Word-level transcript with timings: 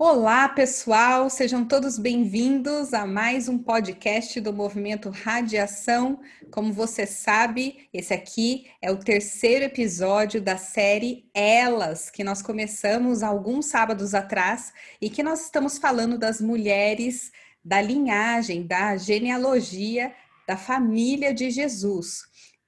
Olá, 0.00 0.48
pessoal, 0.48 1.28
sejam 1.28 1.64
todos 1.64 1.98
bem-vindos 1.98 2.94
a 2.94 3.04
mais 3.04 3.48
um 3.48 3.58
podcast 3.58 4.40
do 4.40 4.52
Movimento 4.52 5.10
Radiação. 5.10 6.20
Como 6.52 6.72
você 6.72 7.04
sabe, 7.04 7.88
esse 7.92 8.14
aqui 8.14 8.70
é 8.80 8.92
o 8.92 9.00
terceiro 9.00 9.64
episódio 9.64 10.40
da 10.40 10.56
série 10.56 11.28
Elas, 11.34 12.10
que 12.10 12.22
nós 12.22 12.40
começamos 12.40 13.24
alguns 13.24 13.66
sábados 13.66 14.14
atrás 14.14 14.72
e 15.02 15.10
que 15.10 15.20
nós 15.20 15.46
estamos 15.46 15.78
falando 15.78 16.16
das 16.16 16.40
mulheres 16.40 17.32
da 17.64 17.82
linhagem, 17.82 18.64
da 18.64 18.96
genealogia 18.96 20.14
da 20.46 20.56
família 20.56 21.34
de 21.34 21.50
Jesus. 21.50 22.22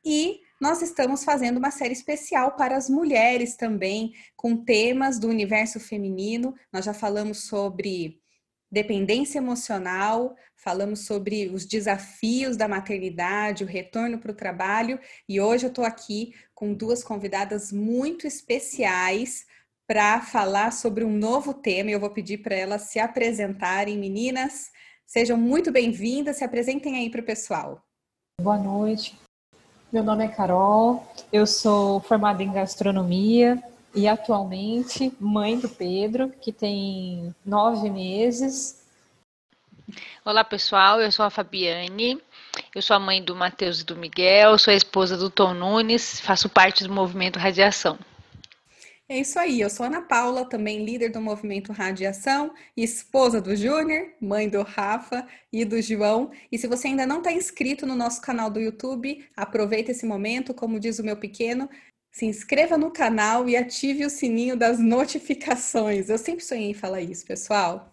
E 0.05 0.41
nós 0.61 0.83
estamos 0.83 1.25
fazendo 1.25 1.57
uma 1.57 1.71
série 1.71 1.95
especial 1.95 2.53
para 2.53 2.77
as 2.77 2.91
mulheres 2.91 3.57
também, 3.57 4.13
com 4.37 4.57
temas 4.57 5.19
do 5.19 5.27
universo 5.27 5.81
feminino. 5.81 6.55
Nós 6.71 6.85
já 6.85 6.93
falamos 6.93 7.45
sobre 7.45 8.21
dependência 8.71 9.39
emocional, 9.39 10.37
falamos 10.55 11.07
sobre 11.07 11.49
os 11.49 11.65
desafios 11.65 12.57
da 12.57 12.69
maternidade, 12.69 13.65
o 13.65 13.67
retorno 13.67 14.19
para 14.19 14.31
o 14.31 14.37
trabalho, 14.37 15.01
e 15.29 15.41
hoje 15.41 15.67
eu 15.67 15.71
estou 15.71 15.85
aqui 15.85 16.35
com 16.55 16.73
duas 16.73 17.03
convidadas 17.03 17.73
muito 17.73 18.27
especiais 18.27 19.47
para 19.89 20.21
falar 20.21 20.73
sobre 20.73 21.05
um 21.05 21.11
novo 21.11 21.53
tema. 21.53 21.91
Eu 21.91 21.99
vou 21.99 22.11
pedir 22.11 22.39
para 22.39 22.55
elas 22.55 22.83
se 22.83 23.01
apresentarem, 23.01 23.99
meninas. 23.99 24.71
Sejam 25.05 25.37
muito 25.37 25.73
bem-vindas, 25.73 26.37
se 26.37 26.45
apresentem 26.45 26.97
aí 26.97 27.11
para 27.11 27.23
o 27.23 27.25
pessoal. 27.25 27.83
Boa 28.41 28.57
noite, 28.57 29.19
meu 29.93 30.05
nome 30.05 30.25
é 30.25 30.29
Carol, 30.29 31.05
eu 31.33 31.45
sou 31.47 31.99
formada 32.01 32.43
em 32.43 32.53
gastronomia 32.53 33.61
e 33.93 34.07
atualmente 34.07 35.13
mãe 35.19 35.59
do 35.59 35.69
Pedro, 35.69 36.33
que 36.41 36.53
tem 36.53 37.35
nove 37.45 37.91
meses. 37.91 38.85
Olá 40.25 40.45
pessoal, 40.45 41.01
eu 41.01 41.11
sou 41.11 41.25
a 41.25 41.31
Fabiane, 41.31 42.23
eu 42.73 42.81
sou 42.81 42.95
a 42.95 43.01
mãe 43.01 43.21
do 43.21 43.35
Matheus 43.35 43.81
e 43.81 43.85
do 43.85 43.97
Miguel, 43.97 44.57
sou 44.59 44.73
a 44.73 44.77
esposa 44.77 45.17
do 45.17 45.29
Tom 45.29 45.55
Nunes, 45.55 46.21
faço 46.21 46.49
parte 46.49 46.85
do 46.85 46.93
movimento 46.93 47.41
Radiação. 47.41 47.99
É 49.11 49.19
isso 49.19 49.41
aí, 49.41 49.61
eu 49.61 49.69
sou 49.69 49.85
Ana 49.85 50.01
Paula, 50.01 50.45
também 50.45 50.85
líder 50.85 51.09
do 51.11 51.21
movimento 51.21 51.73
Radiação, 51.73 52.55
esposa 52.77 53.41
do 53.41 53.57
Júnior, 53.57 54.13
mãe 54.21 54.49
do 54.49 54.63
Rafa 54.63 55.27
e 55.53 55.65
do 55.65 55.83
João. 55.83 56.31
E 56.51 56.57
se 56.57 56.69
você 56.69 56.87
ainda 56.87 57.05
não 57.05 57.19
está 57.19 57.33
inscrito 57.33 57.85
no 57.85 57.97
nosso 57.97 58.21
canal 58.23 58.49
do 58.49 58.61
YouTube, 58.61 59.29
aproveita 59.37 59.91
esse 59.91 60.07
momento, 60.07 60.55
como 60.55 60.79
diz 60.79 61.01
o 61.01 61.05
meu 61.05 61.17
pequeno, 61.17 61.69
se 62.13 62.25
inscreva 62.25 62.79
no 62.79 62.93
canal 62.93 63.49
e 63.49 63.57
ative 63.57 64.07
o 64.07 64.11
sininho 64.11 64.57
das 64.57 64.79
notificações. 64.79 66.09
Eu 66.09 66.17
sempre 66.17 66.45
sonhei 66.45 66.71
em 66.71 66.75
falar 66.75 67.01
isso, 67.01 67.27
pessoal. 67.27 67.93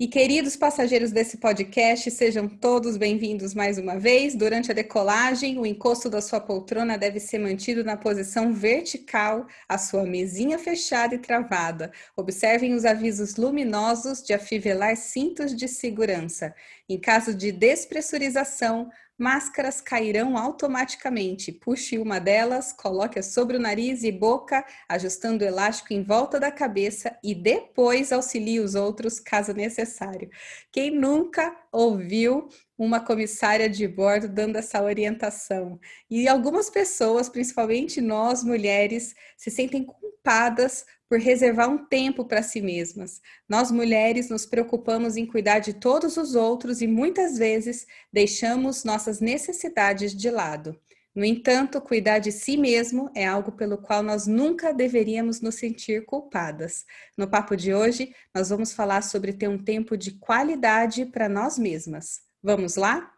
E 0.00 0.08
queridos 0.08 0.56
passageiros 0.56 1.12
desse 1.12 1.36
podcast, 1.36 2.10
sejam 2.10 2.48
todos 2.48 2.96
bem-vindos 2.96 3.52
mais 3.52 3.76
uma 3.76 3.98
vez. 3.98 4.34
Durante 4.34 4.70
a 4.70 4.74
decolagem, 4.74 5.58
o 5.58 5.66
encosto 5.66 6.08
da 6.08 6.22
sua 6.22 6.40
poltrona 6.40 6.96
deve 6.96 7.20
ser 7.20 7.38
mantido 7.38 7.84
na 7.84 7.98
posição 7.98 8.50
vertical, 8.50 9.46
a 9.68 9.76
sua 9.76 10.04
mesinha 10.04 10.58
fechada 10.58 11.14
e 11.14 11.18
travada. 11.18 11.92
Observem 12.16 12.72
os 12.72 12.86
avisos 12.86 13.36
luminosos 13.36 14.22
de 14.22 14.32
afivelar 14.32 14.96
cintos 14.96 15.54
de 15.54 15.68
segurança. 15.68 16.54
Em 16.88 16.98
caso 16.98 17.34
de 17.34 17.52
despressurização, 17.52 18.88
máscaras 19.20 19.82
cairão 19.82 20.38
automaticamente. 20.38 21.52
Puxe 21.52 21.98
uma 21.98 22.18
delas, 22.18 22.72
coloque-a 22.72 23.22
sobre 23.22 23.58
o 23.58 23.60
nariz 23.60 24.02
e 24.02 24.10
boca, 24.10 24.64
ajustando 24.88 25.44
o 25.44 25.46
elástico 25.46 25.92
em 25.92 26.02
volta 26.02 26.40
da 26.40 26.50
cabeça 26.50 27.16
e 27.22 27.34
depois 27.34 28.12
auxilie 28.12 28.58
os 28.58 28.74
outros 28.74 29.20
caso 29.20 29.52
necessário. 29.52 30.30
Quem 30.72 30.90
nunca 30.90 31.54
ouviu 31.70 32.48
uma 32.78 32.98
comissária 32.98 33.68
de 33.68 33.86
bordo 33.86 34.26
dando 34.26 34.56
essa 34.56 34.82
orientação? 34.82 35.78
E 36.10 36.26
algumas 36.26 36.70
pessoas, 36.70 37.28
principalmente 37.28 38.00
nós 38.00 38.42
mulheres, 38.42 39.14
se 39.36 39.50
sentem 39.50 39.84
culpadas 39.84 40.86
por 41.10 41.18
reservar 41.18 41.68
um 41.68 41.76
tempo 41.76 42.24
para 42.24 42.40
si 42.40 42.62
mesmas. 42.62 43.20
Nós 43.48 43.72
mulheres 43.72 44.30
nos 44.30 44.46
preocupamos 44.46 45.16
em 45.16 45.26
cuidar 45.26 45.58
de 45.58 45.74
todos 45.74 46.16
os 46.16 46.36
outros 46.36 46.80
e 46.80 46.86
muitas 46.86 47.36
vezes 47.36 47.84
deixamos 48.12 48.84
nossas 48.84 49.20
necessidades 49.20 50.16
de 50.16 50.30
lado. 50.30 50.78
No 51.12 51.24
entanto, 51.24 51.80
cuidar 51.80 52.20
de 52.20 52.30
si 52.30 52.56
mesmo 52.56 53.10
é 53.12 53.26
algo 53.26 53.50
pelo 53.50 53.76
qual 53.76 54.04
nós 54.04 54.28
nunca 54.28 54.72
deveríamos 54.72 55.40
nos 55.40 55.56
sentir 55.56 56.04
culpadas. 56.04 56.84
No 57.18 57.26
papo 57.26 57.56
de 57.56 57.74
hoje, 57.74 58.14
nós 58.32 58.50
vamos 58.50 58.72
falar 58.72 59.02
sobre 59.02 59.32
ter 59.32 59.48
um 59.48 59.58
tempo 59.58 59.96
de 59.96 60.12
qualidade 60.12 61.04
para 61.06 61.28
nós 61.28 61.58
mesmas. 61.58 62.20
Vamos 62.40 62.76
lá? 62.76 63.10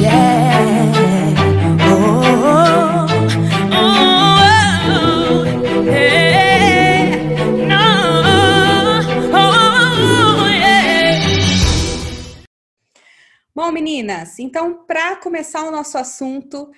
Yeah. 0.00 0.48
Oh, 1.90 3.04
oh, 3.04 3.07
Bom, 13.58 13.72
meninas, 13.72 14.38
então, 14.38 14.84
para 14.86 15.16
começar 15.16 15.64
o 15.64 15.72
nosso 15.72 15.98
assunto, 15.98 16.70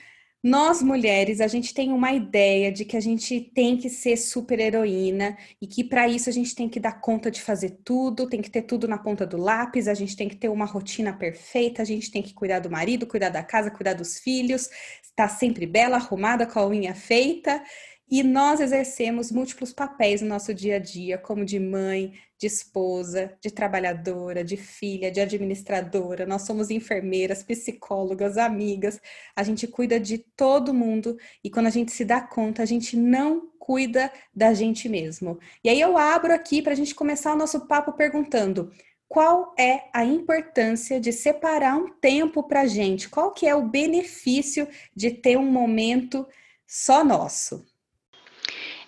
nós 0.43 0.83
mulheres, 0.83 1.43
a 1.43 1.47
gente 1.47 1.75
tem 1.75 1.93
uma 1.93 2.11
ideia 2.11 2.73
de 2.73 2.87
que 2.87 2.97
a 2.97 3.01
gente 3.01 3.39
tem 3.39 3.77
que 3.77 3.91
ser 3.91 4.17
super 4.17 4.59
heroína 4.59 5.37
e 5.61 5.67
que 5.67 5.85
para 5.85 6.09
isso 6.09 6.31
a 6.31 6.33
gente 6.33 6.55
tem 6.55 6.71
que 6.71 6.81
dar 6.81 6.99
conta 6.99 7.31
de 7.31 7.43
fazer 7.43 7.81
tudo, 7.85 8.27
tem 8.27 8.41
que 8.41 8.49
ter 8.49 8.63
tudo 8.63 8.89
na 8.89 8.97
ponta 8.97 9.27
do 9.27 9.37
lápis, 9.37 9.89
a 9.89 9.93
gente 9.93 10.17
tem 10.17 10.27
que 10.27 10.37
ter 10.37 10.49
uma 10.49 10.65
rotina 10.65 11.13
perfeita, 11.13 11.83
a 11.83 11.85
gente 11.85 12.11
tem 12.11 12.23
que 12.23 12.33
cuidar 12.33 12.61
do 12.61 12.71
marido, 12.71 13.07
cuidar 13.07 13.29
da 13.29 13.43
casa, 13.43 13.71
cuidar 13.71 13.93
dos 13.93 14.19
filhos, 14.19 14.71
estar 15.03 15.29
sempre 15.29 15.67
bela, 15.67 15.97
arrumada, 15.97 16.47
com 16.47 16.61
a 16.61 16.67
unha 16.67 16.95
feita. 16.95 17.63
E 18.11 18.25
nós 18.25 18.59
exercemos 18.59 19.31
múltiplos 19.31 19.73
papéis 19.73 20.21
no 20.21 20.27
nosso 20.27 20.53
dia 20.53 20.77
a 20.77 20.79
dia, 20.81 21.17
como 21.17 21.45
de 21.45 21.61
mãe, 21.61 22.13
de 22.37 22.49
esposa, 22.49 23.39
de 23.41 23.53
trabalhadora, 23.53 24.43
de 24.43 24.57
filha, 24.57 25.13
de 25.13 25.21
administradora. 25.21 26.27
Nós 26.27 26.43
somos 26.43 26.71
enfermeiras, 26.71 27.45
psicólogas, 27.45 28.37
amigas. 28.37 29.01
A 29.37 29.45
gente 29.45 29.69
cuida 29.69 30.01
de 30.01 30.19
todo 30.19 30.75
mundo 30.75 31.17
e 31.45 31.49
quando 31.49 31.67
a 31.67 31.71
gente 31.71 31.93
se 31.93 32.05
dá 32.05 32.21
conta, 32.21 32.65
a 32.65 32.67
gente 32.67 32.97
não 32.97 33.49
cuida 33.61 34.13
da 34.35 34.53
gente 34.55 34.89
mesmo. 34.89 35.39
E 35.63 35.69
aí 35.69 35.81
eu 35.81 35.97
abro 35.97 36.35
aqui 36.35 36.61
para 36.61 36.73
a 36.73 36.77
gente 36.77 36.97
começar 36.97 37.33
o 37.33 37.39
nosso 37.39 37.69
papo 37.69 37.93
perguntando: 37.93 38.73
qual 39.07 39.55
é 39.57 39.89
a 39.93 40.05
importância 40.05 40.99
de 40.99 41.13
separar 41.13 41.77
um 41.77 41.93
tempo 42.01 42.43
para 42.43 42.67
gente? 42.67 43.09
Qual 43.09 43.33
que 43.33 43.47
é 43.47 43.55
o 43.55 43.69
benefício 43.69 44.67
de 44.97 45.13
ter 45.13 45.37
um 45.39 45.49
momento 45.49 46.27
só 46.67 47.05
nosso? 47.05 47.70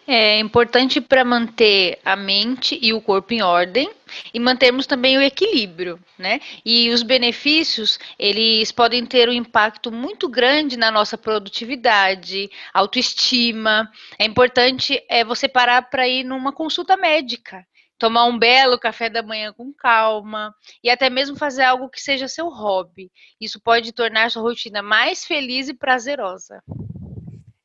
É 0.06 0.40
importante 0.40 1.00
para 1.00 1.24
manter 1.24 2.00
a 2.04 2.16
mente 2.16 2.76
e 2.82 2.92
o 2.92 3.00
corpo 3.00 3.32
em 3.32 3.40
ordem 3.40 3.88
e 4.34 4.40
mantermos 4.40 4.84
também 4.84 5.16
o 5.16 5.22
equilíbrio, 5.22 5.98
né? 6.18 6.40
E 6.64 6.90
os 6.90 7.04
benefícios, 7.04 8.00
eles 8.18 8.72
podem 8.72 9.06
ter 9.06 9.28
um 9.28 9.32
impacto 9.32 9.92
muito 9.92 10.28
grande 10.28 10.76
na 10.76 10.90
nossa 10.90 11.16
produtividade, 11.16 12.50
autoestima. 12.74 13.88
É 14.18 14.24
importante 14.24 15.00
é 15.08 15.24
você 15.24 15.46
parar 15.46 15.82
para 15.82 16.08
ir 16.08 16.24
numa 16.24 16.52
consulta 16.52 16.96
médica, 16.96 17.64
tomar 17.96 18.24
um 18.24 18.36
belo 18.36 18.80
café 18.80 19.08
da 19.08 19.22
manhã 19.22 19.52
com 19.52 19.72
calma 19.72 20.52
e 20.82 20.90
até 20.90 21.08
mesmo 21.08 21.36
fazer 21.36 21.62
algo 21.62 21.88
que 21.88 22.00
seja 22.00 22.26
seu 22.26 22.48
hobby. 22.48 23.08
Isso 23.40 23.60
pode 23.62 23.92
tornar 23.92 24.32
sua 24.32 24.42
rotina 24.42 24.82
mais 24.82 25.24
feliz 25.24 25.68
e 25.68 25.74
prazerosa. 25.74 26.60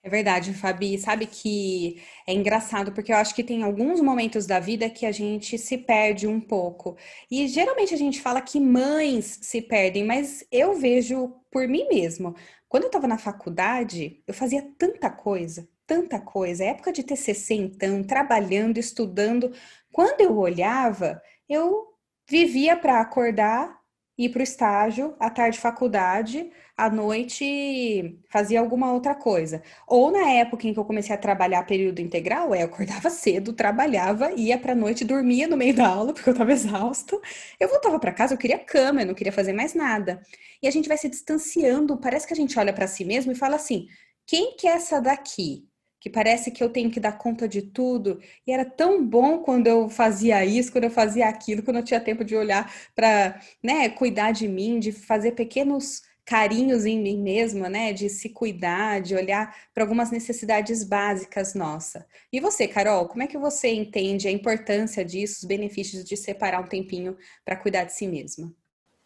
É 0.07 0.09
verdade, 0.09 0.53
Fabi. 0.53 0.97
Sabe 0.97 1.25
que 1.25 2.01
é 2.25 2.31
engraçado, 2.34 2.94
porque 2.94 3.12
eu 3.12 3.18
acho 3.18 3.35
que 3.35 3.44
tem 3.44 3.62
alguns 3.62 4.00
momentos 4.00 4.45
da 4.47 4.57
vida 4.57 4.90
que 4.90 5.06
a 5.06 5.12
gente 5.12 5.57
se 5.57 5.77
perde 5.77 6.25
um 6.25 6.39
pouco. 6.39 6.95
E 7.30 7.45
geralmente 7.50 7.94
a 7.94 7.98
gente 7.98 8.21
fala 8.21 8.39
que 8.39 8.57
mães 8.57 9.38
se 9.42 9.62
perdem, 9.62 10.06
mas 10.06 10.45
eu 10.50 10.75
vejo 10.75 11.36
por 11.51 11.68
mim 11.68 11.89
mesmo. 11.89 12.33
Quando 12.69 12.83
eu 12.83 12.88
estava 12.88 13.06
na 13.06 13.18
faculdade, 13.18 14.24
eu 14.25 14.33
fazia 14.33 14.62
tanta 14.77 15.09
coisa, 15.09 15.68
tanta 15.86 16.21
coisa. 16.21 16.63
Época 16.63 16.94
de 16.94 17.03
TCC, 17.03 17.56
então, 17.56 18.01
trabalhando, 18.01 18.77
estudando. 18.77 19.51
Quando 19.92 20.21
eu 20.21 20.38
olhava, 20.38 21.21
eu 21.50 21.86
vivia 22.30 22.77
para 22.77 23.01
acordar, 23.01 23.76
ir 24.17 24.29
para 24.29 24.39
o 24.39 24.43
estágio, 24.43 25.15
à 25.19 25.29
tarde 25.29 25.59
faculdade 25.59 26.49
à 26.77 26.89
noite 26.91 28.19
fazia 28.29 28.59
alguma 28.59 28.93
outra 28.93 29.15
coisa. 29.15 29.63
Ou 29.87 30.11
na 30.11 30.29
época 30.33 30.67
em 30.67 30.73
que 30.73 30.79
eu 30.79 30.85
comecei 30.85 31.13
a 31.15 31.17
trabalhar 31.17 31.63
período 31.63 31.99
integral, 31.99 32.53
é, 32.53 32.61
eu 32.61 32.67
acordava 32.67 33.09
cedo, 33.09 33.51
trabalhava, 33.51 34.31
ia 34.33 34.57
para 34.59 34.73
a 34.73 34.75
noite, 34.75 35.03
dormia 35.03 35.47
no 35.47 35.57
meio 35.57 35.73
da 35.73 35.87
aula, 35.87 36.13
porque 36.13 36.29
eu 36.29 36.33
estava 36.33 36.51
exausto. 36.51 37.19
Eu 37.59 37.67
voltava 37.67 37.99
para 37.99 38.11
casa, 38.13 38.35
eu 38.35 38.37
queria 38.37 38.59
cama, 38.59 39.01
eu 39.01 39.07
não 39.07 39.15
queria 39.15 39.33
fazer 39.33 39.53
mais 39.53 39.73
nada. 39.73 40.21
E 40.61 40.67
a 40.67 40.71
gente 40.71 40.87
vai 40.87 40.97
se 40.97 41.09
distanciando, 41.09 41.97
parece 41.97 42.27
que 42.27 42.33
a 42.33 42.35
gente 42.35 42.57
olha 42.59 42.73
para 42.73 42.87
si 42.87 43.03
mesmo 43.03 43.31
e 43.31 43.35
fala 43.35 43.55
assim: 43.55 43.87
quem 44.25 44.55
que 44.55 44.67
é 44.67 44.71
essa 44.71 45.01
daqui? 45.01 45.66
Que 45.99 46.09
parece 46.09 46.51
que 46.51 46.63
eu 46.63 46.69
tenho 46.69 46.91
que 46.91 46.99
dar 46.99 47.17
conta 47.17 47.47
de 47.47 47.61
tudo. 47.61 48.19
E 48.45 48.51
era 48.51 48.65
tão 48.65 49.05
bom 49.05 49.39
quando 49.39 49.67
eu 49.67 49.89
fazia 49.89 50.45
isso, 50.45 50.71
quando 50.71 50.85
eu 50.85 50.91
fazia 50.91 51.27
aquilo, 51.27 51.63
quando 51.63 51.77
eu 51.77 51.83
tinha 51.83 51.99
tempo 51.99 52.23
de 52.23 52.35
olhar 52.35 52.71
para, 52.95 53.39
né, 53.63 53.89
cuidar 53.89 54.31
de 54.31 54.47
mim, 54.47 54.79
de 54.79 54.91
fazer 54.91 55.31
pequenos 55.31 56.03
carinhos 56.27 56.85
em 56.85 56.99
mim 56.99 57.21
mesma, 57.21 57.69
né, 57.69 57.94
de 57.94 58.09
se 58.09 58.29
cuidar, 58.29 59.01
de 59.01 59.15
olhar 59.15 59.55
para 59.73 59.83
algumas 59.83 60.11
necessidades 60.11 60.83
básicas 60.83 61.53
nossa. 61.53 62.05
E 62.31 62.41
você, 62.41 62.67
Carol, 62.67 63.07
como 63.07 63.23
é 63.23 63.27
que 63.27 63.38
você 63.38 63.69
entende 63.69 64.27
a 64.27 64.31
importância 64.31 65.05
disso, 65.05 65.38
os 65.39 65.45
benefícios 65.45 66.03
de 66.03 66.17
separar 66.17 66.59
um 66.59 66.67
tempinho 66.67 67.15
para 67.45 67.55
cuidar 67.55 67.85
de 67.85 67.93
si 67.93 68.05
mesma? 68.05 68.53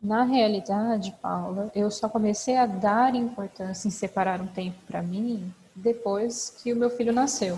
Na 0.02 0.24
realidade, 0.24 1.16
Paula, 1.22 1.72
eu 1.76 1.92
só 1.92 2.10
comecei 2.10 2.56
a 2.58 2.66
dar 2.66 3.14
importância 3.14 3.88
em 3.88 3.92
separar 3.92 4.42
um 4.42 4.48
tempo 4.48 4.78
para 4.88 5.04
mim 5.04 5.54
depois 5.76 6.56
que 6.62 6.74
o 6.74 6.76
meu 6.76 6.90
filho 6.90 7.14
nasceu. 7.14 7.58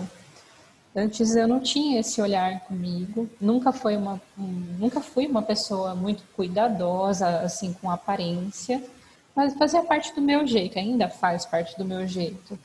Antes 0.96 1.34
eu 1.34 1.48
não 1.48 1.58
tinha 1.58 1.98
esse 1.98 2.22
olhar 2.22 2.60
comigo, 2.60 3.28
nunca 3.40 3.72
foi 3.72 3.96
uma 3.96 4.20
nunca 4.36 5.00
fui 5.00 5.26
uma 5.26 5.42
pessoa 5.42 5.92
muito 5.94 6.22
cuidadosa 6.36 7.40
assim 7.40 7.72
com 7.72 7.90
aparência, 7.90 8.80
mas 9.34 9.54
fazia 9.54 9.82
parte 9.82 10.14
do 10.14 10.20
meu 10.20 10.46
jeito, 10.46 10.78
ainda 10.78 11.08
faz 11.08 11.44
parte 11.44 11.76
do 11.76 11.84
meu 11.84 12.06
jeito. 12.06 12.56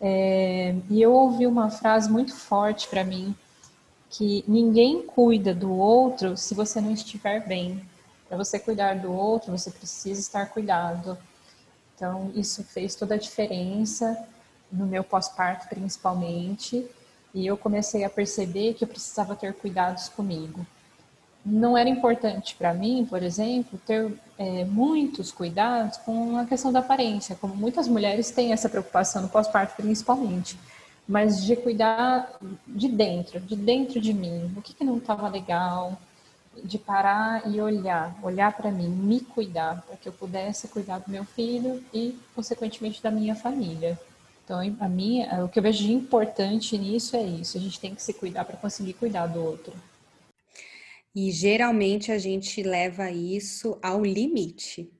É, 0.00 0.74
e 0.88 1.02
eu 1.02 1.12
ouvi 1.12 1.46
uma 1.46 1.68
frase 1.70 2.10
muito 2.10 2.34
forte 2.34 2.88
para 2.88 3.04
mim 3.04 3.34
que 4.08 4.42
ninguém 4.48 5.02
cuida 5.02 5.52
do 5.54 5.70
outro 5.70 6.36
se 6.36 6.54
você 6.54 6.80
não 6.80 6.92
estiver 6.92 7.46
bem. 7.46 7.82
Para 8.28 8.38
você 8.38 8.58
cuidar 8.58 8.94
do 8.94 9.12
outro, 9.12 9.52
você 9.52 9.70
precisa 9.70 10.20
estar 10.20 10.46
cuidado. 10.46 11.18
Então 11.94 12.32
isso 12.34 12.64
fez 12.64 12.94
toda 12.94 13.16
a 13.16 13.18
diferença 13.18 14.26
no 14.70 14.86
meu 14.86 15.02
pós-parto 15.02 15.68
principalmente, 15.68 16.86
e 17.34 17.46
eu 17.46 17.56
comecei 17.56 18.04
a 18.04 18.10
perceber 18.10 18.74
que 18.74 18.84
eu 18.84 18.88
precisava 18.88 19.36
ter 19.36 19.54
cuidados 19.54 20.08
comigo. 20.08 20.66
Não 21.44 21.78
era 21.78 21.88
importante 21.88 22.54
para 22.56 22.74
mim, 22.74 23.06
por 23.08 23.22
exemplo, 23.22 23.78
ter 23.86 24.12
é, 24.36 24.64
muitos 24.64 25.30
cuidados 25.30 25.96
com 25.98 26.36
a 26.36 26.44
questão 26.44 26.72
da 26.72 26.80
aparência, 26.80 27.36
como 27.36 27.54
muitas 27.54 27.88
mulheres 27.88 28.30
têm 28.30 28.52
essa 28.52 28.68
preocupação 28.68 29.22
no 29.22 29.28
pós-parto 29.28 29.76
principalmente, 29.76 30.58
mas 31.06 31.42
de 31.42 31.56
cuidar 31.56 32.38
de 32.66 32.88
dentro, 32.88 33.40
de 33.40 33.56
dentro 33.56 34.00
de 34.00 34.12
mim, 34.12 34.52
o 34.56 34.60
que, 34.60 34.74
que 34.74 34.84
não 34.84 34.98
estava 34.98 35.28
legal, 35.28 35.98
de 36.62 36.78
parar 36.78 37.42
e 37.46 37.60
olhar, 37.60 38.14
olhar 38.22 38.52
para 38.52 38.70
mim, 38.70 38.88
me 38.88 39.20
cuidar, 39.20 39.82
para 39.86 39.96
que 39.96 40.08
eu 40.08 40.12
pudesse 40.12 40.68
cuidar 40.68 40.98
do 40.98 41.10
meu 41.10 41.24
filho 41.24 41.82
e, 41.92 42.18
consequentemente, 42.34 43.02
da 43.02 43.10
minha 43.10 43.34
família. 43.34 43.98
Então, 44.48 44.60
a 44.80 44.88
minha, 44.88 45.44
o 45.44 45.48
que 45.50 45.58
eu 45.58 45.62
vejo 45.62 45.84
de 45.84 45.92
importante 45.92 46.78
nisso 46.78 47.14
é 47.14 47.22
isso. 47.22 47.58
A 47.58 47.60
gente 47.60 47.78
tem 47.78 47.94
que 47.94 48.02
se 48.02 48.14
cuidar 48.14 48.46
para 48.46 48.56
conseguir 48.56 48.94
cuidar 48.94 49.26
do 49.26 49.44
outro. 49.44 49.74
E 51.14 51.30
geralmente 51.30 52.10
a 52.10 52.16
gente 52.16 52.62
leva 52.62 53.10
isso 53.10 53.78
ao 53.82 54.02
limite. 54.02 54.90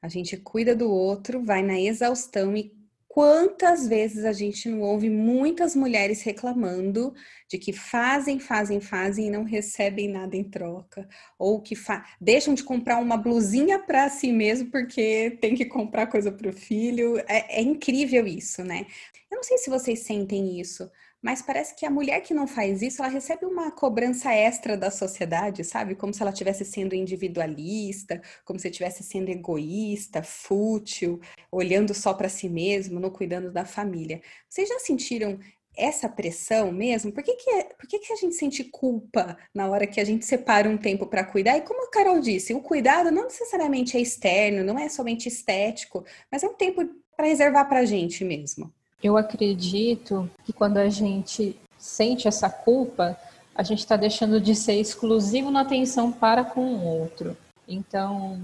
A 0.00 0.06
gente 0.06 0.36
cuida 0.36 0.76
do 0.76 0.88
outro, 0.88 1.42
vai 1.42 1.60
na 1.60 1.76
exaustão 1.76 2.56
e 2.56 2.72
quantas 3.14 3.86
vezes 3.86 4.24
a 4.24 4.32
gente 4.32 4.68
não 4.68 4.80
ouve 4.80 5.08
muitas 5.08 5.76
mulheres 5.76 6.22
reclamando 6.22 7.14
de 7.48 7.58
que 7.58 7.72
fazem, 7.72 8.40
fazem, 8.40 8.80
fazem 8.80 9.28
e 9.28 9.30
não 9.30 9.44
recebem 9.44 10.08
nada 10.08 10.36
em 10.36 10.42
troca, 10.42 11.08
ou 11.38 11.62
que 11.62 11.76
deixam 12.20 12.54
de 12.54 12.64
comprar 12.64 12.98
uma 12.98 13.16
blusinha 13.16 13.78
para 13.78 14.08
si 14.08 14.32
mesmo 14.32 14.68
porque 14.68 15.38
tem 15.40 15.54
que 15.54 15.64
comprar 15.64 16.08
coisa 16.08 16.32
para 16.32 16.50
o 16.50 16.52
filho. 16.52 17.16
É, 17.28 17.60
é 17.60 17.62
incrível 17.62 18.26
isso, 18.26 18.64
né? 18.64 18.84
Eu 19.30 19.36
não 19.36 19.44
sei 19.44 19.58
se 19.58 19.70
vocês 19.70 20.00
sentem 20.00 20.58
isso, 20.60 20.90
mas 21.24 21.40
parece 21.40 21.74
que 21.74 21.86
a 21.86 21.90
mulher 21.90 22.20
que 22.20 22.34
não 22.34 22.46
faz 22.46 22.82
isso, 22.82 23.02
ela 23.02 23.10
recebe 23.10 23.46
uma 23.46 23.70
cobrança 23.70 24.30
extra 24.30 24.76
da 24.76 24.90
sociedade, 24.90 25.64
sabe? 25.64 25.94
Como 25.94 26.12
se 26.12 26.20
ela 26.20 26.30
estivesse 26.30 26.66
sendo 26.66 26.94
individualista, 26.94 28.20
como 28.44 28.58
se 28.60 28.68
estivesse 28.68 29.02
sendo 29.02 29.30
egoísta, 29.30 30.22
fútil, 30.22 31.18
olhando 31.50 31.94
só 31.94 32.12
para 32.12 32.28
si 32.28 32.46
mesmo, 32.46 33.00
não 33.00 33.08
cuidando 33.08 33.50
da 33.50 33.64
família. 33.64 34.20
Vocês 34.46 34.68
já 34.68 34.78
sentiram 34.80 35.38
essa 35.74 36.10
pressão 36.10 36.70
mesmo? 36.70 37.10
Por 37.10 37.22
que, 37.24 37.36
que, 37.36 37.50
é, 37.52 37.64
por 37.64 37.88
que, 37.88 38.00
que 38.00 38.12
a 38.12 38.16
gente 38.16 38.34
sente 38.34 38.62
culpa 38.64 39.38
na 39.54 39.66
hora 39.70 39.86
que 39.86 40.00
a 40.02 40.04
gente 40.04 40.26
separa 40.26 40.68
um 40.68 40.76
tempo 40.76 41.06
para 41.06 41.24
cuidar? 41.24 41.56
E 41.56 41.62
como 41.62 41.86
a 41.86 41.90
Carol 41.90 42.20
disse, 42.20 42.52
o 42.52 42.60
cuidado 42.60 43.10
não 43.10 43.24
necessariamente 43.24 43.96
é 43.96 44.00
externo, 44.00 44.62
não 44.62 44.78
é 44.78 44.90
somente 44.90 45.26
estético, 45.26 46.04
mas 46.30 46.42
é 46.42 46.46
um 46.46 46.54
tempo 46.54 46.84
para 47.16 47.26
reservar 47.26 47.66
para 47.66 47.80
a 47.80 47.86
gente 47.86 48.22
mesmo. 48.26 48.70
Eu 49.04 49.18
acredito 49.18 50.30
que 50.46 50.52
quando 50.52 50.78
a 50.78 50.88
gente 50.88 51.60
sente 51.76 52.26
essa 52.26 52.48
culpa, 52.48 53.14
a 53.54 53.62
gente 53.62 53.80
está 53.80 53.96
deixando 53.96 54.40
de 54.40 54.54
ser 54.54 54.80
exclusivo 54.80 55.50
na 55.50 55.60
atenção 55.60 56.10
para 56.10 56.42
com 56.42 56.62
o 56.62 56.82
outro. 56.86 57.36
Então, 57.68 58.40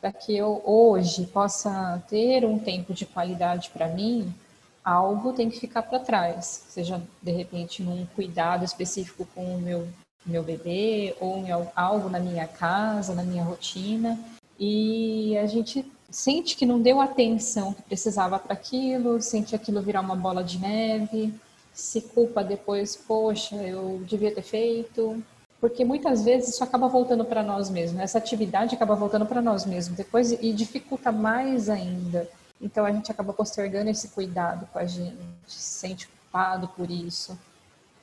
para 0.00 0.10
que 0.10 0.34
eu 0.34 0.62
hoje 0.64 1.26
possa 1.26 2.02
ter 2.08 2.46
um 2.46 2.58
tempo 2.58 2.94
de 2.94 3.04
qualidade 3.04 3.68
para 3.68 3.88
mim, 3.88 4.32
algo 4.82 5.34
tem 5.34 5.50
que 5.50 5.60
ficar 5.60 5.82
para 5.82 5.98
trás, 5.98 6.64
seja 6.70 7.02
de 7.20 7.32
repente 7.32 7.82
num 7.82 8.06
cuidado 8.16 8.64
específico 8.64 9.28
com 9.34 9.54
o 9.54 9.60
meu 9.60 9.86
meu 10.24 10.42
bebê 10.42 11.14
ou 11.18 11.38
em 11.38 11.48
algo 11.74 12.08
na 12.10 12.18
minha 12.18 12.46
casa, 12.46 13.14
na 13.14 13.22
minha 13.22 13.42
rotina, 13.42 14.18
e 14.58 15.36
a 15.38 15.46
gente 15.46 15.84
sente 16.10 16.56
que 16.56 16.66
não 16.66 16.80
deu 16.80 17.00
atenção 17.00 17.72
que 17.72 17.82
precisava 17.82 18.38
para 18.38 18.54
aquilo, 18.54 19.20
sente 19.20 19.54
aquilo 19.54 19.82
virar 19.82 20.00
uma 20.00 20.16
bola 20.16 20.42
de 20.42 20.58
neve, 20.58 21.32
se 21.72 22.00
culpa 22.00 22.42
depois, 22.42 22.96
poxa, 22.96 23.56
eu 23.56 24.02
devia 24.06 24.34
ter 24.34 24.42
feito, 24.42 25.22
porque 25.60 25.84
muitas 25.84 26.24
vezes 26.24 26.50
isso 26.50 26.64
acaba 26.64 26.88
voltando 26.88 27.24
para 27.24 27.42
nós 27.42 27.70
mesmos, 27.70 28.00
essa 28.00 28.18
atividade 28.18 28.74
acaba 28.74 28.94
voltando 28.94 29.26
para 29.26 29.40
nós 29.40 29.64
mesmos 29.64 29.96
depois 29.96 30.32
e 30.32 30.52
dificulta 30.52 31.12
mais 31.12 31.68
ainda 31.68 32.28
então 32.60 32.84
a 32.84 32.92
gente 32.92 33.10
acaba 33.10 33.32
postergando 33.32 33.88
esse 33.88 34.08
cuidado 34.08 34.68
com 34.70 34.78
a 34.78 34.84
gente, 34.84 35.16
se 35.46 35.60
sente 35.60 36.06
culpado 36.06 36.68
por 36.68 36.90
isso. 36.90 37.38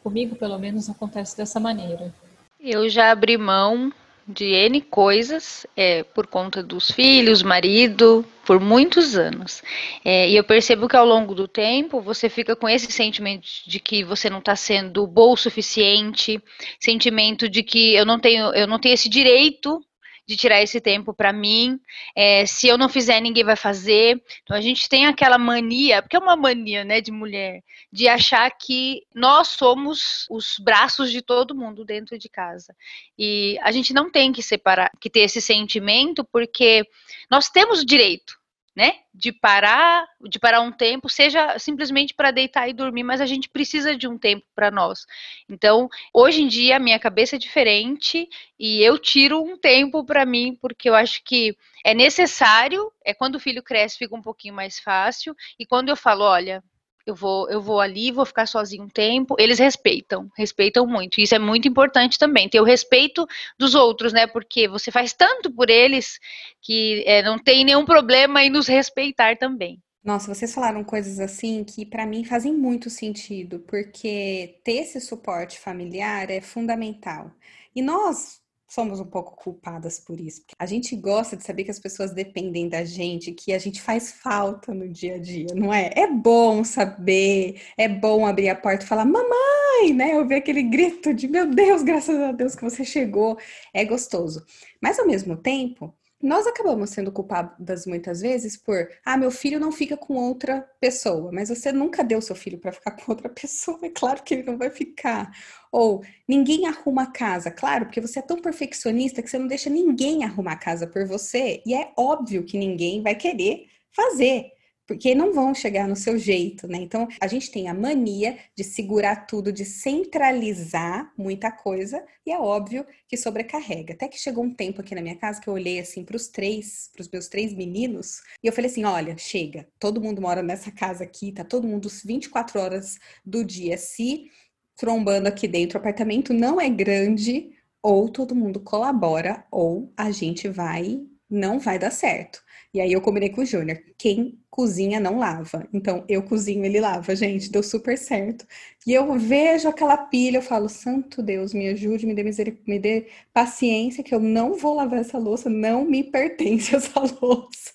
Comigo, 0.04 0.36
pelo 0.36 0.58
menos, 0.58 0.90
acontece 0.90 1.38
dessa 1.38 1.60
maneira. 1.60 2.14
Eu 2.60 2.90
já 2.90 3.12
abri 3.12 3.38
mão 3.38 3.94
de 4.28 4.46
N 4.46 4.82
coisas 4.82 5.66
é, 5.76 6.04
por 6.04 6.28
conta 6.28 6.62
dos 6.62 6.92
filhos, 6.92 7.42
marido, 7.42 8.26
por 8.46 8.60
muitos 8.60 9.18
anos. 9.18 9.64
É, 10.04 10.30
e 10.30 10.36
eu 10.36 10.44
percebo 10.44 10.88
que 10.88 10.98
ao 10.98 11.06
longo 11.06 11.34
do 11.34 11.48
tempo 11.48 12.02
você 12.02 12.28
fica 12.28 12.56
com 12.56 12.68
esse 12.68 12.92
sentimento 12.92 13.48
de 13.66 13.80
que 13.80 14.04
você 14.04 14.30
não 14.30 14.40
está 14.40 14.56
sendo 14.56 15.08
bom 15.08 15.32
o 15.32 15.38
suficiente, 15.38 16.42
sentimento 16.80 17.48
de 17.48 17.64
que 17.64 17.96
eu 17.96 18.06
não 18.06 18.20
tenho, 18.20 18.54
eu 18.54 18.68
não 18.68 18.80
tenho 18.80 18.94
esse 18.94 19.08
direito 19.08 19.82
de 20.28 20.36
tirar 20.36 20.62
esse 20.62 20.82
tempo 20.82 21.14
para 21.14 21.32
mim. 21.32 21.80
É, 22.14 22.46
se 22.46 22.68
eu 22.68 22.78
não 22.78 22.90
fizer, 22.90 23.22
ninguém 23.22 23.46
vai 23.46 23.56
fazer. 23.56 24.22
Então 24.44 24.56
a 24.56 24.62
gente 24.62 24.90
tem 24.90 25.06
aquela 25.06 25.38
mania, 25.38 26.02
porque 26.02 26.18
é 26.18 26.20
uma 26.20 26.36
mania, 26.36 26.84
né, 26.84 27.00
de 27.00 27.12
mulher, 27.12 27.64
de 27.92 28.08
achar 28.10 28.52
que 28.52 29.04
nós 29.16 29.48
somos 29.48 30.28
os 30.30 30.60
braços 30.60 31.12
de 31.12 31.22
todo 31.22 31.56
mundo 31.56 31.86
dentro 31.86 32.20
de 32.20 32.28
casa. 32.28 32.76
E 33.18 33.58
a 33.62 33.72
gente 33.72 33.94
não 33.94 34.12
tem 34.12 34.34
que 34.34 34.44
separar, 34.44 34.92
que 35.00 35.10
ter 35.10 35.22
esse 35.22 35.42
sentimento, 35.42 36.26
porque 36.26 36.84
nós 37.32 37.50
temos 37.50 37.82
o 37.82 37.86
direito 37.86 38.37
né? 38.78 38.94
De 39.12 39.32
parar, 39.32 40.06
de 40.30 40.38
parar 40.38 40.62
um 40.62 40.72
tempo, 40.72 41.10
seja 41.10 41.58
simplesmente 41.58 42.14
para 42.14 42.30
deitar 42.30 42.70
e 42.70 42.74
dormir, 42.74 43.02
mas 43.02 43.20
a 43.20 43.26
gente 43.26 43.50
precisa 43.50 43.98
de 43.98 44.08
um 44.08 44.20
tempo 44.20 44.46
para 44.54 44.70
nós. 44.70 45.08
Então, 45.50 45.90
hoje 46.14 46.44
em 46.44 46.48
dia 46.48 46.76
a 46.76 46.80
minha 46.80 47.00
cabeça 47.00 47.38
é 47.38 47.40
diferente 47.40 48.30
e 48.60 48.84
eu 48.84 49.00
tiro 49.00 49.42
um 49.42 49.58
tempo 49.58 50.06
para 50.06 50.28
mim 50.28 50.56
porque 50.62 50.88
eu 50.88 50.94
acho 50.94 51.24
que 51.24 51.58
é 51.84 51.96
necessário, 51.96 52.92
é 53.04 53.16
quando 53.16 53.34
o 53.34 53.40
filho 53.40 53.64
cresce 53.64 53.98
fica 53.98 54.16
um 54.16 54.22
pouquinho 54.22 54.54
mais 54.54 54.78
fácil 54.78 55.36
e 55.58 55.66
quando 55.66 55.90
eu 55.90 55.96
falo, 55.96 56.24
olha, 56.24 56.64
eu 57.08 57.16
vou, 57.16 57.50
eu 57.50 57.62
vou 57.62 57.80
ali, 57.80 58.12
vou 58.12 58.26
ficar 58.26 58.46
sozinho 58.46 58.84
um 58.84 58.90
tempo. 58.90 59.36
Eles 59.40 59.58
respeitam, 59.58 60.30
respeitam 60.38 60.86
muito. 60.86 61.22
Isso 61.22 61.34
é 61.34 61.40
muito 61.40 61.68
importante 61.68 62.20
também, 62.20 62.50
ter 62.50 62.60
o 62.60 62.66
respeito 62.66 63.26
dos 63.58 63.74
outros, 63.74 64.12
né? 64.12 64.28
Porque 64.28 64.68
você 64.68 64.92
faz 64.92 65.14
tanto 65.14 65.50
por 65.50 65.70
eles 65.70 66.20
que 66.62 67.04
é, 67.08 67.24
não 67.24 67.40
tem 67.40 67.64
nenhum 67.64 67.86
problema 67.86 68.44
em 68.44 68.50
nos 68.50 68.68
respeitar 68.68 69.38
também. 69.38 69.82
Nossa, 70.04 70.34
vocês 70.34 70.54
falaram 70.54 70.84
coisas 70.84 71.20
assim 71.20 71.64
que 71.64 71.86
para 71.86 72.06
mim 72.06 72.24
fazem 72.24 72.54
muito 72.54 72.90
sentido, 72.90 73.60
porque 73.60 74.60
ter 74.64 74.84
esse 74.84 75.00
suporte 75.00 75.60
familiar 75.60 76.30
é 76.30 76.42
fundamental. 76.42 77.32
E 77.74 77.82
nós, 77.82 78.42
somos 78.68 79.00
um 79.00 79.06
pouco 79.06 79.36
culpadas 79.36 80.00
por 80.00 80.20
isso. 80.20 80.44
A 80.60 80.66
gente 80.66 80.96
gosta 80.96 81.38
de 81.38 81.44
saber 81.44 81.64
que 81.64 81.72
as 81.72 81.80
pessoas 81.80 82.14
dependem 82.14 82.68
da 82.68 82.84
gente, 82.84 83.32
que 83.32 83.54
a 83.54 83.60
gente 83.60 83.82
faz 83.82 84.12
falta 84.12 84.74
no 84.74 84.90
dia 84.90 85.16
a 85.16 85.20
dia, 85.20 85.48
não 85.56 85.74
é? 85.74 85.92
É 85.96 86.08
bom 86.08 86.64
saber, 86.64 87.62
é 87.78 87.88
bom 87.88 88.26
abrir 88.26 88.50
a 88.50 88.56
porta 88.56 88.84
e 88.84 88.88
falar, 88.88 89.06
mamãe, 89.06 89.94
né? 89.94 90.18
Ouvir 90.18 90.36
aquele 90.36 90.64
grito 90.64 91.14
de 91.14 91.28
meu 91.28 91.50
Deus, 91.50 91.82
graças 91.84 92.20
a 92.20 92.32
Deus 92.32 92.56
que 92.56 92.64
você 92.64 92.84
chegou. 92.84 93.38
É 93.74 93.86
gostoso. 93.86 94.46
Mas 94.82 95.00
ao 95.00 95.08
mesmo 95.08 95.38
tempo, 95.38 95.97
nós 96.22 96.48
acabamos 96.48 96.90
sendo 96.90 97.12
culpadas 97.12 97.86
muitas 97.86 98.22
vezes 98.22 98.58
por, 98.58 98.90
ah, 99.06 99.18
meu 99.18 99.30
filho 99.30 99.60
não 99.60 99.72
fica 99.72 99.96
com 99.96 100.16
outra 100.16 100.68
pessoa, 100.80 101.32
mas 101.32 101.50
você 101.50 101.72
nunca 101.72 102.04
deu 102.04 102.22
seu 102.22 102.36
filho 102.36 102.58
para 102.58 102.72
ficar 102.72 102.92
com 102.98 103.12
outra 103.12 103.30
pessoa, 103.30 103.80
é 103.84 103.90
claro 103.90 104.24
que 104.24 104.34
ele 104.34 104.44
não 104.44 104.58
vai 104.58 104.70
ficar. 104.72 105.32
Ou 105.72 106.04
ninguém 106.28 106.66
arruma 106.68 107.04
a 107.04 107.12
casa, 107.12 107.52
claro, 107.52 107.86
porque 107.86 108.02
você 108.02 108.20
é 108.20 108.22
tão 108.22 108.42
perfeccionista 108.42 109.22
que 109.22 109.30
você 109.30 109.38
não 109.38 109.48
deixa 109.48 109.70
ninguém 109.70 110.24
arrumar 110.24 110.54
a 110.54 110.58
casa 110.58 110.88
por 110.88 111.06
você, 111.06 111.62
e 111.66 111.74
é 111.76 111.92
óbvio 111.96 112.44
que 112.44 112.58
ninguém 112.58 113.02
vai 113.02 113.16
querer 113.16 113.68
fazer 113.92 114.57
porque 114.88 115.14
não 115.14 115.34
vão 115.34 115.54
chegar 115.54 115.88
no 115.88 115.96
seu 115.96 116.18
jeito, 116.18 116.68
né? 116.68 116.78
Então, 116.78 117.08
a 117.20 117.28
gente 117.28 117.52
tem 117.52 117.68
a 117.68 117.74
mania 117.74 118.38
de 118.56 118.64
segurar 118.64 119.28
tudo, 119.28 119.52
de 119.52 119.66
centralizar 119.66 121.12
muita 121.18 121.52
coisa, 121.52 122.04
e 122.26 122.32
é 122.32 122.40
óbvio 122.40 122.86
que 123.08 123.18
sobrecarrega. 123.18 123.94
Até 123.94 124.08
que 124.08 124.18
chegou 124.18 124.44
um 124.44 124.54
tempo 124.54 124.80
aqui 124.82 124.96
na 124.96 125.02
minha 125.02 125.18
casa 125.18 125.42
que 125.42 125.48
eu 125.50 125.54
olhei 125.54 125.80
assim 125.80 126.04
para 126.06 126.16
os 126.16 126.30
três, 126.30 126.90
para 126.94 127.02
os 127.02 127.10
meus 127.10 127.28
três 127.28 127.54
meninos, 127.54 128.22
e 128.42 128.48
eu 128.48 128.54
falei 128.54 128.72
assim: 128.72 128.86
olha, 128.86 129.18
chega, 129.18 129.68
todo 129.78 130.02
mundo 130.02 130.22
mora 130.22 130.42
nessa 130.42 130.72
casa 130.72 131.04
aqui, 131.04 131.32
tá 131.34 131.44
todo 131.44 131.68
mundo 131.68 131.90
24 132.06 132.60
horas 132.60 132.98
do 133.26 133.44
dia 133.44 133.78
se 133.78 134.32
trombando 134.78 135.28
aqui 135.28 135.48
dentro. 135.48 135.78
O 135.78 135.82
apartamento 135.82 136.34
não 136.34 136.62
é 136.62 136.70
grande, 136.70 137.52
ou 137.82 138.08
todo 138.10 138.36
mundo 138.36 138.60
colabora, 138.60 139.46
ou 139.52 139.92
a 139.98 140.12
gente 140.12 140.48
vai, 140.48 141.02
não 141.30 141.60
vai 141.60 141.78
dar 141.78 141.92
certo. 141.92 142.42
E 142.74 142.82
aí 142.82 142.92
eu 142.94 143.02
combinei 143.02 143.30
com 143.30 143.42
o 143.42 143.46
Júnior, 143.46 143.82
quem 143.98 144.40
cozinha 144.50 145.00
não 145.00 145.18
lava. 145.20 145.68
Então 145.74 146.04
eu 146.08 146.22
cozinho, 146.24 146.66
ele 146.66 146.80
lava, 146.80 147.16
gente, 147.16 147.50
deu 147.52 147.64
super 147.64 147.98
certo. 147.98 148.46
E 148.86 148.94
eu 148.94 149.18
vejo 149.18 149.68
aquela 149.68 149.98
pilha, 149.98 150.38
eu 150.38 150.42
falo, 150.42 150.70
santo 150.70 151.22
Deus, 151.24 151.54
me 151.54 151.68
ajude, 151.70 152.06
me 152.06 152.14
dê 152.14 152.24
misericórdia, 152.24 152.74
me 152.74 152.80
dê 152.80 153.08
paciência 153.34 154.04
que 154.04 154.14
eu 154.14 154.20
não 154.20 154.56
vou 154.56 154.76
lavar 154.76 155.00
essa 155.00 155.18
louça, 155.18 155.50
não 155.50 155.86
me 155.86 156.04
pertence 156.12 156.76
essa 156.76 157.00
louça. 157.22 157.74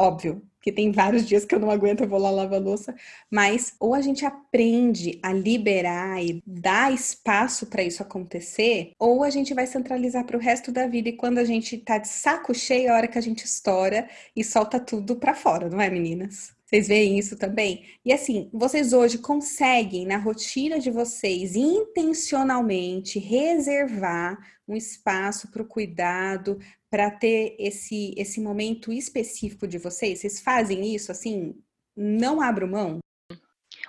Óbvio, 0.00 0.42
que 0.62 0.72
tem 0.72 0.90
vários 0.90 1.28
dias 1.28 1.44
que 1.44 1.54
eu 1.54 1.60
não 1.60 1.70
aguento, 1.70 2.00
eu 2.00 2.08
vou 2.08 2.18
lá 2.18 2.30
lavar 2.30 2.58
louça, 2.58 2.94
mas 3.30 3.74
ou 3.78 3.92
a 3.92 4.00
gente 4.00 4.24
aprende 4.24 5.20
a 5.22 5.30
liberar 5.30 6.24
e 6.24 6.42
dar 6.46 6.90
espaço 6.90 7.66
para 7.66 7.82
isso 7.82 8.02
acontecer, 8.02 8.92
ou 8.98 9.22
a 9.22 9.28
gente 9.28 9.52
vai 9.52 9.66
centralizar 9.66 10.24
para 10.24 10.38
o 10.38 10.40
resto 10.40 10.72
da 10.72 10.86
vida 10.86 11.10
e 11.10 11.16
quando 11.18 11.36
a 11.36 11.44
gente 11.44 11.76
tá 11.76 11.98
de 11.98 12.08
saco 12.08 12.54
cheio, 12.54 12.86
é 12.86 12.88
a 12.88 12.94
hora 12.94 13.08
que 13.08 13.18
a 13.18 13.20
gente 13.20 13.44
estoura 13.44 14.08
e 14.34 14.42
solta 14.42 14.80
tudo 14.80 15.16
para 15.16 15.34
fora, 15.34 15.68
não 15.68 15.78
é, 15.78 15.90
meninas? 15.90 16.58
Vocês 16.70 16.86
veem 16.86 17.18
isso 17.18 17.36
também? 17.36 17.84
E 18.04 18.12
assim, 18.12 18.48
vocês 18.52 18.92
hoje 18.92 19.18
conseguem, 19.18 20.06
na 20.06 20.18
rotina 20.18 20.78
de 20.78 20.88
vocês, 20.88 21.56
intencionalmente 21.56 23.18
reservar 23.18 24.38
um 24.68 24.76
espaço 24.76 25.50
para 25.50 25.62
o 25.62 25.66
cuidado, 25.66 26.60
para 26.88 27.10
ter 27.10 27.56
esse, 27.58 28.14
esse 28.16 28.40
momento 28.40 28.92
específico 28.92 29.66
de 29.66 29.78
vocês? 29.78 30.20
Vocês 30.20 30.40
fazem 30.40 30.94
isso 30.94 31.10
assim? 31.10 31.56
Não 31.96 32.40
abro 32.40 32.68
mão? 32.68 33.00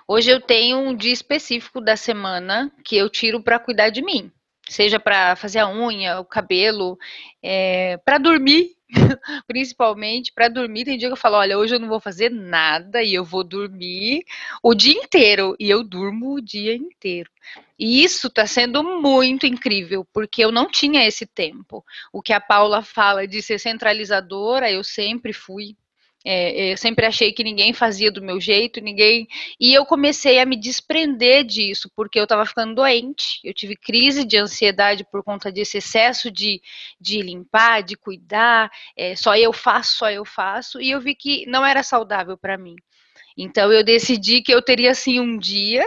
Hoje 0.08 0.32
eu 0.32 0.40
tenho 0.40 0.78
um 0.78 0.92
dia 0.92 1.12
específico 1.12 1.80
da 1.80 1.96
semana 1.96 2.72
que 2.84 2.96
eu 2.96 3.08
tiro 3.08 3.40
para 3.40 3.60
cuidar 3.60 3.90
de 3.90 4.02
mim. 4.02 4.28
Seja 4.68 4.98
para 4.98 5.36
fazer 5.36 5.60
a 5.60 5.70
unha, 5.70 6.18
o 6.18 6.24
cabelo, 6.24 6.98
é, 7.40 7.96
para 7.98 8.18
dormir, 8.18 8.72
principalmente 9.46 10.32
para 10.32 10.48
dormir. 10.48 10.84
Tem 10.84 10.98
dia 10.98 11.08
que 11.08 11.12
eu 11.12 11.16
falo: 11.16 11.36
olha, 11.36 11.58
hoje 11.58 11.74
eu 11.74 11.80
não 11.80 11.88
vou 11.88 12.00
fazer 12.00 12.30
nada 12.30 13.02
e 13.02 13.14
eu 13.14 13.24
vou 13.24 13.42
dormir 13.42 14.24
o 14.62 14.74
dia 14.74 14.94
inteiro. 14.94 15.56
E 15.58 15.68
eu 15.68 15.82
durmo 15.82 16.34
o 16.34 16.40
dia 16.40 16.74
inteiro. 16.74 17.30
E 17.78 18.04
isso 18.04 18.28
está 18.28 18.46
sendo 18.46 18.82
muito 18.84 19.46
incrível, 19.46 20.06
porque 20.12 20.44
eu 20.44 20.52
não 20.52 20.70
tinha 20.70 21.06
esse 21.06 21.26
tempo. 21.26 21.84
O 22.12 22.22
que 22.22 22.32
a 22.32 22.40
Paula 22.40 22.82
fala 22.82 23.26
de 23.26 23.42
ser 23.42 23.58
centralizadora, 23.58 24.70
eu 24.70 24.84
sempre 24.84 25.32
fui. 25.32 25.76
É, 26.24 26.72
eu 26.72 26.76
sempre 26.76 27.04
achei 27.04 27.32
que 27.32 27.42
ninguém 27.42 27.72
fazia 27.72 28.10
do 28.10 28.22
meu 28.22 28.40
jeito, 28.40 28.80
ninguém. 28.80 29.26
E 29.58 29.74
eu 29.74 29.84
comecei 29.84 30.38
a 30.38 30.46
me 30.46 30.56
desprender 30.56 31.44
disso, 31.44 31.90
porque 31.96 32.18
eu 32.18 32.24
estava 32.24 32.46
ficando 32.46 32.74
doente. 32.74 33.40
Eu 33.42 33.52
tive 33.52 33.76
crise 33.76 34.24
de 34.24 34.36
ansiedade 34.36 35.04
por 35.10 35.22
conta 35.22 35.50
desse 35.50 35.78
excesso 35.78 36.30
de, 36.30 36.60
de 37.00 37.20
limpar, 37.22 37.82
de 37.82 37.96
cuidar. 37.96 38.70
É, 38.96 39.16
só 39.16 39.36
eu 39.36 39.52
faço, 39.52 39.98
só 39.98 40.10
eu 40.10 40.24
faço. 40.24 40.80
E 40.80 40.90
eu 40.90 41.00
vi 41.00 41.14
que 41.14 41.44
não 41.46 41.64
era 41.64 41.82
saudável 41.82 42.36
para 42.36 42.56
mim. 42.56 42.76
Então 43.36 43.72
eu 43.72 43.82
decidi 43.82 44.42
que 44.42 44.52
eu 44.52 44.62
teria 44.62 44.90
assim 44.90 45.18
um 45.18 45.38
dia 45.38 45.84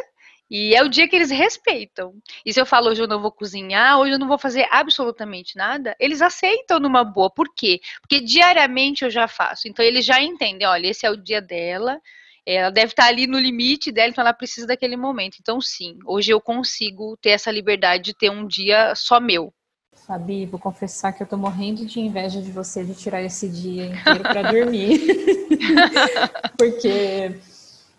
e 0.49 0.75
é 0.75 0.83
o 0.83 0.89
dia 0.89 1.07
que 1.07 1.15
eles 1.15 1.31
respeitam. 1.31 2.15
E 2.45 2.53
se 2.53 2.59
eu 2.59 2.65
falo 2.65 2.89
hoje 2.89 3.01
eu 3.01 3.07
não 3.07 3.21
vou 3.21 3.31
cozinhar, 3.31 3.99
hoje 3.99 4.13
eu 4.13 4.19
não 4.19 4.27
vou 4.27 4.37
fazer 4.37 4.67
absolutamente 4.71 5.55
nada, 5.55 5.95
eles 5.99 6.21
aceitam 6.21 6.79
numa 6.79 7.03
boa. 7.03 7.29
Por 7.29 7.53
quê? 7.53 7.79
Porque 8.01 8.19
diariamente 8.19 9.03
eu 9.03 9.09
já 9.09 9.27
faço. 9.27 9.67
Então 9.67 9.83
eles 9.83 10.05
já 10.05 10.21
entendem, 10.21 10.67
olha, 10.67 10.87
esse 10.87 11.05
é 11.05 11.09
o 11.09 11.17
dia 11.17 11.41
dela, 11.41 11.99
ela 12.45 12.69
deve 12.69 12.91
estar 12.91 13.05
ali 13.05 13.25
no 13.25 13.39
limite 13.39 13.91
dela, 13.91 14.09
então 14.09 14.21
ela 14.21 14.33
precisa 14.33 14.67
daquele 14.67 14.95
momento. 14.95 15.37
Então, 15.39 15.59
sim, 15.59 15.97
hoje 16.05 16.31
eu 16.31 16.39
consigo 16.39 17.17
ter 17.17 17.31
essa 17.31 17.51
liberdade 17.51 18.03
de 18.03 18.13
ter 18.13 18.29
um 18.29 18.45
dia 18.45 18.93
só 18.95 19.19
meu. 19.19 19.51
Fabi, 20.05 20.45
vou 20.45 20.59
confessar 20.59 21.13
que 21.13 21.23
eu 21.23 21.27
tô 21.27 21.35
morrendo 21.35 21.83
de 21.83 21.99
inveja 21.99 22.39
de 22.39 22.51
você 22.51 22.83
de 22.83 22.93
tirar 22.93 23.23
esse 23.23 23.49
dia 23.49 23.87
inteiro 23.87 24.21
para 24.21 24.51
dormir. 24.51 25.01
Porque 26.55 27.33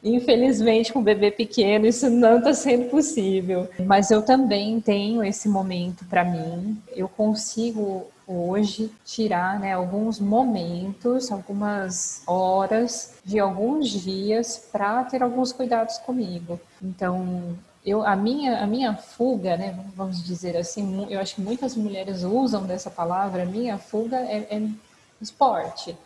Infelizmente, 0.07 0.93
com 0.93 1.01
um 1.01 1.03
bebê 1.03 1.33
pequeno, 1.33 1.85
isso 1.85 2.09
não 2.09 2.39
está 2.39 2.55
sendo 2.55 2.89
possível. 2.89 3.69
Mas 3.85 4.13
eu 4.13 4.23
também 4.23 4.81
tenho 4.81 5.25
esse 5.25 5.49
momento 5.49 6.05
para 6.05 6.25
mim. 6.25 6.81
Eu 6.95 7.09
consigo 7.09 8.07
hoje 8.25 8.89
tirar 9.05 9.59
né, 9.59 9.73
alguns 9.73 10.21
momentos, 10.21 11.33
algumas 11.33 12.23
horas 12.25 13.15
de 13.25 13.41
alguns 13.41 13.89
dias 13.89 14.69
para 14.71 15.03
ter 15.03 15.25
alguns 15.25 15.53
cuidados 15.53 15.99
comigo. 15.99 16.61
Então, 16.81 17.57
eu, 17.85 18.07
a, 18.07 18.15
minha, 18.15 18.61
a 18.63 18.67
minha 18.67 18.95
fuga, 18.95 19.57
né, 19.57 19.77
vamos 19.97 20.23
dizer 20.23 20.57
assim, 20.57 21.07
eu 21.11 21.19
acho 21.19 21.35
que 21.35 21.41
muitas 21.41 21.75
mulheres 21.75 22.23
usam 22.23 22.65
dessa 22.65 22.91
palavra, 22.91 23.45
minha 23.45 23.77
fuga 23.77 24.19
é, 24.19 24.47
é 24.51 24.63
esporte. 25.21 25.97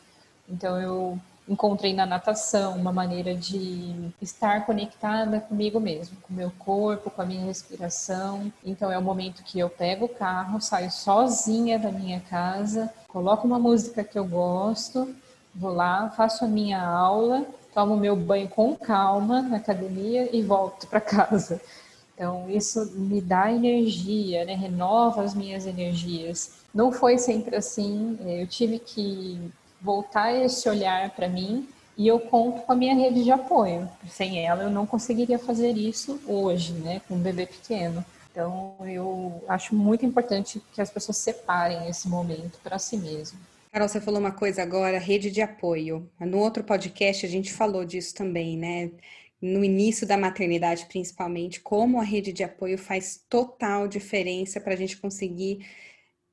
Então, 0.48 0.80
eu 0.80 1.18
encontrei 1.50 1.92
na 1.92 2.06
natação 2.06 2.76
uma 2.76 2.92
maneira 2.92 3.34
de 3.34 4.12
estar 4.22 4.64
conectada 4.64 5.40
comigo 5.40 5.80
mesmo, 5.80 6.16
com 6.22 6.32
meu 6.32 6.52
corpo, 6.56 7.10
com 7.10 7.20
a 7.20 7.26
minha 7.26 7.44
respiração. 7.44 8.52
Então 8.64 8.90
é 8.90 8.96
o 8.96 9.02
momento 9.02 9.42
que 9.42 9.58
eu 9.58 9.68
pego 9.68 10.04
o 10.04 10.08
carro, 10.08 10.60
saio 10.60 10.92
sozinha 10.92 11.76
da 11.76 11.90
minha 11.90 12.20
casa, 12.20 12.94
coloco 13.08 13.48
uma 13.48 13.58
música 13.58 14.04
que 14.04 14.16
eu 14.16 14.24
gosto, 14.24 15.12
vou 15.52 15.72
lá, 15.72 16.08
faço 16.10 16.44
a 16.44 16.48
minha 16.48 16.80
aula, 16.80 17.44
tomo 17.74 17.96
meu 17.96 18.14
banho 18.14 18.48
com 18.48 18.76
calma 18.76 19.42
na 19.42 19.56
academia 19.56 20.34
e 20.34 20.42
volto 20.42 20.86
para 20.86 21.00
casa. 21.00 21.60
Então, 22.14 22.48
isso 22.48 22.92
me 22.94 23.20
dá 23.20 23.50
energia, 23.50 24.44
né? 24.44 24.54
renova 24.54 25.22
as 25.22 25.34
minhas 25.34 25.66
energias. 25.66 26.60
Não 26.72 26.92
foi 26.92 27.18
sempre 27.18 27.56
assim, 27.56 28.18
eu 28.24 28.46
tive 28.46 28.78
que 28.78 29.50
voltar 29.80 30.32
esse 30.32 30.68
olhar 30.68 31.10
para 31.10 31.28
mim 31.28 31.68
e 31.96 32.06
eu 32.06 32.18
conto 32.18 32.62
com 32.62 32.72
a 32.72 32.76
minha 32.76 32.94
rede 32.94 33.24
de 33.24 33.30
apoio. 33.30 33.88
Sem 34.08 34.44
ela 34.44 34.62
eu 34.62 34.70
não 34.70 34.86
conseguiria 34.86 35.38
fazer 35.38 35.76
isso 35.76 36.20
hoje, 36.26 36.72
né, 36.72 37.00
com 37.06 37.14
um 37.14 37.20
bebê 37.20 37.46
pequeno. 37.46 38.04
Então 38.30 38.76
eu 38.86 39.42
acho 39.48 39.74
muito 39.74 40.06
importante 40.06 40.62
que 40.72 40.80
as 40.80 40.90
pessoas 40.90 41.18
separem 41.18 41.88
esse 41.88 42.08
momento 42.08 42.58
para 42.62 42.78
si 42.78 42.96
mesmo. 42.96 43.38
Carol, 43.72 43.88
você 43.88 44.00
falou 44.00 44.18
uma 44.18 44.32
coisa 44.32 44.62
agora, 44.62 44.98
rede 44.98 45.30
de 45.30 45.40
apoio. 45.40 46.08
No 46.18 46.38
outro 46.38 46.64
podcast 46.64 47.24
a 47.24 47.28
gente 47.28 47.52
falou 47.52 47.84
disso 47.84 48.14
também, 48.14 48.56
né? 48.56 48.90
No 49.40 49.64
início 49.64 50.06
da 50.06 50.18
maternidade, 50.18 50.86
principalmente, 50.86 51.60
como 51.60 52.00
a 52.00 52.04
rede 52.04 52.32
de 52.32 52.42
apoio 52.42 52.76
faz 52.76 53.24
total 53.28 53.86
diferença 53.86 54.60
para 54.60 54.74
a 54.74 54.76
gente 54.76 54.96
conseguir 54.96 55.64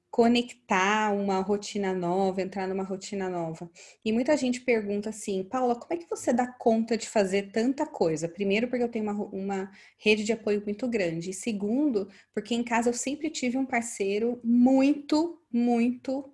conectar 0.10 1.14
uma 1.14 1.40
rotina 1.42 1.94
nova, 1.94 2.42
entrar 2.42 2.68
numa 2.68 2.84
rotina 2.84 3.30
nova. 3.30 3.70
E 4.04 4.12
muita 4.12 4.36
gente 4.38 4.62
pergunta 4.62 5.10
assim, 5.10 5.44
Paula, 5.44 5.76
como 5.76 5.94
é 5.94 5.98
que 5.98 6.10
você 6.10 6.34
dá 6.34 6.48
conta 6.48 6.98
de 6.98 7.08
fazer 7.08 7.52
tanta 7.52 7.86
coisa? 7.86 8.28
Primeiro, 8.28 8.68
porque 8.68 8.84
eu 8.84 8.90
tenho 8.90 9.06
uma, 9.06 9.26
uma 9.26 9.72
rede 9.98 10.24
de 10.24 10.34
apoio 10.34 10.64
muito 10.66 10.88
grande. 10.88 11.32
E 11.32 11.34
segundo, 11.34 12.10
porque 12.34 12.56
em 12.56 12.64
casa 12.64 12.90
eu 12.90 12.94
sempre 12.94 13.30
tive 13.30 13.58
um 13.58 13.66
parceiro 13.66 14.40
muito, 14.44 15.42
muito 15.52 16.34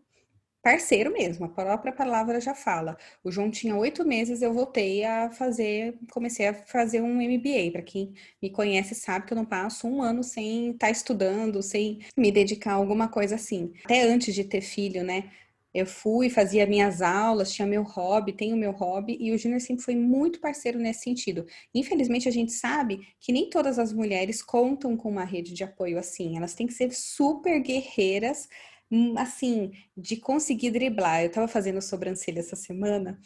parceiro 0.64 1.12
mesmo, 1.12 1.46
a 1.46 1.50
própria 1.50 1.92
palavra 1.92 2.40
já 2.40 2.56
fala. 2.56 2.98
O 3.22 3.30
João 3.30 3.52
tinha 3.52 3.76
oito 3.76 4.08
meses, 4.08 4.42
eu 4.42 4.54
voltei 4.54 5.04
a 5.04 5.30
fazer, 5.30 6.00
comecei 6.10 6.48
a 6.48 6.54
fazer 6.54 7.02
um 7.02 7.16
MBA. 7.16 7.70
Para 7.74 7.82
quem 7.82 8.14
me 8.42 8.50
conhece 8.50 8.96
sabe 8.96 9.26
que 9.28 9.34
eu 9.34 9.36
não 9.36 9.46
passo 9.46 9.86
um 9.86 10.02
ano 10.02 10.24
sem 10.24 10.72
estar 10.72 10.88
tá 10.88 10.92
estudando, 10.92 11.62
sem 11.62 12.00
me 12.18 12.32
dedicar 12.32 12.72
a 12.72 12.76
alguma 12.76 13.10
coisa 13.10 13.36
assim. 13.36 13.74
Até 13.84 14.04
antes 14.04 14.34
de 14.34 14.46
ter 14.46 14.62
filho, 14.62 15.04
né? 15.04 15.30
Eu 15.74 15.88
fui, 15.88 16.30
fazia 16.30 16.68
minhas 16.68 17.02
aulas, 17.02 17.52
tinha 17.52 17.68
meu 17.68 17.82
hobby, 17.82 18.32
tenho 18.32 18.56
meu 18.56 18.72
hobby, 18.72 19.18
e 19.20 19.34
o 19.34 19.38
Júnior 19.40 19.60
sempre 19.60 19.84
foi 19.84 19.96
muito 19.96 20.40
parceiro 20.40 20.78
nesse 20.78 21.02
sentido. 21.02 21.48
Infelizmente, 21.74 22.30
a 22.30 22.32
gente 22.32 22.52
sabe 22.52 23.08
que 23.20 23.34
nem 23.34 23.50
todas 23.50 23.80
as 23.80 23.92
mulheres 23.92 24.44
contam 24.44 24.96
com 24.96 25.10
uma 25.10 25.26
rede 25.26 25.52
de 25.52 25.64
apoio 25.64 25.98
assim. 25.98 26.38
Elas 26.38 26.54
têm 26.54 26.68
que 26.68 26.74
ser 26.74 26.94
super 26.94 27.60
guerreiras 27.60 28.48
assim, 29.18 29.72
de 29.96 30.18
conseguir 30.18 30.72
driblar. 30.72 31.24
Eu 31.24 31.32
tava 31.32 31.48
fazendo 31.48 31.82
sobrancelha 31.82 32.40
essa 32.40 32.56
semana 32.56 33.20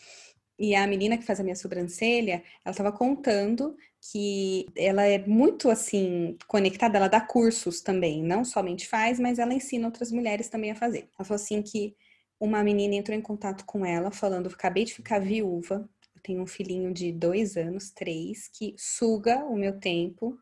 e 0.60 0.74
a 0.74 0.88
menina 0.88 1.18
que 1.18 1.26
faz 1.26 1.40
a 1.40 1.44
minha 1.44 1.56
sobrancelha, 1.56 2.44
ela 2.66 2.72
estava 2.72 2.92
contando 2.92 3.78
que 4.12 4.66
ela 4.76 5.04
é 5.04 5.20
muito 5.20 5.70
assim 5.70 6.36
conectada, 6.48 6.98
ela 6.98 7.08
dá 7.08 7.22
cursos 7.22 7.82
também, 7.82 8.24
não 8.24 8.44
somente 8.44 8.88
faz, 8.88 9.20
mas 9.20 9.38
ela 9.38 9.54
ensina 9.54 9.88
outras 9.88 10.12
mulheres 10.12 10.50
também 10.50 10.72
a 10.72 10.76
fazer. 10.76 11.10
Ela 11.18 11.26
falou 11.26 11.36
assim 11.42 11.62
que 11.62 11.96
uma 12.40 12.64
menina 12.64 12.96
entrou 12.96 13.16
em 13.16 13.22
contato 13.22 13.66
com 13.66 13.86
ela 13.86 14.10
falando: 14.10 14.48
acabei 14.48 14.84
de 14.84 14.94
ficar 14.96 15.20
viúva, 15.20 15.88
eu 16.16 16.22
tenho 16.24 16.42
um 16.42 16.48
filhinho 16.48 16.92
de 16.92 17.12
dois 17.12 17.56
anos, 17.56 17.92
três, 17.92 18.48
que 18.48 18.74
suga 18.78 19.46
o 19.46 19.56
meu 19.56 19.80
tempo 19.80 20.38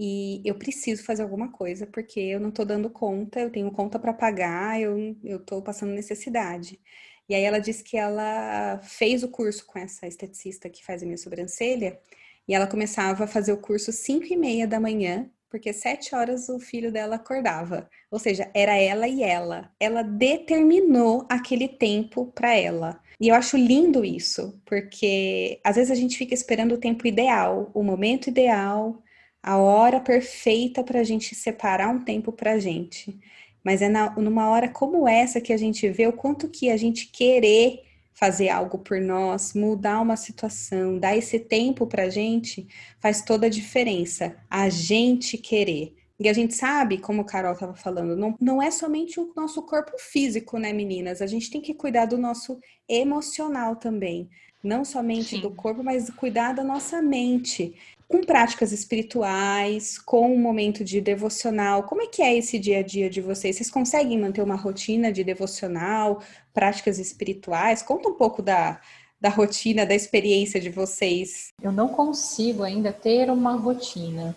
e 0.00 0.40
eu 0.44 0.54
preciso 0.54 1.02
fazer 1.02 1.22
alguma 1.24 1.50
coisa 1.50 1.84
porque 1.84 2.20
eu 2.20 2.38
não 2.38 2.52
tô 2.52 2.64
dando 2.64 2.88
conta, 2.88 3.40
eu 3.40 3.50
tenho 3.50 3.68
conta 3.72 3.98
para 3.98 4.14
pagar, 4.14 4.80
eu, 4.80 5.16
tô 5.40 5.60
passando 5.60 5.90
necessidade. 5.92 6.80
E 7.28 7.34
aí 7.34 7.42
ela 7.42 7.58
disse 7.58 7.82
que 7.82 7.96
ela 7.96 8.78
fez 8.84 9.24
o 9.24 9.28
curso 9.28 9.66
com 9.66 9.76
essa 9.76 10.06
esteticista 10.06 10.70
que 10.70 10.84
faz 10.84 11.02
a 11.02 11.04
minha 11.04 11.18
sobrancelha 11.18 11.98
e 12.46 12.54
ela 12.54 12.68
começava 12.68 13.24
a 13.24 13.26
fazer 13.26 13.52
o 13.52 13.60
curso 13.60 13.90
5 13.90 14.26
e 14.32 14.36
meia 14.36 14.68
da 14.68 14.78
manhã, 14.78 15.28
porque 15.50 15.72
sete 15.72 16.14
horas 16.14 16.48
o 16.48 16.60
filho 16.60 16.92
dela 16.92 17.16
acordava. 17.16 17.90
Ou 18.08 18.20
seja, 18.20 18.48
era 18.54 18.76
ela 18.76 19.08
e 19.08 19.22
ela. 19.22 19.72
Ela 19.80 20.02
determinou 20.02 21.26
aquele 21.28 21.66
tempo 21.66 22.26
para 22.34 22.54
ela. 22.54 23.00
E 23.20 23.28
eu 23.28 23.34
acho 23.34 23.56
lindo 23.56 24.04
isso, 24.04 24.60
porque 24.64 25.60
às 25.64 25.74
vezes 25.74 25.90
a 25.90 25.96
gente 25.96 26.16
fica 26.16 26.34
esperando 26.34 26.76
o 26.76 26.78
tempo 26.78 27.04
ideal, 27.06 27.70
o 27.74 27.82
momento 27.82 28.28
ideal, 28.28 29.02
a 29.42 29.56
hora 29.56 30.00
perfeita 30.00 30.82
para 30.82 31.00
a 31.00 31.04
gente 31.04 31.34
separar 31.34 31.88
um 31.88 32.04
tempo 32.04 32.32
para 32.32 32.52
a 32.52 32.58
gente. 32.58 33.18
Mas 33.62 33.82
é 33.82 33.88
na, 33.88 34.10
numa 34.16 34.48
hora 34.48 34.68
como 34.68 35.08
essa 35.08 35.40
que 35.40 35.52
a 35.52 35.56
gente 35.56 35.88
vê 35.88 36.06
o 36.06 36.12
quanto 36.12 36.48
que 36.48 36.70
a 36.70 36.76
gente 36.76 37.08
querer 37.08 37.82
fazer 38.14 38.48
algo 38.48 38.78
por 38.78 39.00
nós, 39.00 39.54
mudar 39.54 40.00
uma 40.00 40.16
situação, 40.16 40.98
dar 40.98 41.16
esse 41.16 41.38
tempo 41.38 41.86
para 41.86 42.04
a 42.04 42.08
gente, 42.08 42.66
faz 42.98 43.22
toda 43.22 43.46
a 43.46 43.50
diferença. 43.50 44.36
A 44.50 44.68
gente 44.68 45.38
querer. 45.38 45.94
E 46.18 46.28
a 46.28 46.32
gente 46.32 46.52
sabe, 46.52 46.98
como 46.98 47.20
a 47.20 47.24
Carol 47.24 47.52
estava 47.52 47.76
falando, 47.76 48.16
não, 48.16 48.34
não 48.40 48.60
é 48.60 48.72
somente 48.72 49.20
o 49.20 49.32
nosso 49.36 49.62
corpo 49.62 49.92
físico, 49.98 50.58
né, 50.58 50.72
meninas? 50.72 51.22
A 51.22 51.26
gente 51.28 51.48
tem 51.48 51.60
que 51.60 51.72
cuidar 51.72 52.06
do 52.06 52.18
nosso 52.18 52.58
emocional 52.88 53.76
também. 53.76 54.28
Não 54.64 54.84
somente 54.84 55.36
Sim. 55.36 55.40
do 55.40 55.52
corpo, 55.52 55.84
mas 55.84 56.10
cuidar 56.10 56.52
da 56.54 56.64
nossa 56.64 57.00
mente 57.00 57.76
com 58.08 58.22
práticas 58.22 58.72
espirituais, 58.72 59.98
com 59.98 60.32
um 60.34 60.38
momento 60.38 60.82
de 60.82 61.00
devocional. 61.00 61.82
Como 61.82 62.02
é 62.02 62.06
que 62.06 62.22
é 62.22 62.36
esse 62.36 62.58
dia 62.58 62.78
a 62.78 62.82
dia 62.82 63.10
de 63.10 63.20
vocês? 63.20 63.56
Vocês 63.56 63.70
conseguem 63.70 64.18
manter 64.18 64.42
uma 64.42 64.56
rotina 64.56 65.12
de 65.12 65.22
devocional, 65.22 66.22
práticas 66.54 66.98
espirituais? 66.98 67.82
Conta 67.82 68.08
um 68.08 68.14
pouco 68.14 68.40
da, 68.40 68.80
da 69.20 69.28
rotina, 69.28 69.84
da 69.84 69.94
experiência 69.94 70.58
de 70.58 70.70
vocês. 70.70 71.52
Eu 71.62 71.70
não 71.70 71.88
consigo 71.88 72.62
ainda 72.62 72.92
ter 72.92 73.30
uma 73.30 73.54
rotina 73.54 74.34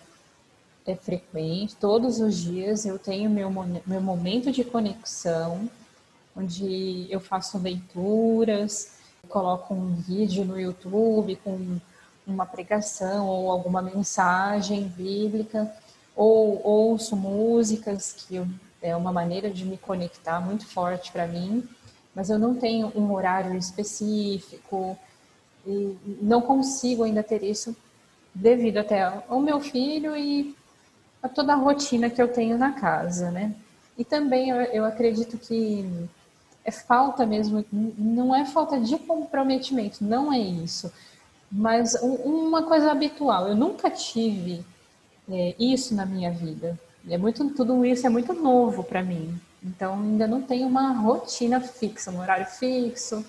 é 0.86 0.96
frequente. 0.96 1.76
Todos 1.76 2.20
os 2.20 2.36
dias 2.36 2.84
eu 2.84 2.98
tenho 2.98 3.30
meu, 3.30 3.50
meu 3.86 4.00
momento 4.00 4.50
de 4.50 4.64
conexão, 4.64 5.68
onde 6.36 7.06
eu 7.10 7.20
faço 7.20 7.58
leituras, 7.58 8.92
coloco 9.28 9.74
um 9.74 9.94
vídeo 9.94 10.44
no 10.44 10.58
YouTube 10.58 11.36
com 11.44 11.78
uma 12.26 12.46
pregação 12.46 13.26
ou 13.26 13.50
alguma 13.50 13.82
mensagem 13.82 14.88
bíblica, 14.88 15.72
ou 16.14 16.60
ouço 16.62 17.16
músicas, 17.16 18.12
que 18.12 18.40
é 18.80 18.94
uma 18.96 19.12
maneira 19.12 19.50
de 19.50 19.64
me 19.64 19.76
conectar 19.78 20.40
muito 20.40 20.66
forte 20.66 21.10
para 21.10 21.26
mim, 21.26 21.66
mas 22.14 22.30
eu 22.30 22.38
não 22.38 22.54
tenho 22.54 22.92
um 22.94 23.12
horário 23.12 23.56
específico 23.56 24.98
e 25.66 25.96
não 26.20 26.42
consigo 26.42 27.04
ainda 27.04 27.22
ter 27.22 27.42
isso 27.42 27.74
devido 28.34 28.78
até 28.78 29.02
ao 29.28 29.40
meu 29.40 29.60
filho 29.60 30.16
e 30.16 30.54
a 31.22 31.28
toda 31.28 31.52
a 31.52 31.56
rotina 31.56 32.10
que 32.10 32.20
eu 32.20 32.28
tenho 32.28 32.58
na 32.58 32.72
casa, 32.72 33.30
né? 33.30 33.54
E 33.96 34.04
também 34.04 34.50
eu 34.50 34.84
acredito 34.84 35.38
que 35.38 36.08
é 36.64 36.70
falta 36.70 37.24
mesmo, 37.24 37.64
não 37.70 38.34
é 38.34 38.44
falta 38.44 38.80
de 38.80 38.98
comprometimento, 38.98 40.04
não 40.04 40.32
é 40.32 40.38
isso 40.38 40.92
mas 41.52 41.94
uma 42.02 42.62
coisa 42.62 42.90
habitual, 42.90 43.46
eu 43.46 43.54
nunca 43.54 43.90
tive 43.90 44.64
é, 45.30 45.54
isso 45.58 45.94
na 45.94 46.06
minha 46.06 46.30
vida. 46.30 46.80
É 47.06 47.18
muito, 47.18 47.46
tudo 47.50 47.84
isso 47.84 48.06
é 48.06 48.10
muito 48.10 48.32
novo 48.32 48.82
para 48.82 49.02
mim. 49.02 49.38
Então 49.62 49.94
ainda 49.94 50.26
não 50.26 50.40
tenho 50.40 50.66
uma 50.66 50.92
rotina 50.92 51.60
fixa, 51.60 52.10
um 52.10 52.20
horário 52.20 52.46
fixo, 52.46 53.22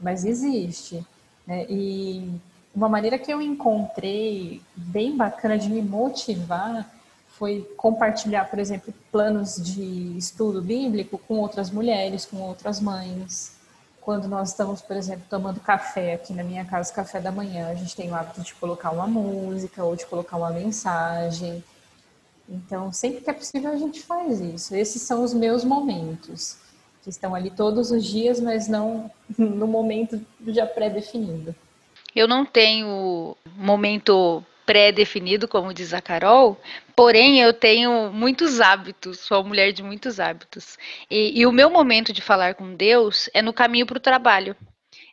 mas 0.00 0.24
existe. 0.24 1.04
Né? 1.44 1.66
E 1.68 2.30
uma 2.72 2.88
maneira 2.88 3.18
que 3.18 3.32
eu 3.32 3.42
encontrei 3.42 4.62
bem 4.76 5.16
bacana 5.16 5.58
de 5.58 5.68
me 5.68 5.82
motivar 5.82 6.88
foi 7.26 7.68
compartilhar, 7.76 8.48
por 8.48 8.60
exemplo, 8.60 8.94
planos 9.10 9.56
de 9.56 10.16
estudo 10.16 10.62
bíblico 10.62 11.18
com 11.18 11.38
outras 11.38 11.72
mulheres, 11.72 12.24
com 12.24 12.36
outras 12.36 12.80
mães 12.80 13.53
quando 14.04 14.28
nós 14.28 14.50
estamos, 14.50 14.82
por 14.82 14.96
exemplo, 14.96 15.24
tomando 15.30 15.58
café 15.60 16.14
aqui 16.14 16.34
na 16.34 16.44
minha 16.44 16.64
casa, 16.64 16.92
café 16.92 17.20
da 17.20 17.32
manhã, 17.32 17.68
a 17.68 17.74
gente 17.74 17.96
tem 17.96 18.10
o 18.10 18.14
hábito 18.14 18.42
de 18.42 18.54
colocar 18.54 18.90
uma 18.90 19.06
música 19.06 19.82
ou 19.82 19.96
de 19.96 20.04
colocar 20.04 20.36
uma 20.36 20.50
mensagem. 20.50 21.64
Então, 22.46 22.92
sempre 22.92 23.22
que 23.22 23.30
é 23.30 23.32
possível, 23.32 23.72
a 23.72 23.76
gente 23.76 24.02
faz 24.02 24.40
isso. 24.40 24.74
Esses 24.74 25.00
são 25.00 25.24
os 25.24 25.32
meus 25.32 25.64
momentos, 25.64 26.58
que 27.02 27.08
estão 27.08 27.34
ali 27.34 27.50
todos 27.50 27.90
os 27.90 28.04
dias, 28.04 28.38
mas 28.38 28.68
não 28.68 29.10
no 29.38 29.66
momento 29.66 30.20
já 30.48 30.66
pré-definido. 30.66 31.54
Eu 32.14 32.28
não 32.28 32.44
tenho 32.44 33.34
momento 33.56 34.44
pré-definido, 34.66 35.48
como 35.48 35.72
diz 35.72 35.94
a 35.94 36.02
Carol, 36.02 36.58
porém 36.96 37.40
eu 37.40 37.52
tenho 37.52 38.10
muitos 38.12 38.60
hábitos, 38.60 39.20
sou 39.20 39.38
uma 39.38 39.48
mulher 39.48 39.72
de 39.72 39.82
muitos 39.82 40.20
hábitos. 40.20 40.78
E, 41.10 41.40
e 41.40 41.46
o 41.46 41.52
meu 41.52 41.70
momento 41.70 42.12
de 42.12 42.22
falar 42.22 42.54
com 42.54 42.74
Deus 42.74 43.28
é 43.34 43.42
no 43.42 43.52
caminho 43.52 43.86
para 43.86 43.98
o 43.98 44.00
trabalho. 44.00 44.56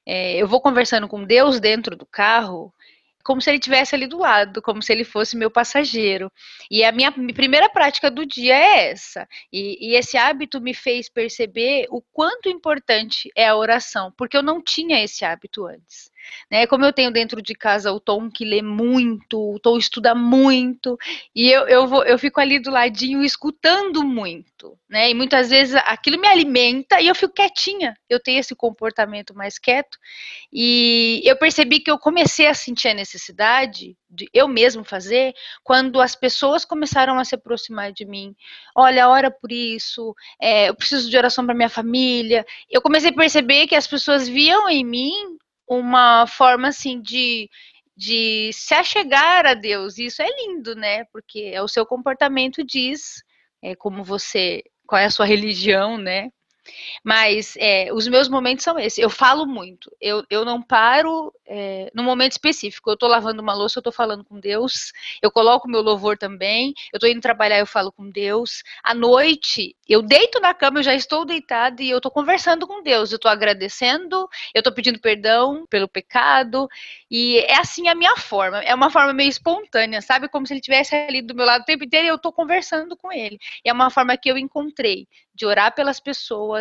É, 0.05 0.35
eu 0.35 0.47
vou 0.47 0.61
conversando 0.61 1.07
com 1.07 1.23
Deus 1.23 1.59
dentro 1.59 1.95
do 1.95 2.05
carro, 2.05 2.73
como 3.23 3.41
se 3.41 3.49
ele 3.49 3.57
estivesse 3.57 3.95
ali 3.95 4.07
do 4.07 4.17
lado, 4.17 4.61
como 4.61 4.81
se 4.81 4.91
ele 4.91 5.03
fosse 5.03 5.37
meu 5.37 5.49
passageiro. 5.49 6.31
E 6.69 6.83
a 6.83 6.91
minha 6.91 7.11
primeira 7.11 7.69
prática 7.69 8.09
do 8.09 8.25
dia 8.25 8.55
é 8.55 8.89
essa. 8.91 9.27
E, 9.51 9.91
e, 9.91 9.95
esse 9.95 10.17
hábito 10.17 10.59
me 10.59 10.73
fez 10.73 11.09
perceber 11.09 11.87
o 11.89 12.01
quanto 12.01 12.49
importante 12.49 13.31
é 13.35 13.47
a 13.47 13.55
oração, 13.55 14.11
porque 14.17 14.35
eu 14.35 14.43
não 14.43 14.61
tinha 14.61 15.03
esse 15.03 15.23
hábito 15.23 15.65
antes. 15.65 16.10
Né? 16.49 16.67
Como 16.67 16.85
eu 16.85 16.93
tenho 16.93 17.11
dentro 17.11 17.41
de 17.41 17.53
casa 17.53 17.91
o 17.91 17.99
Tom 17.99 18.29
que 18.29 18.45
lê 18.45 18.61
muito, 18.61 19.53
o 19.53 19.59
Tom 19.59 19.77
estuda 19.77 20.13
muito, 20.13 20.97
e 21.35 21.49
eu, 21.49 21.67
eu, 21.67 21.87
vou, 21.87 22.03
eu 22.03 22.17
fico 22.17 22.39
ali 22.39 22.59
do 22.59 22.71
ladinho 22.71 23.23
escutando 23.23 24.03
muito, 24.03 24.77
né? 24.89 25.09
E 25.09 25.13
muitas 25.13 25.49
vezes 25.49 25.75
aquilo 25.85 26.19
me 26.19 26.27
alimenta 26.27 26.99
e 27.01 27.07
eu 27.07 27.15
fico 27.15 27.33
quietinha. 27.33 27.95
Eu 28.09 28.19
tenho 28.19 28.39
esse 28.39 28.55
comportamento 28.55 29.33
mais 29.33 29.57
quieto. 29.57 29.97
E 30.51 31.21
eu 31.23 31.37
percebi 31.37 31.79
que 31.79 31.89
eu 31.89 31.97
comecei 31.97 32.47
a 32.47 32.53
sentir 32.53 32.89
a 32.89 32.93
necessidade 32.93 33.95
de 34.09 34.29
eu 34.33 34.47
mesmo 34.47 34.83
fazer 34.83 35.33
quando 35.63 36.01
as 36.01 36.15
pessoas 36.15 36.65
começaram 36.65 37.17
a 37.17 37.23
se 37.25 37.35
aproximar 37.35 37.91
de 37.93 38.05
mim. 38.05 38.35
Olha, 38.75 39.07
ora 39.09 39.31
por 39.31 39.51
isso, 39.51 40.13
é, 40.39 40.69
eu 40.69 40.75
preciso 40.75 41.09
de 41.09 41.17
oração 41.17 41.45
para 41.45 41.55
minha 41.55 41.69
família. 41.69 42.45
Eu 42.69 42.81
comecei 42.81 43.09
a 43.09 43.13
perceber 43.13 43.67
que 43.67 43.75
as 43.75 43.87
pessoas 43.87 44.27
viam 44.27 44.69
em 44.69 44.83
mim 44.83 45.37
uma 45.79 46.27
forma 46.27 46.69
assim 46.69 47.01
de 47.01 47.49
de 47.95 48.51
se 48.53 48.73
achegar 48.73 49.45
a 49.45 49.53
Deus. 49.53 49.99
Isso 49.99 50.21
é 50.23 50.27
lindo, 50.27 50.75
né? 50.75 51.03
Porque 51.13 51.51
é 51.53 51.61
o 51.61 51.67
seu 51.67 51.85
comportamento 51.85 52.63
diz 52.63 53.21
é, 53.61 53.75
como 53.75 54.03
você, 54.03 54.63
qual 54.87 54.99
é 54.99 55.05
a 55.05 55.11
sua 55.11 55.25
religião, 55.25 55.97
né? 55.97 56.31
Mas 57.03 57.55
é, 57.57 57.91
os 57.93 58.07
meus 58.07 58.29
momentos 58.29 58.63
são 58.63 58.77
esses. 58.77 58.99
Eu 58.99 59.09
falo 59.09 59.45
muito. 59.45 59.91
Eu, 59.99 60.23
eu 60.29 60.45
não 60.45 60.61
paro 60.61 61.33
é, 61.47 61.91
momento 62.11 62.33
específico. 62.33 62.89
Eu 62.89 62.95
estou 62.95 63.09
lavando 63.09 63.41
uma 63.41 63.53
louça, 63.53 63.77
eu 63.77 63.81
estou 63.81 63.93
falando 63.93 64.23
com 64.23 64.39
Deus. 64.39 64.91
Eu 65.21 65.31
coloco 65.31 65.67
meu 65.67 65.81
louvor 65.81 66.17
também. 66.17 66.73
Eu 66.93 66.97
estou 66.97 67.09
indo 67.09 67.21
trabalhar, 67.21 67.59
eu 67.59 67.65
falo 67.65 67.91
com 67.91 68.09
Deus. 68.09 68.63
À 68.83 68.93
noite, 68.93 69.75
eu 69.87 70.01
deito 70.01 70.39
na 70.39 70.53
cama, 70.53 70.79
eu 70.79 70.83
já 70.83 70.93
estou 70.93 71.25
deitada 71.25 71.81
e 71.81 71.89
eu 71.89 71.97
estou 71.97 72.11
conversando 72.11 72.67
com 72.67 72.81
Deus. 72.81 73.11
Eu 73.11 73.15
estou 73.15 73.31
agradecendo, 73.31 74.27
eu 74.53 74.59
estou 74.59 74.73
pedindo 74.73 74.99
perdão 74.99 75.65
pelo 75.69 75.87
pecado. 75.87 76.67
E 77.09 77.39
é 77.39 77.57
assim 77.57 77.87
a 77.87 77.95
minha 77.95 78.15
forma. 78.17 78.59
É 78.59 78.73
uma 78.73 78.89
forma 78.89 79.13
meio 79.13 79.29
espontânea, 79.29 80.01
sabe? 80.01 80.27
Como 80.29 80.45
se 80.45 80.53
ele 80.53 80.59
estivesse 80.59 80.95
ali 80.95 81.21
do 81.21 81.35
meu 81.35 81.45
lado 81.45 81.61
o 81.61 81.65
tempo 81.65 81.83
inteiro 81.83 82.07
e 82.07 82.09
eu 82.09 82.15
estou 82.15 82.31
conversando 82.31 82.95
com 82.97 83.11
ele. 83.11 83.37
E 83.65 83.69
é 83.69 83.73
uma 83.73 83.89
forma 83.89 84.17
que 84.17 84.29
eu 84.29 84.37
encontrei 84.37 85.07
de 85.33 85.45
orar 85.45 85.73
pelas 85.73 85.99
pessoas 85.99 86.60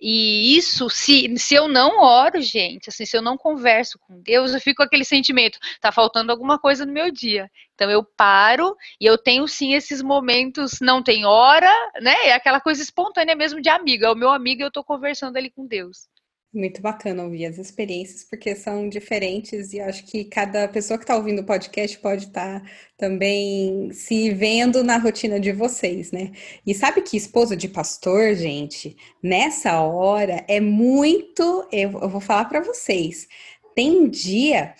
E 0.00 0.56
isso, 0.56 0.88
se, 0.90 1.36
se 1.36 1.54
eu 1.54 1.68
não 1.68 2.00
oro, 2.00 2.40
gente, 2.40 2.88
assim, 2.88 3.06
se 3.06 3.16
eu 3.16 3.22
não 3.22 3.36
converso 3.36 3.98
com 4.00 4.20
Deus, 4.20 4.52
eu 4.52 4.60
fico 4.60 4.76
com 4.78 4.82
aquele 4.82 5.04
sentimento, 5.04 5.58
tá 5.80 5.92
faltando 5.92 6.32
alguma 6.32 6.58
coisa 6.58 6.84
no 6.84 6.92
meu 6.92 7.10
dia. 7.10 7.50
Então 7.74 7.90
eu 7.90 8.04
paro 8.04 8.76
e 9.00 9.06
eu 9.06 9.18
tenho 9.18 9.46
sim 9.48 9.74
esses 9.74 10.02
momentos, 10.02 10.78
não 10.80 11.02
tem 11.02 11.24
hora, 11.24 11.70
né? 12.00 12.14
É 12.24 12.32
aquela 12.32 12.60
coisa 12.60 12.82
espontânea 12.82 13.34
mesmo 13.34 13.60
de 13.60 13.68
amigo. 13.68 14.04
É 14.04 14.10
o 14.10 14.16
meu 14.16 14.30
amigo 14.30 14.62
e 14.62 14.64
eu 14.64 14.70
tô 14.70 14.84
conversando 14.84 15.36
ali 15.36 15.50
com 15.50 15.66
Deus. 15.66 16.08
Muito 16.54 16.82
bacana 16.82 17.24
ouvir 17.24 17.46
as 17.46 17.56
experiências, 17.56 18.24
porque 18.24 18.54
são 18.54 18.86
diferentes 18.86 19.72
e 19.72 19.80
acho 19.80 20.04
que 20.04 20.24
cada 20.24 20.68
pessoa 20.68 20.98
que 20.98 21.04
está 21.04 21.16
ouvindo 21.16 21.40
o 21.40 21.46
podcast 21.46 21.98
pode 21.98 22.26
estar 22.26 22.60
tá 22.60 22.70
também 22.98 23.90
se 23.92 24.30
vendo 24.30 24.84
na 24.84 24.98
rotina 24.98 25.40
de 25.40 25.50
vocês, 25.50 26.12
né? 26.12 26.30
E 26.66 26.74
sabe 26.74 27.00
que 27.00 27.16
esposa 27.16 27.56
de 27.56 27.68
pastor, 27.68 28.34
gente, 28.34 28.94
nessa 29.22 29.80
hora 29.80 30.44
é 30.46 30.60
muito. 30.60 31.66
Eu, 31.72 31.90
vou 31.90 32.20
falar 32.20 32.44
para 32.44 32.60
vocês. 32.60 33.26
Tem 33.74 34.10
dia 34.10 34.74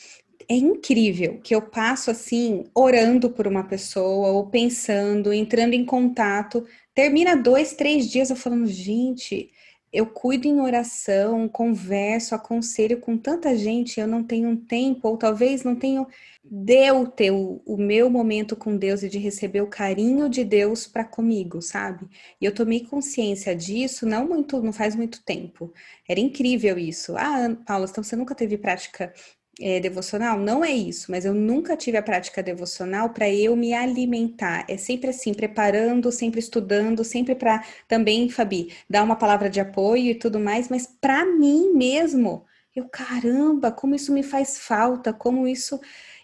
é 0.48 0.54
incrível 0.54 1.40
que 1.42 1.54
eu 1.54 1.62
passo 1.62 2.10
assim, 2.10 2.64
orando 2.74 3.30
por 3.30 3.46
uma 3.46 3.64
pessoa, 3.64 4.28
ou 4.32 4.46
pensando, 4.48 5.32
entrando 5.32 5.72
em 5.72 5.86
contato. 5.86 6.66
Termina 6.94 7.34
dois, 7.34 7.72
três 7.72 8.10
dias 8.10 8.28
eu 8.28 8.36
falando, 8.36 8.66
gente, 8.66 9.50
eu 9.92 10.06
cuido 10.06 10.48
em 10.48 10.60
oração, 10.60 11.48
converso, 11.48 12.34
aconselho 12.34 12.98
com 12.98 13.16
tanta 13.18 13.56
gente, 13.56 14.00
eu 14.00 14.06
não 14.06 14.24
tenho 14.24 14.48
um 14.48 14.56
tempo, 14.56 15.08
ou 15.08 15.16
talvez 15.16 15.62
não 15.62 15.76
tenho 15.76 16.06
deu 16.44 17.12
o, 17.32 17.62
o 17.64 17.76
meu 17.76 18.10
momento 18.10 18.56
com 18.56 18.76
Deus 18.76 19.02
e 19.02 19.08
de 19.08 19.18
receber 19.18 19.60
o 19.60 19.68
carinho 19.68 20.28
de 20.28 20.44
Deus 20.44 20.86
para 20.86 21.04
comigo, 21.04 21.62
sabe? 21.62 22.06
E 22.40 22.44
eu 22.44 22.54
tomei 22.54 22.80
consciência 22.80 23.54
disso 23.54 24.06
não 24.06 24.26
muito, 24.26 24.60
não 24.60 24.72
faz 24.72 24.96
muito 24.96 25.22
tempo. 25.24 25.72
Era 26.08 26.20
incrível 26.20 26.78
isso. 26.78 27.16
Ah, 27.16 27.56
Paula, 27.66 27.86
então 27.88 28.02
você 28.02 28.16
nunca 28.16 28.34
teve 28.34 28.58
prática 28.58 29.12
é, 29.60 29.80
devocional? 29.80 30.38
Não 30.38 30.64
é 30.64 30.70
isso, 30.72 31.10
mas 31.10 31.24
eu 31.24 31.34
nunca 31.34 31.76
tive 31.76 31.96
a 31.96 32.02
prática 32.02 32.42
devocional 32.42 33.10
para 33.10 33.28
eu 33.30 33.54
me 33.56 33.74
alimentar. 33.74 34.64
É 34.68 34.76
sempre 34.76 35.10
assim, 35.10 35.34
preparando, 35.34 36.10
sempre 36.12 36.40
estudando, 36.40 37.04
sempre 37.04 37.34
para 37.34 37.64
também, 37.88 38.28
Fabi, 38.28 38.72
dar 38.88 39.02
uma 39.02 39.16
palavra 39.16 39.50
de 39.50 39.60
apoio 39.60 40.10
e 40.10 40.14
tudo 40.14 40.40
mais, 40.40 40.68
mas 40.68 40.86
para 40.86 41.24
mim 41.26 41.72
mesmo, 41.74 42.44
eu, 42.74 42.88
caramba, 42.88 43.70
como 43.70 43.94
isso 43.94 44.12
me 44.12 44.22
faz 44.22 44.58
falta, 44.58 45.12
como 45.12 45.46
isso 45.46 45.78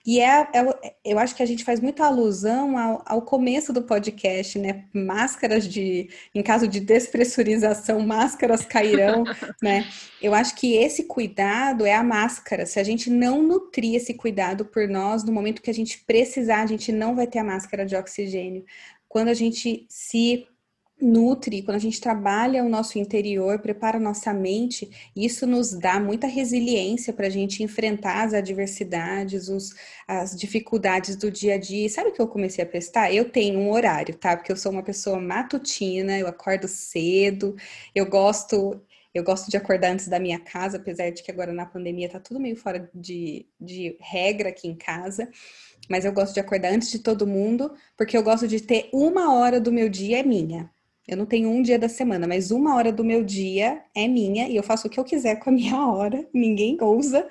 e 0.06 0.20
é, 0.20 0.48
é, 0.52 0.94
eu 1.04 1.18
acho 1.18 1.34
que 1.34 1.42
a 1.42 1.46
gente 1.46 1.64
faz 1.64 1.80
muita 1.80 2.04
alusão 2.06 2.78
ao, 2.78 3.02
ao, 3.04 3.22
começo 3.22 3.72
do 3.72 3.82
podcast, 3.82 4.58
né? 4.58 4.84
Máscaras 4.92 5.66
de, 5.66 6.08
em 6.34 6.42
caso 6.42 6.66
de 6.66 6.80
despressurização, 6.80 8.00
máscaras 8.00 8.64
cairão, 8.64 9.24
né? 9.62 9.86
Eu 10.20 10.34
acho 10.34 10.54
que 10.54 10.74
esse 10.74 11.04
cuidado 11.04 11.84
é 11.86 11.94
a 11.94 12.02
máscara. 12.02 12.66
Se 12.66 12.80
a 12.80 12.84
gente 12.84 13.10
não 13.10 13.42
nutrir 13.42 13.94
esse 13.94 14.14
cuidado 14.14 14.64
por 14.64 14.88
nós, 14.88 15.24
no 15.24 15.32
momento 15.32 15.62
que 15.62 15.70
a 15.70 15.74
gente 15.74 16.02
precisar, 16.04 16.62
a 16.62 16.66
gente 16.66 16.92
não 16.92 17.14
vai 17.14 17.26
ter 17.26 17.38
a 17.38 17.44
máscara 17.44 17.84
de 17.84 17.96
oxigênio. 17.96 18.64
Quando 19.08 19.28
a 19.28 19.34
gente 19.34 19.86
se 19.88 20.46
nutre, 21.00 21.62
quando 21.62 21.76
a 21.76 21.80
gente 21.80 22.00
trabalha 22.00 22.64
o 22.64 22.68
nosso 22.68 22.98
interior, 22.98 23.60
prepara 23.60 23.98
a 23.98 24.00
nossa 24.00 24.32
mente, 24.34 25.10
isso 25.14 25.46
nos 25.46 25.72
dá 25.72 26.00
muita 26.00 26.26
resiliência 26.26 27.12
para 27.12 27.26
a 27.26 27.30
gente 27.30 27.62
enfrentar 27.62 28.24
as 28.24 28.34
adversidades, 28.34 29.48
os, 29.48 29.74
as 30.06 30.36
dificuldades 30.36 31.16
do 31.16 31.30
dia 31.30 31.54
a 31.54 31.58
dia. 31.58 31.88
sabe 31.88 32.10
o 32.10 32.12
que 32.12 32.20
eu 32.20 32.28
comecei 32.28 32.64
a 32.64 32.66
prestar? 32.66 33.12
Eu 33.12 33.30
tenho 33.30 33.58
um 33.60 33.70
horário, 33.70 34.16
tá? 34.16 34.36
Porque 34.36 34.50
eu 34.50 34.56
sou 34.56 34.72
uma 34.72 34.82
pessoa 34.82 35.20
matutina, 35.20 36.18
eu 36.18 36.26
acordo 36.26 36.66
cedo, 36.68 37.56
eu 37.94 38.06
gosto. 38.06 38.80
Eu 39.14 39.24
gosto 39.24 39.50
de 39.50 39.56
acordar 39.56 39.92
antes 39.92 40.06
da 40.06 40.20
minha 40.20 40.38
casa, 40.38 40.76
apesar 40.76 41.10
de 41.10 41.22
que 41.22 41.30
agora 41.30 41.52
na 41.52 41.64
pandemia 41.66 42.08
tá 42.08 42.20
tudo 42.20 42.38
meio 42.38 42.54
fora 42.56 42.88
de, 42.94 43.46
de 43.58 43.96
regra 44.00 44.50
aqui 44.50 44.68
em 44.68 44.76
casa. 44.76 45.28
Mas 45.88 46.04
eu 46.04 46.12
gosto 46.12 46.34
de 46.34 46.40
acordar 46.40 46.72
antes 46.72 46.90
de 46.90 46.98
todo 46.98 47.26
mundo, 47.26 47.74
porque 47.96 48.16
eu 48.16 48.22
gosto 48.22 48.46
de 48.46 48.60
ter 48.60 48.88
uma 48.92 49.34
hora 49.34 49.60
do 49.60 49.72
meu 49.72 49.88
dia 49.88 50.20
é 50.20 50.22
minha. 50.22 50.70
Eu 51.08 51.16
não 51.16 51.24
tenho 51.24 51.48
um 51.48 51.62
dia 51.62 51.78
da 51.78 51.88
semana, 51.88 52.26
mas 52.26 52.50
uma 52.50 52.76
hora 52.76 52.92
do 52.92 53.02
meu 53.02 53.24
dia 53.24 53.82
é 53.94 54.06
minha 54.06 54.46
e 54.46 54.56
eu 54.56 54.62
faço 54.62 54.86
o 54.86 54.90
que 54.90 55.00
eu 55.00 55.04
quiser 55.04 55.36
com 55.36 55.48
a 55.48 55.52
minha 55.52 55.80
hora. 55.88 56.28
Ninguém 56.34 56.76
ousa 56.80 57.26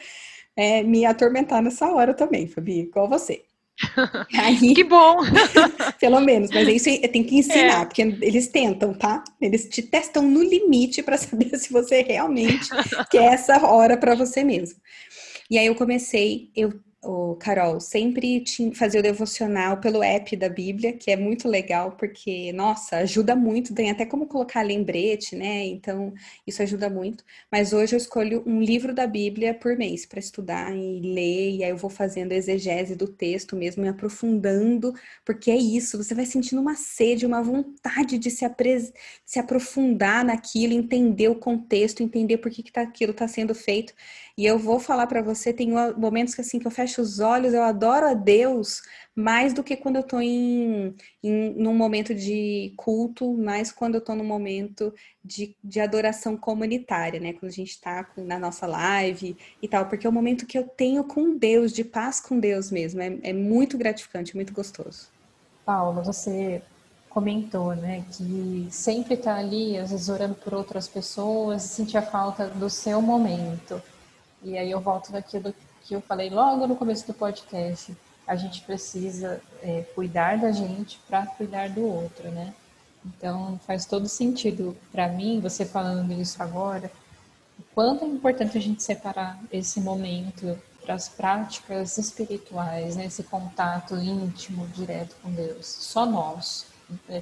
é, 0.55 0.81
me 0.81 1.05
atormentar 1.05 1.61
nessa 1.61 1.91
hora 1.91 2.13
também, 2.13 2.47
Fabi, 2.47 2.79
igual 2.79 3.07
você. 3.07 3.43
Aí, 4.33 4.73
que 4.73 4.83
bom! 4.83 5.17
pelo 6.01 6.19
menos, 6.19 6.49
mas 6.49 6.67
isso 6.67 6.89
tem 7.11 7.23
que 7.23 7.37
ensinar, 7.37 7.83
é. 7.83 7.85
porque 7.85 8.01
eles 8.01 8.47
tentam, 8.47 8.91
tá? 8.95 9.23
Eles 9.39 9.69
te 9.69 9.83
testam 9.83 10.23
no 10.23 10.41
limite 10.41 11.03
para 11.03 11.15
saber 11.15 11.55
se 11.59 11.71
você 11.71 12.01
realmente 12.01 12.69
quer 13.11 13.33
essa 13.33 13.63
hora 13.67 13.95
para 13.95 14.15
você 14.15 14.43
mesmo. 14.43 14.79
E 15.51 15.59
aí 15.59 15.67
eu 15.67 15.75
comecei, 15.75 16.49
eu 16.55 16.73
o 17.03 17.36
Carol, 17.36 17.79
sempre 17.79 18.43
fazia 18.75 18.99
o 18.99 19.03
devocional 19.03 19.79
pelo 19.79 20.03
app 20.03 20.36
da 20.36 20.49
Bíblia, 20.49 20.93
que 20.93 21.12
é 21.12 21.15
muito 21.15 21.47
legal, 21.47 21.91
porque, 21.95 22.51
nossa, 22.53 22.97
ajuda 22.97 23.36
muito, 23.36 23.73
tem 23.73 23.91
até 23.91 24.05
como 24.05 24.25
colocar 24.27 24.62
lembrete, 24.63 25.36
né? 25.36 25.65
Então, 25.65 26.13
isso 26.45 26.62
ajuda 26.62 26.89
muito. 26.89 27.23
Mas 27.51 27.71
hoje 27.71 27.95
eu 27.95 27.97
escolho 27.97 28.43
um 28.45 28.62
livro 28.62 28.93
da 28.93 29.05
Bíblia 29.07 29.53
por 29.53 29.77
mês 29.77 30.05
para 30.05 30.19
estudar 30.19 30.75
e 30.75 30.99
ler, 31.01 31.51
e 31.57 31.63
aí 31.63 31.69
eu 31.69 31.77
vou 31.77 31.89
fazendo 31.89 32.31
exegese 32.31 32.95
do 32.95 33.07
texto 33.07 33.55
mesmo, 33.55 33.83
me 33.83 33.89
aprofundando, 33.89 34.93
porque 35.23 35.51
é 35.51 35.55
isso, 35.55 35.97
você 35.97 36.15
vai 36.15 36.25
sentindo 36.25 36.62
uma 36.62 36.75
sede, 36.75 37.25
uma 37.25 37.41
vontade 37.43 38.17
de 38.17 38.29
se, 38.31 38.43
apres... 38.43 38.91
se 39.25 39.39
aprofundar 39.39 40.25
naquilo, 40.25 40.73
entender 40.73 41.29
o 41.29 41.36
contexto, 41.36 42.01
entender 42.01 42.38
por 42.39 42.51
que, 42.51 42.63
que 42.63 42.71
tá, 42.71 42.81
aquilo 42.81 43.12
está 43.12 43.27
sendo 43.27 43.53
feito. 43.55 43.93
E 44.38 44.45
eu 44.45 44.60
vou 44.60 44.80
falar 44.80 45.08
para 45.08 45.23
você, 45.23 45.52
tem 45.52 45.71
momentos 45.97 46.36
que 46.36 46.41
assim 46.41 46.60
que 46.60 46.67
eu 46.67 46.71
fecho 46.71 47.02
os 47.02 47.19
olhos, 47.19 47.56
eu 47.56 47.63
adoro 47.63 48.06
a 48.06 48.13
Deus 48.13 48.84
mais 49.15 49.52
do 49.52 49.63
que 49.63 49.76
quando 49.76 49.95
eu 49.95 50.02
estou 50.02 50.21
em, 50.21 50.95
em 51.23 51.56
num 51.56 51.73
momento 51.73 52.13
de 52.13 52.71
culto, 52.78 53.34
mais 53.34 53.71
quando 53.71 53.95
eu 53.95 54.00
estou 54.00 54.15
num 54.15 54.23
momento 54.23 54.93
de, 55.26 55.58
de 55.63 55.80
adoração 55.80 56.38
comunitária, 56.38 57.19
né? 57.19 57.34
Quando 57.34 57.50
a 57.50 57.56
gente 57.56 57.71
está 57.71 58.08
na 58.15 58.38
nossa 58.38 58.67
live 58.67 59.36
e 59.60 59.67
tal, 59.67 59.88
porque 59.88 60.06
é 60.06 60.10
o 60.10 60.13
momento 60.13 60.45
que 60.45 60.56
eu 60.58 60.67
tenho 60.67 61.04
com 61.04 61.36
Deus, 61.36 61.73
de 61.73 61.84
paz 61.84 62.19
com 62.19 62.39
Deus 62.39 62.69
mesmo. 62.69 63.02
É, 63.02 63.17
é 63.23 63.34
muito 63.34 63.76
gratificante, 63.76 64.36
muito 64.36 64.54
gostoso. 64.54 65.08
Paula, 65.65 66.04
você 66.04 66.62
comentou, 67.10 67.76
né, 67.76 68.06
que 68.12 68.67
sempre 68.69 69.15
está 69.15 69.36
ali, 69.36 69.80
às 69.80 69.89
vezes 69.89 70.10
orando 70.10 70.36
por 70.36 70.54
outras 70.54 70.88
pessoas, 70.88 71.63
sentir 71.63 71.97
a 71.97 72.04
falta 72.04 72.47
do 72.47 72.69
seu 72.69 73.02
momento. 73.02 73.82
E 74.47 74.57
aí 74.57 74.71
eu 74.71 74.79
volto 74.79 75.12
naquilo 75.12 75.53
que 75.83 75.93
eu 75.93 75.99
falei 75.99 76.29
logo 76.29 76.65
no 76.65 76.75
começo 76.77 77.05
do 77.05 77.13
podcast. 77.13 77.93
A 78.25 78.36
gente 78.38 78.62
precisa 78.62 79.41
é, 79.62 79.81
cuidar 79.93 80.38
da 80.38 80.53
gente 80.53 80.97
para 81.05 81.25
cuidar 81.25 81.69
do 81.69 81.86
outro, 81.86 82.31
né? 82.31 82.53
Então 83.05 83.60
faz 83.67 83.86
todo 83.86 84.07
sentido 84.07 84.75
para 84.89 85.10
mim, 85.10 85.41
você 85.41 85.65
falando 85.65 86.13
isso 86.13 86.41
agora, 86.41 86.89
o 87.60 87.63
quanto 87.75 88.05
é 88.05 88.07
importante 88.07 88.57
a 88.57 88.62
gente 88.62 88.81
separar 88.81 89.38
esse 89.51 89.81
momento 89.81 90.57
para 90.81 90.95
as 90.95 91.10
práticas 91.10 91.97
espirituais, 91.97 92.95
né? 92.95 93.07
esse 93.07 93.23
contato 93.23 93.95
íntimo, 93.95 94.65
direto 94.67 95.13
com 95.21 95.29
Deus. 95.29 95.65
Só 95.65 96.05
nós, 96.05 96.67
né? 97.10 97.21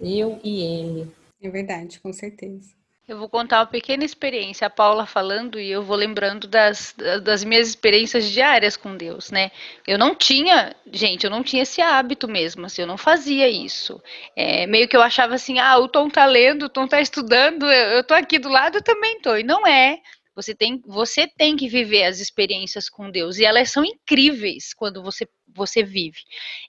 eu 0.00 0.38
e 0.44 0.60
Ele. 0.60 1.12
É 1.42 1.50
verdade, 1.50 1.98
com 1.98 2.12
certeza. 2.12 2.79
Eu 3.10 3.18
vou 3.18 3.28
contar 3.28 3.58
uma 3.58 3.66
pequena 3.66 4.04
experiência, 4.04 4.68
a 4.68 4.70
Paula 4.70 5.04
falando, 5.04 5.58
e 5.58 5.68
eu 5.68 5.82
vou 5.82 5.96
lembrando 5.96 6.46
das, 6.46 6.94
das 7.24 7.42
minhas 7.42 7.66
experiências 7.66 8.30
diárias 8.30 8.76
com 8.76 8.96
Deus, 8.96 9.32
né? 9.32 9.50
Eu 9.84 9.98
não 9.98 10.14
tinha, 10.14 10.76
gente, 10.92 11.24
eu 11.24 11.30
não 11.30 11.42
tinha 11.42 11.64
esse 11.64 11.82
hábito 11.82 12.28
mesmo, 12.28 12.66
assim, 12.66 12.82
eu 12.82 12.86
não 12.86 12.96
fazia 12.96 13.48
isso. 13.48 14.00
É, 14.36 14.64
meio 14.68 14.86
que 14.86 14.96
eu 14.96 15.02
achava 15.02 15.34
assim, 15.34 15.58
ah, 15.58 15.76
o 15.78 15.88
Tom 15.88 16.08
tá 16.08 16.24
lendo, 16.24 16.66
o 16.66 16.68
Tom 16.68 16.86
tá 16.86 17.00
estudando, 17.00 17.66
eu, 17.66 17.96
eu 17.96 18.04
tô 18.04 18.14
aqui 18.14 18.38
do 18.38 18.48
lado, 18.48 18.78
eu 18.78 18.82
também 18.82 19.20
tô. 19.20 19.36
E 19.36 19.42
não 19.42 19.66
é. 19.66 19.98
Você 20.40 20.54
tem, 20.54 20.82
você 20.86 21.26
tem 21.26 21.56
que 21.56 21.68
viver 21.68 22.04
as 22.04 22.18
experiências 22.18 22.88
com 22.88 23.10
Deus 23.10 23.38
e 23.38 23.44
elas 23.44 23.70
são 23.70 23.84
incríveis 23.84 24.72
quando 24.72 25.02
você, 25.02 25.28
você 25.54 25.82
vive. 25.82 26.18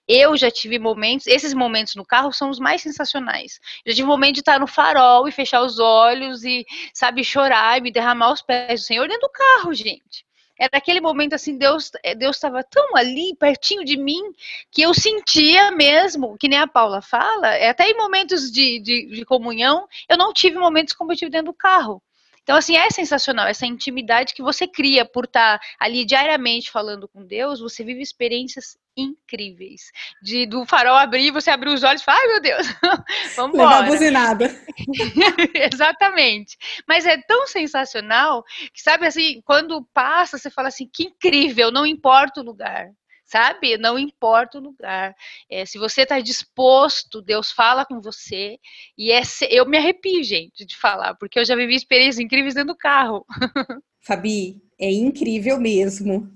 Eu 0.08 0.36
já 0.36 0.52
tive 0.52 0.78
momentos, 0.78 1.26
esses 1.28 1.54
momentos 1.54 1.96
no 1.96 2.06
carro 2.06 2.34
são 2.34 2.50
os 2.50 2.60
mais 2.60 2.82
sensacionais. 2.82 3.60
Já 3.86 3.94
tive 3.94 4.08
momento 4.08 4.36
de 4.36 4.42
estar 4.42 4.60
no 4.60 4.68
farol 4.68 5.28
e 5.28 5.32
fechar 5.32 5.62
os 5.62 5.80
olhos 5.80 6.44
e, 6.44 6.66
sabe, 6.94 7.24
chorar 7.24 7.78
e 7.78 7.82
me 7.82 7.92
derramar 7.92 8.34
os 8.34 8.42
pés 8.42 8.82
do 8.82 8.86
Senhor 8.86 9.08
dentro 9.08 9.28
do 9.28 9.32
carro, 9.32 9.74
gente 9.74 10.26
era 10.62 10.78
aquele 10.78 11.02
momento 11.02 11.34
assim, 11.34 11.58
Deus 11.58 11.90
eh, 12.04 12.14
Deus 12.14 12.36
estava 12.36 12.64
tão 12.64 12.96
ali, 12.96 13.36
pertinho 13.36 13.84
de 13.84 13.98
mim, 13.98 14.22
que 14.70 14.84
eu 14.84 14.94
sentia 14.94 15.72
mesmo, 15.72 16.38
que 16.38 16.48
nem 16.48 16.60
a 16.60 16.68
Paula 16.68 17.02
fala, 17.02 17.48
é 17.56 17.70
até 17.70 17.90
em 17.90 17.98
momentos 17.98 18.52
de, 18.52 18.80
de, 18.80 19.08
de 19.08 19.26
comunhão, 19.26 19.88
eu 20.08 20.16
não 20.16 20.32
tive 20.32 20.60
momentos 20.60 20.94
como 20.94 21.12
eu 21.12 21.18
tive 21.18 21.32
dentro 21.32 21.48
do 21.48 21.58
carro. 21.58 22.00
Então, 22.44 22.58
assim, 22.58 22.76
é 22.76 22.90
sensacional 22.90 23.48
essa 23.48 23.66
intimidade 23.66 24.34
que 24.34 24.42
você 24.42 24.68
cria 24.68 25.06
por 25.06 25.26
estar 25.26 25.60
ali 25.80 26.04
diariamente 26.04 26.72
falando 26.72 27.08
com 27.08 27.26
Deus, 27.26 27.60
você 27.60 27.84
vive 27.84 28.02
experiências 28.02 28.78
incríveis. 28.98 29.92
De 30.22 30.46
do 30.46 30.66
farol 30.66 30.96
abrir, 30.96 31.32
você 31.32 31.50
abrir 31.50 31.70
os 31.70 31.84
olhos 31.84 32.02
e 32.02 32.06
falar, 32.06 32.20
ai 32.20 32.28
meu 32.28 32.42
Deus, 32.42 32.68
vamos 33.36 33.56
embora. 33.56 33.84
buzinada. 33.84 34.64
Exatamente. 35.72 36.58
Mas 36.88 37.06
é 37.06 37.18
tão 37.22 37.48
sensacional 37.48 38.44
que, 38.74 38.82
sabe 38.82 39.06
assim, 39.06 39.42
quando 39.46 39.88
passa, 39.94 40.38
você 40.38 40.50
fala 40.50 40.68
assim, 40.68 40.90
que 40.92 41.04
incrível, 41.04 41.72
não 41.72 41.86
importa 41.86 42.42
o 42.42 42.44
lugar 42.44 42.92
sabe? 43.32 43.78
Não 43.78 43.98
importa 43.98 44.58
o 44.58 44.62
lugar. 44.62 45.16
É, 45.50 45.66
se 45.66 45.78
você 45.78 46.02
está 46.02 46.20
disposto, 46.20 47.22
Deus 47.22 47.52
fala 47.52 47.86
com 47.86 48.02
você. 48.02 48.60
E 48.98 49.12
é, 49.12 49.22
eu 49.50 49.66
me 49.66 49.78
arrepio, 49.78 50.22
gente, 50.24 50.66
de 50.66 50.76
falar, 50.76 51.16
porque 51.16 51.40
eu 51.40 51.46
já 51.46 51.56
vivi 51.56 51.76
experiências 51.76 52.20
incríveis 52.20 52.56
dentro 52.56 52.74
do 52.74 52.78
carro. 52.78 53.26
Fabi, 54.02 54.62
é 54.78 54.92
incrível 54.92 55.60
mesmo 55.60 56.30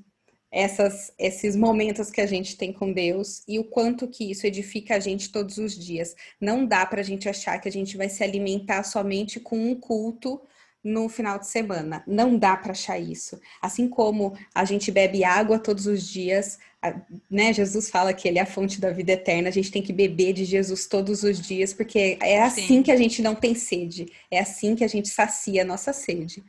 essas, 0.51 1.11
esses 1.19 1.53
momentos 1.53 2.09
que 2.09 2.21
a 2.21 2.25
gente 2.25 2.55
tem 2.55 2.71
com 2.71 2.93
Deus 2.93 3.43
e 3.45 3.59
o 3.59 3.65
quanto 3.65 4.07
que 4.07 4.31
isso 4.31 4.47
edifica 4.47 4.95
a 4.95 4.99
gente 4.99 5.31
todos 5.31 5.57
os 5.57 5.77
dias. 5.77 6.15
Não 6.39 6.65
dá 6.65 6.85
para 6.85 7.01
a 7.01 7.03
gente 7.03 7.27
achar 7.27 7.59
que 7.59 7.67
a 7.67 7.71
gente 7.71 7.97
vai 7.97 8.07
se 8.07 8.23
alimentar 8.23 8.83
somente 8.83 9.37
com 9.37 9.57
um 9.57 9.75
culto 9.75 10.39
no 10.85 11.09
final 11.09 11.39
de 11.39 11.47
semana. 11.47 12.03
Não 12.05 12.37
dá 12.37 12.55
para 12.55 12.73
achar 12.73 12.99
isso. 12.99 13.41
Assim 13.59 13.89
como 13.89 14.37
a 14.53 14.63
gente 14.63 14.91
bebe 14.91 15.23
água 15.23 15.57
todos 15.57 15.87
os 15.87 16.07
dias, 16.07 16.59
né? 17.27 17.51
Jesus 17.51 17.89
fala 17.89 18.13
que 18.13 18.27
ele 18.27 18.37
é 18.37 18.43
a 18.43 18.45
fonte 18.45 18.79
da 18.79 18.91
vida 18.91 19.13
eterna. 19.13 19.49
A 19.49 19.51
gente 19.51 19.71
tem 19.71 19.81
que 19.81 19.91
beber 19.91 20.33
de 20.33 20.45
Jesus 20.45 20.85
todos 20.85 21.23
os 21.23 21.41
dias, 21.41 21.73
porque 21.73 22.19
é 22.21 22.39
assim 22.39 22.67
Sim. 22.67 22.83
que 22.83 22.91
a 22.91 22.95
gente 22.95 23.23
não 23.23 23.33
tem 23.33 23.55
sede. 23.55 24.05
É 24.29 24.39
assim 24.39 24.75
que 24.75 24.83
a 24.83 24.87
gente 24.87 25.07
sacia 25.07 25.63
a 25.63 25.65
nossa 25.65 25.91
sede. 25.91 26.43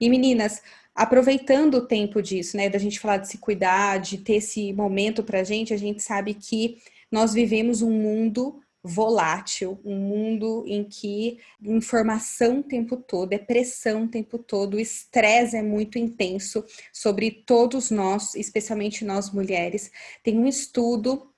E 0.00 0.10
meninas, 0.10 0.60
aproveitando 0.92 1.76
o 1.76 1.86
tempo 1.86 2.20
disso, 2.20 2.56
né, 2.56 2.68
da 2.68 2.78
gente 2.78 2.98
falar 2.98 3.18
de 3.18 3.28
se 3.28 3.38
cuidar, 3.38 3.98
de 3.98 4.18
ter 4.18 4.34
esse 4.34 4.72
momento 4.72 5.22
para 5.22 5.38
a 5.38 5.44
gente, 5.44 5.72
a 5.72 5.78
gente 5.78 6.02
sabe 6.02 6.34
que 6.34 6.78
nós 7.12 7.32
vivemos 7.32 7.80
um 7.80 7.92
mundo 7.92 8.60
volátil, 8.88 9.78
um 9.84 9.96
mundo 9.96 10.64
em 10.66 10.84
que 10.84 11.38
informação 11.62 12.60
o 12.60 12.62
tempo 12.62 12.96
todo, 12.96 13.32
é 13.32 13.38
pressão 13.38 14.04
o 14.04 14.08
tempo 14.08 14.38
todo, 14.38 14.74
o 14.74 14.80
estresse 14.80 15.56
é 15.56 15.62
muito 15.62 15.98
intenso 15.98 16.64
sobre 16.92 17.30
todos 17.30 17.90
nós, 17.90 18.34
especialmente 18.34 19.04
nós 19.04 19.30
mulheres. 19.30 19.90
Tem 20.22 20.38
um 20.38 20.46
estudo 20.46 21.28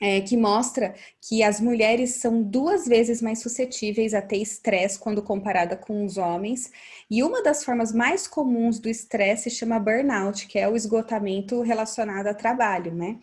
é, 0.00 0.20
que 0.20 0.36
mostra 0.36 0.94
que 1.20 1.42
as 1.42 1.60
mulheres 1.60 2.16
são 2.16 2.42
duas 2.42 2.86
vezes 2.86 3.20
mais 3.20 3.40
suscetíveis 3.40 4.14
a 4.14 4.22
ter 4.22 4.36
estresse 4.36 4.98
quando 4.98 5.22
comparada 5.22 5.76
com 5.76 6.04
os 6.04 6.16
homens. 6.16 6.70
E 7.10 7.22
uma 7.22 7.42
das 7.42 7.64
formas 7.64 7.92
mais 7.92 8.28
comuns 8.28 8.78
do 8.78 8.88
estresse 8.88 9.50
se 9.50 9.56
chama 9.56 9.78
burnout, 9.78 10.46
que 10.46 10.58
é 10.58 10.68
o 10.68 10.76
esgotamento 10.76 11.60
relacionado 11.62 12.28
a 12.28 12.34
trabalho, 12.34 12.94
né? 12.94 13.18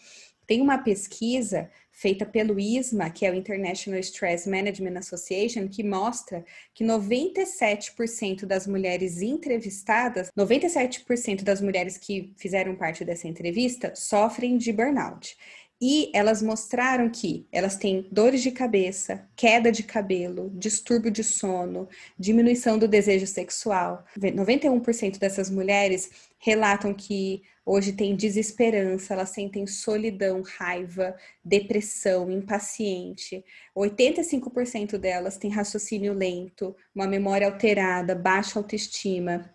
Tem 0.45 0.62
uma 0.62 0.77
pesquisa 0.77 1.69
feita 1.91 2.25
pelo 2.25 2.60
ISMA, 2.60 3.10
que 3.10 3.25
é 3.25 3.31
o 3.31 3.36
International 3.36 3.99
Stress 4.01 4.49
Management 4.49 4.97
Association, 4.97 5.67
que 5.67 5.81
mostra 5.81 6.43
que 6.73 6.84
97% 6.84 8.45
das 8.45 8.67
mulheres 8.67 9.21
entrevistadas, 9.21 10.29
97% 10.38 11.43
das 11.43 11.62
mulheres 11.62 11.97
que 11.97 12.34
fizeram 12.36 12.75
parte 12.75 13.05
dessa 13.05 13.27
entrevista 13.27 13.93
sofrem 13.95 14.58
de 14.58 14.73
burnout. 14.73 15.38
E 15.81 16.10
elas 16.13 16.41
mostraram 16.41 17.10
que 17.10 17.47
elas 17.51 17.75
têm 17.75 18.08
dores 18.12 18.41
de 18.41 18.51
cabeça, 18.51 19.27
queda 19.36 19.71
de 19.71 19.84
cabelo, 19.84 20.49
distúrbio 20.53 21.12
de 21.12 21.23
sono, 21.23 21.88
diminuição 22.17 22.77
do 22.79 22.88
desejo 22.88 23.27
sexual. 23.27 24.03
91% 24.17 25.17
dessas 25.17 25.49
mulheres 25.49 26.10
relatam 26.39 26.93
que 26.93 27.43
hoje 27.65 27.93
têm 27.93 28.15
desesperança, 28.15 29.13
elas 29.13 29.30
sentem 29.30 29.65
solidão, 29.65 30.43
raiva, 30.43 31.15
depressão, 31.43 32.30
impaciente. 32.32 33.43
85% 33.75 34.97
delas 34.97 35.38
têm 35.38 35.49
raciocínio 35.49 36.13
lento, 36.13 36.75
uma 36.93 37.08
memória 37.08 37.47
alterada, 37.47 38.13
baixa 38.13 38.60
autoestima. 38.60 39.49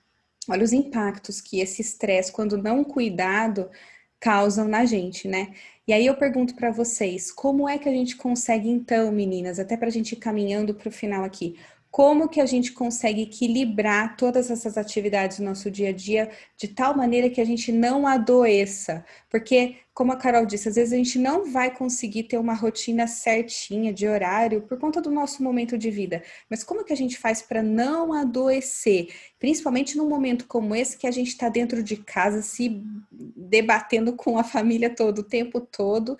Olha 0.49 0.65
os 0.65 0.73
impactos 0.73 1.41
que 1.41 1.61
esse 1.61 1.81
estresse, 1.81 2.33
quando 2.33 2.59
não 2.59 2.83
cuidado, 2.83 3.71
causam 4.19 4.67
na 4.69 4.85
gente, 4.85 5.29
né? 5.29 5.55
E 5.87 5.93
aí 5.93 6.07
eu 6.07 6.17
pergunto 6.17 6.55
para 6.55 6.71
vocês, 6.71 7.33
como 7.33 7.69
é 7.69 7.79
que 7.79 7.89
a 7.89 7.93
gente 7.93 8.17
consegue 8.17 8.69
então, 8.69 9.11
meninas, 9.11 9.59
até 9.59 9.77
para 9.77 9.89
a 9.89 9.91
gente 9.91 10.13
ir 10.13 10.17
caminhando 10.17 10.75
para 10.75 10.89
o 10.89 10.93
final 10.93 11.25
aqui, 11.25 11.59
como 11.91 12.29
que 12.29 12.41
a 12.41 12.47
gente 12.47 12.73
consegue 12.73 13.23
equilibrar 13.23 14.17
todas 14.17 14.49
essas 14.49 14.79
atividades 14.79 15.41
no 15.41 15.47
nosso 15.47 15.69
dia 15.69 15.89
a 15.89 15.93
dia 15.93 16.31
de 16.57 16.69
tal 16.69 16.97
maneira 16.97 17.29
que 17.29 17.41
a 17.41 17.45
gente 17.45 17.73
não 17.73 18.07
adoeça? 18.07 19.05
Porque, 19.29 19.75
como 19.93 20.13
a 20.13 20.17
Carol 20.17 20.47
disse, 20.47 20.69
às 20.69 20.77
vezes 20.77 20.93
a 20.93 20.97
gente 20.97 21.19
não 21.19 21.51
vai 21.51 21.75
conseguir 21.75 22.25
ter 22.25 22.39
uma 22.39 22.55
rotina 22.55 23.09
certinha 23.09 23.93
de 23.93 24.07
horário 24.07 24.63
por 24.63 24.79
conta 24.79 25.01
do 25.01 25.11
nosso 25.11 25.43
momento 25.43 25.77
de 25.77 25.91
vida. 25.91 26.23
Mas 26.49 26.63
como 26.63 26.85
que 26.85 26.93
a 26.93 26.97
gente 26.97 27.19
faz 27.19 27.43
para 27.43 27.61
não 27.61 28.13
adoecer? 28.13 29.09
Principalmente 29.37 29.97
num 29.97 30.09
momento 30.09 30.47
como 30.47 30.77
esse 30.77 30.97
que 30.97 31.09
a 31.09 31.13
gente 31.13 31.29
está 31.29 31.49
dentro 31.49 31.83
de 31.83 31.97
casa 31.97 32.41
se 32.41 32.83
debatendo 33.11 34.13
com 34.15 34.39
a 34.39 34.45
família 34.45 34.95
todo 34.95 35.19
o 35.19 35.25
tempo 35.25 35.61
todo. 35.61 36.17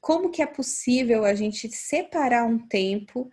Como 0.00 0.30
que 0.30 0.40
é 0.40 0.46
possível 0.46 1.24
a 1.24 1.34
gente 1.34 1.68
separar 1.70 2.44
um 2.46 2.56
tempo 2.56 3.28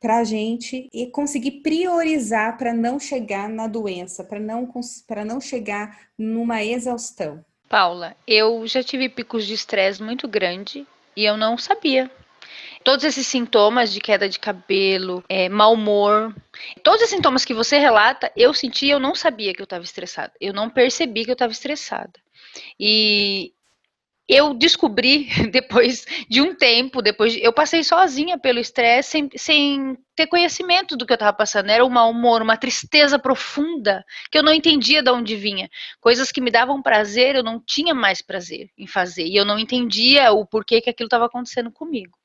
para 0.00 0.18
a 0.18 0.24
gente 0.24 0.88
e 0.92 1.06
conseguir 1.08 1.60
priorizar 1.62 2.56
para 2.56 2.72
não 2.72 2.98
chegar 2.98 3.48
na 3.48 3.66
doença, 3.66 4.24
para 4.24 4.40
não, 4.40 4.68
para 5.06 5.24
não 5.24 5.40
chegar 5.40 6.08
numa 6.18 6.64
exaustão. 6.64 7.44
Paula, 7.68 8.16
eu 8.26 8.66
já 8.66 8.82
tive 8.82 9.08
picos 9.08 9.46
de 9.46 9.54
estresse 9.54 10.02
muito 10.02 10.26
grande 10.26 10.86
e 11.14 11.24
eu 11.24 11.36
não 11.36 11.56
sabia. 11.56 12.10
Todos 12.82 13.04
esses 13.04 13.26
sintomas 13.26 13.92
de 13.92 14.00
queda 14.00 14.28
de 14.28 14.38
cabelo, 14.38 15.22
é, 15.28 15.48
mau 15.48 15.74
humor, 15.74 16.34
todos 16.82 17.02
os 17.02 17.10
sintomas 17.10 17.44
que 17.44 17.52
você 17.52 17.78
relata, 17.78 18.32
eu 18.34 18.54
senti, 18.54 18.88
eu 18.88 18.98
não 18.98 19.14
sabia 19.14 19.52
que 19.52 19.60
eu 19.60 19.64
estava 19.64 19.84
estressada. 19.84 20.32
Eu 20.40 20.54
não 20.54 20.70
percebi 20.70 21.24
que 21.24 21.30
eu 21.30 21.34
estava 21.34 21.52
estressada. 21.52 22.18
E 22.78 23.52
eu 24.30 24.54
descobri 24.54 25.28
depois 25.50 26.06
de 26.28 26.40
um 26.40 26.54
tempo, 26.54 27.02
depois 27.02 27.32
de, 27.32 27.42
eu 27.42 27.52
passei 27.52 27.82
sozinha 27.82 28.38
pelo 28.38 28.60
estresse 28.60 29.10
sem, 29.10 29.28
sem 29.34 29.98
ter 30.14 30.28
conhecimento 30.28 30.96
do 30.96 31.04
que 31.04 31.12
eu 31.12 31.16
estava 31.16 31.36
passando. 31.36 31.68
Era 31.68 31.84
um 31.84 31.90
mau 31.90 32.10
humor, 32.10 32.40
uma 32.40 32.56
tristeza 32.56 33.18
profunda 33.18 34.04
que 34.30 34.38
eu 34.38 34.42
não 34.44 34.52
entendia 34.52 35.02
de 35.02 35.10
onde 35.10 35.34
vinha. 35.34 35.68
Coisas 36.00 36.30
que 36.30 36.40
me 36.40 36.50
davam 36.50 36.80
prazer, 36.80 37.34
eu 37.34 37.42
não 37.42 37.60
tinha 37.60 37.92
mais 37.92 38.22
prazer 38.22 38.70
em 38.78 38.86
fazer 38.86 39.24
e 39.24 39.34
eu 39.34 39.44
não 39.44 39.58
entendia 39.58 40.30
o 40.30 40.46
porquê 40.46 40.80
que 40.80 40.90
aquilo 40.90 41.08
estava 41.08 41.26
acontecendo 41.26 41.72
comigo. 41.72 42.16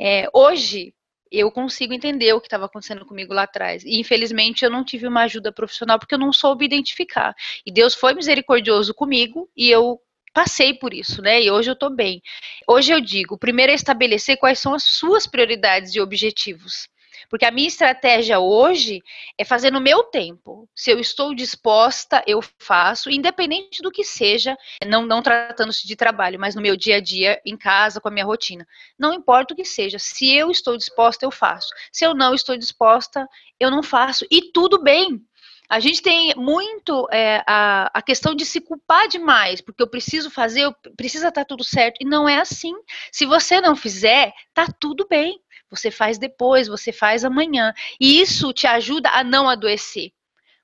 É, 0.00 0.28
hoje 0.34 0.92
eu 1.30 1.52
consigo 1.52 1.92
entender 1.92 2.32
o 2.32 2.40
que 2.40 2.46
estava 2.46 2.64
acontecendo 2.64 3.04
comigo 3.06 3.32
lá 3.32 3.42
atrás. 3.42 3.84
E 3.84 4.00
infelizmente 4.00 4.64
eu 4.64 4.70
não 4.70 4.82
tive 4.82 5.06
uma 5.06 5.22
ajuda 5.22 5.52
profissional 5.52 6.00
porque 6.00 6.14
eu 6.14 6.18
não 6.18 6.32
soube 6.32 6.64
identificar. 6.64 7.32
E 7.64 7.70
Deus 7.70 7.94
foi 7.94 8.14
misericordioso 8.14 8.92
comigo 8.92 9.48
e 9.56 9.70
eu 9.70 10.00
passei 10.32 10.74
por 10.74 10.94
isso, 10.94 11.22
né? 11.22 11.42
E 11.42 11.50
hoje 11.50 11.70
eu 11.70 11.76
tô 11.76 11.90
bem. 11.90 12.22
Hoje 12.66 12.92
eu 12.92 13.00
digo, 13.00 13.38
primeiro 13.38 13.72
é 13.72 13.74
estabelecer 13.74 14.36
quais 14.38 14.58
são 14.58 14.74
as 14.74 14.84
suas 14.84 15.26
prioridades 15.26 15.94
e 15.94 16.00
objetivos. 16.00 16.88
Porque 17.28 17.44
a 17.44 17.50
minha 17.50 17.68
estratégia 17.68 18.38
hoje 18.38 19.02
é 19.36 19.44
fazer 19.44 19.70
no 19.70 19.80
meu 19.80 20.04
tempo. 20.04 20.68
Se 20.74 20.90
eu 20.90 20.98
estou 20.98 21.34
disposta, 21.34 22.22
eu 22.26 22.40
faço, 22.58 23.10
independente 23.10 23.82
do 23.82 23.90
que 23.90 24.04
seja, 24.04 24.56
não, 24.86 25.04
não 25.04 25.22
tratando-se 25.22 25.86
de 25.86 25.96
trabalho, 25.96 26.40
mas 26.40 26.54
no 26.54 26.62
meu 26.62 26.76
dia 26.76 26.96
a 26.96 27.00
dia, 27.00 27.40
em 27.44 27.56
casa, 27.56 28.00
com 28.00 28.08
a 28.08 28.10
minha 28.10 28.24
rotina. 28.24 28.66
Não 28.98 29.12
importa 29.12 29.52
o 29.52 29.56
que 29.56 29.64
seja, 29.64 29.98
se 29.98 30.34
eu 30.34 30.50
estou 30.50 30.76
disposta, 30.76 31.24
eu 31.24 31.30
faço. 31.30 31.68
Se 31.92 32.04
eu 32.04 32.14
não 32.14 32.34
estou 32.34 32.56
disposta, 32.56 33.28
eu 33.60 33.70
não 33.70 33.82
faço. 33.82 34.24
E 34.30 34.50
tudo 34.52 34.82
bem. 34.82 35.22
A 35.68 35.80
gente 35.80 36.00
tem 36.00 36.34
muito 36.34 37.06
é, 37.12 37.42
a, 37.46 37.90
a 37.92 38.00
questão 38.00 38.34
de 38.34 38.46
se 38.46 38.60
culpar 38.60 39.06
demais, 39.06 39.60
porque 39.60 39.82
eu 39.82 39.86
preciso 39.88 40.30
fazer, 40.30 40.62
eu, 40.62 40.74
precisa 40.96 41.28
estar 41.28 41.42
tá 41.42 41.44
tudo 41.44 41.62
certo. 41.62 41.98
E 42.00 42.06
não 42.06 42.26
é 42.26 42.38
assim. 42.38 42.74
Se 43.12 43.26
você 43.26 43.60
não 43.60 43.76
fizer, 43.76 44.32
tá 44.54 44.66
tudo 44.80 45.06
bem. 45.06 45.38
Você 45.70 45.90
faz 45.90 46.16
depois, 46.16 46.68
você 46.68 46.90
faz 46.90 47.24
amanhã. 47.24 47.74
E 48.00 48.20
isso 48.20 48.52
te 48.54 48.66
ajuda 48.66 49.10
a 49.10 49.22
não 49.22 49.46
adoecer. 49.46 50.12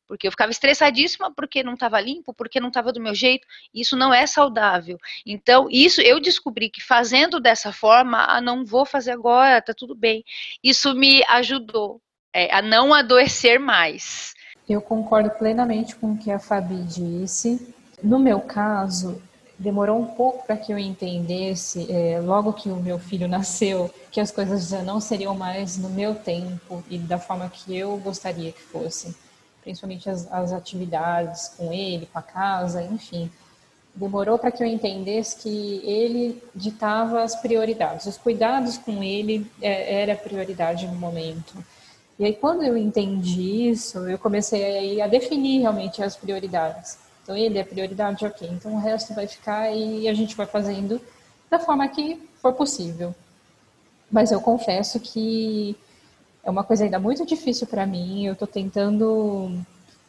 Porque 0.07 0.27
eu 0.27 0.31
ficava 0.31 0.51
estressadíssima 0.51 1.33
porque 1.35 1.63
não 1.63 1.75
estava 1.75 2.01
limpo, 2.01 2.33
porque 2.33 2.61
não 2.61 2.69
estava 2.69 2.93
do 2.93 3.01
meu 3.01 3.15
jeito. 3.15 3.47
Isso 3.75 3.97
não 3.97 4.13
é 4.13 4.27
saudável. 4.27 4.99
Então, 5.27 5.69
isso 5.71 6.01
eu 6.01 6.21
descobri 6.21 6.71
que 6.71 6.83
fazendo 6.83 7.41
dessa 7.41 7.73
forma, 7.73 8.25
ah, 8.25 8.41
não 8.41 8.65
vou 8.65 8.87
fazer 8.87 9.13
agora, 9.13 9.63
tá 9.63 9.75
tudo 9.75 9.95
bem. 9.95 10.25
Isso 10.63 10.95
me 10.95 11.23
ajudou 11.29 12.01
é, 12.33 12.55
a 12.55 12.63
não 12.63 12.93
adoecer 12.93 13.59
mais. 13.59 14.35
Eu 14.69 14.81
concordo 14.81 15.31
plenamente 15.31 15.95
com 15.95 16.13
o 16.13 16.17
que 16.17 16.31
a 16.31 16.39
Fabi 16.39 16.83
disse. 16.85 17.75
No 18.03 18.19
meu 18.19 18.41
caso, 18.41 19.21
demorou 19.59 20.01
um 20.01 20.07
pouco 20.07 20.47
para 20.47 20.57
que 20.57 20.73
eu 20.73 20.79
entendesse, 20.79 21.91
é, 21.93 22.19
logo 22.21 22.53
que 22.53 22.71
o 22.71 22.77
meu 22.77 22.99
filho 22.99 23.29
nasceu, 23.29 23.93
que 24.11 24.21
as 24.21 24.31
coisas 24.31 24.69
já 24.69 24.83
não 24.83 25.01
seriam 25.01 25.35
mais 25.35 25.77
no 25.77 25.91
meu 25.91 26.15
tempo 26.15 26.83
e 26.89 26.99
da 26.99 27.19
forma 27.19 27.49
que 27.49 27.77
eu 27.77 27.97
gostaria 27.99 28.53
que 28.53 28.63
fossem. 28.63 29.15
Principalmente 29.63 30.09
as, 30.09 30.31
as 30.33 30.53
atividades 30.53 31.49
com 31.57 31.73
ele, 31.73 32.07
com 32.07 32.19
a 32.19 32.23
casa, 32.23 32.83
enfim. 32.83 33.31
Demorou 33.95 34.39
para 34.39 34.51
que 34.51 34.63
eu 34.63 34.67
entendesse 34.67 35.37
que 35.37 35.81
ele 35.85 36.43
ditava 36.55 37.23
as 37.23 37.37
prioridades. 37.37 38.07
Os 38.07 38.17
cuidados 38.17 38.77
com 38.77 39.03
ele 39.03 39.51
é, 39.63 40.03
era 40.03 40.17
prioridade 40.17 40.87
no 40.87 40.95
momento. 40.95 41.55
E 42.19 42.25
aí, 42.25 42.33
quando 42.35 42.63
eu 42.63 42.77
entendi 42.77 43.71
isso, 43.71 43.99
eu 44.09 44.19
comecei 44.19 45.01
a 45.01 45.07
definir 45.07 45.61
realmente 45.61 46.03
as 46.03 46.17
prioridades. 46.17 46.99
Então, 47.23 47.37
ele 47.37 47.59
é 47.59 47.65
prioridade, 47.65 48.25
ok. 48.25 48.49
Então, 48.53 48.75
o 48.75 48.79
resto 48.79 49.15
vai 49.15 49.27
ficar 49.27 49.71
e 49.73 50.09
a 50.09 50.15
gente 50.15 50.37
vai 50.37 50.47
fazendo 50.47 51.01
da 51.51 51.59
forma 51.59 51.89
que 51.89 52.21
for 52.41 52.53
possível. 52.53 53.15
Mas 54.11 54.31
eu 54.31 54.41
confesso 54.41 55.01
que 55.01 55.77
é 56.45 56.51
uma 56.51 56.63
coisa 56.63 56.85
ainda 56.85 56.99
muito 56.99 57.25
difícil 57.27 57.67
para 57.67 57.87
mim. 57.87 58.27
Eu 58.27 58.35
estou 58.35 58.47
tentando 58.47 59.51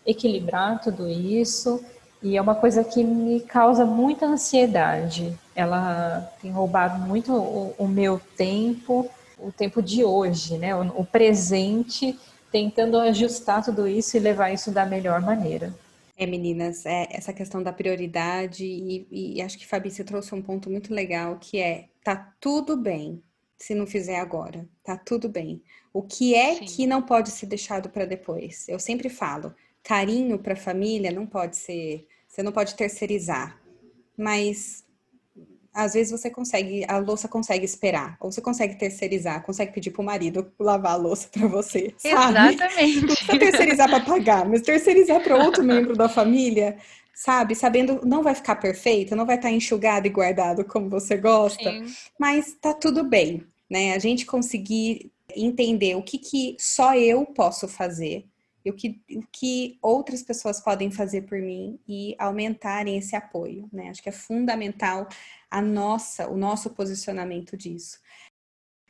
equilibrar 0.06 0.82
tudo 0.82 1.10
isso 1.10 1.84
e 2.22 2.38
é 2.38 2.42
uma 2.42 2.56
coisa 2.56 2.84
que 2.84 3.04
me 3.04 3.40
causa 3.40 3.86
muita 3.86 4.26
ansiedade. 4.26 5.38
Ela 5.56 6.32
tem 6.42 6.52
roubado 6.52 7.00
muito 7.00 7.34
o, 7.34 7.74
o 7.78 7.88
meu 7.88 8.22
tempo, 8.38 9.10
o 9.38 9.52
tempo 9.52 9.82
de 9.82 10.04
hoje, 10.04 10.58
né? 10.58 10.76
O, 10.76 11.02
o 11.02 11.06
presente, 11.06 12.18
tentando 12.52 12.98
ajustar 12.98 13.64
tudo 13.64 13.88
isso 13.88 14.16
e 14.16 14.20
levar 14.20 14.52
isso 14.52 14.72
da 14.72 14.86
melhor 14.86 15.22
maneira. 15.22 15.74
É, 16.18 16.26
meninas, 16.26 16.86
é 16.86 17.08
essa 17.12 17.34
questão 17.34 17.62
da 17.62 17.74
prioridade, 17.74 18.64
e, 18.66 19.36
e 19.36 19.42
acho 19.42 19.58
que 19.58 19.68
Fabi, 19.68 19.92
você 19.92 20.04
trouxe 20.04 20.34
um 20.34 20.42
ponto 20.42 20.70
muito 20.70 20.94
legal, 20.94 21.38
que 21.38 21.60
é, 21.60 21.90
tá 22.04 22.34
tudo 22.40 22.78
bem 22.78 23.22
se 23.58 23.76
não 23.76 23.86
fizer 23.86 24.20
agora, 24.20 24.68
tá 24.84 24.98
tudo 24.98 25.28
bem. 25.28 25.62
O 25.92 26.02
que 26.02 26.34
é 26.34 26.56
Sim. 26.56 26.66
que 26.66 26.88
não 26.88 27.02
pode 27.02 27.32
ser 27.32 27.48
deixado 27.48 27.90
para 27.90 28.06
depois? 28.06 28.68
Eu 28.70 28.80
sempre 28.80 29.10
falo, 29.10 29.54
carinho 29.84 30.40
para 30.40 30.54
a 30.54 30.58
família 30.58 31.12
não 31.12 31.26
pode 31.26 31.58
ser, 31.58 32.08
você 32.28 32.42
não 32.42 32.52
pode 32.54 32.76
terceirizar, 32.76 33.62
mas 34.18 34.85
às 35.76 35.94
vezes 35.94 36.10
você 36.10 36.30
consegue, 36.30 36.86
a 36.88 36.98
louça 36.98 37.28
consegue 37.28 37.66
esperar, 37.66 38.16
ou 38.22 38.32
você 38.32 38.40
consegue 38.40 38.76
terceirizar, 38.76 39.44
consegue 39.44 39.74
pedir 39.74 39.92
pro 39.92 40.02
marido 40.02 40.50
lavar 40.58 40.94
a 40.94 40.96
louça 40.96 41.28
para 41.28 41.46
você, 41.48 41.94
sabe? 42.00 42.56
Exatamente. 42.56 43.02
Não 43.02 43.08
precisa 43.08 43.38
terceirizar 43.38 43.90
para 43.90 44.00
pagar, 44.00 44.48
mas 44.48 44.62
terceirizar 44.62 45.22
para 45.22 45.36
outro 45.36 45.62
membro 45.66 45.94
da 45.94 46.08
família, 46.08 46.78
sabe? 47.14 47.54
Sabendo 47.56 48.00
não 48.06 48.24
vai 48.24 48.34
ficar 48.34 48.56
perfeito, 48.56 49.18
não 49.18 49.26
vai 49.26 49.36
estar 49.36 49.50
tá 49.50 49.54
enxugado 49.54 50.08
e 50.08 50.10
guardado 50.10 50.64
como 50.64 50.90
você 50.90 51.18
gosta, 51.18 51.70
Sim. 51.70 51.94
mas 52.18 52.54
tá 52.54 52.74
tudo 52.74 53.04
bem, 53.04 53.46
né? 53.70 53.94
A 53.94 54.00
gente 54.00 54.26
conseguir 54.26 55.12
entender 55.36 55.96
o 55.96 56.02
que, 56.02 56.18
que 56.18 56.56
só 56.58 56.96
eu 56.96 57.26
posso 57.26 57.68
fazer 57.68 58.26
e 58.64 58.70
o 58.72 58.74
que, 58.74 59.00
o 59.12 59.24
que 59.32 59.78
outras 59.82 60.24
pessoas 60.24 60.60
podem 60.60 60.90
fazer 60.90 61.22
por 61.22 61.38
mim 61.38 61.78
e 61.88 62.16
aumentarem 62.18 62.98
esse 62.98 63.16
apoio, 63.16 63.70
né? 63.72 63.90
Acho 63.90 64.02
que 64.02 64.10
é 64.10 64.12
fundamental 64.12 65.08
a 65.56 65.62
nossa, 65.62 66.28
o 66.28 66.36
nosso 66.36 66.70
posicionamento 66.72 67.56
disso. 67.56 67.98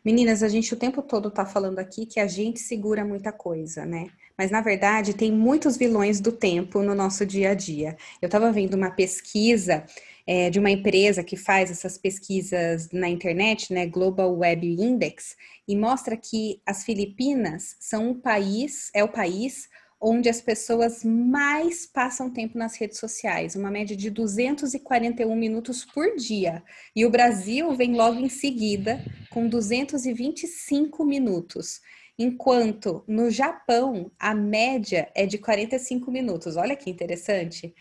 Meninas, 0.03 0.41
a 0.41 0.47
gente 0.47 0.73
o 0.73 0.77
tempo 0.77 1.03
todo 1.03 1.29
tá 1.29 1.45
falando 1.45 1.77
aqui 1.77 2.07
que 2.07 2.19
a 2.19 2.25
gente 2.25 2.59
segura 2.59 3.05
muita 3.05 3.31
coisa, 3.31 3.85
né? 3.85 4.07
Mas 4.35 4.49
na 4.49 4.61
verdade 4.61 5.13
tem 5.13 5.31
muitos 5.31 5.77
vilões 5.77 6.19
do 6.19 6.31
tempo 6.31 6.81
no 6.81 6.95
nosso 6.95 7.23
dia 7.23 7.51
a 7.51 7.53
dia. 7.53 7.95
Eu 8.19 8.25
estava 8.25 8.51
vendo 8.51 8.73
uma 8.73 8.89
pesquisa 8.89 9.85
é, 10.25 10.49
de 10.49 10.57
uma 10.57 10.71
empresa 10.71 11.23
que 11.23 11.37
faz 11.37 11.69
essas 11.69 11.99
pesquisas 11.99 12.89
na 12.91 13.07
internet, 13.07 13.71
né, 13.71 13.85
Global 13.85 14.35
Web 14.35 14.67
Index, 14.67 15.35
e 15.67 15.75
mostra 15.75 16.17
que 16.17 16.59
as 16.65 16.83
Filipinas 16.83 17.75
são 17.79 18.09
o 18.09 18.15
país, 18.15 18.89
é 18.91 19.03
o 19.03 19.07
país 19.07 19.69
onde 19.99 20.29
as 20.29 20.41
pessoas 20.41 21.03
mais 21.03 21.85
passam 21.85 22.29
tempo 22.29 22.57
nas 22.57 22.75
redes 22.75 22.99
sociais, 22.99 23.55
uma 23.55 23.71
média 23.71 23.95
de 23.95 24.09
241 24.09 25.35
minutos 25.35 25.85
por 25.85 26.15
dia. 26.15 26.63
E 26.95 27.05
o 27.05 27.09
Brasil 27.09 27.73
vem 27.75 27.93
logo 27.93 28.19
em 28.19 28.29
seguida 28.29 29.03
com 29.29 29.47
225 29.47 31.03
minutos. 31.05 31.81
Enquanto 32.17 33.03
no 33.07 33.29
Japão 33.29 34.11
a 34.17 34.33
média 34.33 35.11
é 35.13 35.25
de 35.25 35.37
45 35.37 36.11
minutos. 36.11 36.55
Olha 36.55 36.75
que 36.75 36.89
interessante. 36.89 37.73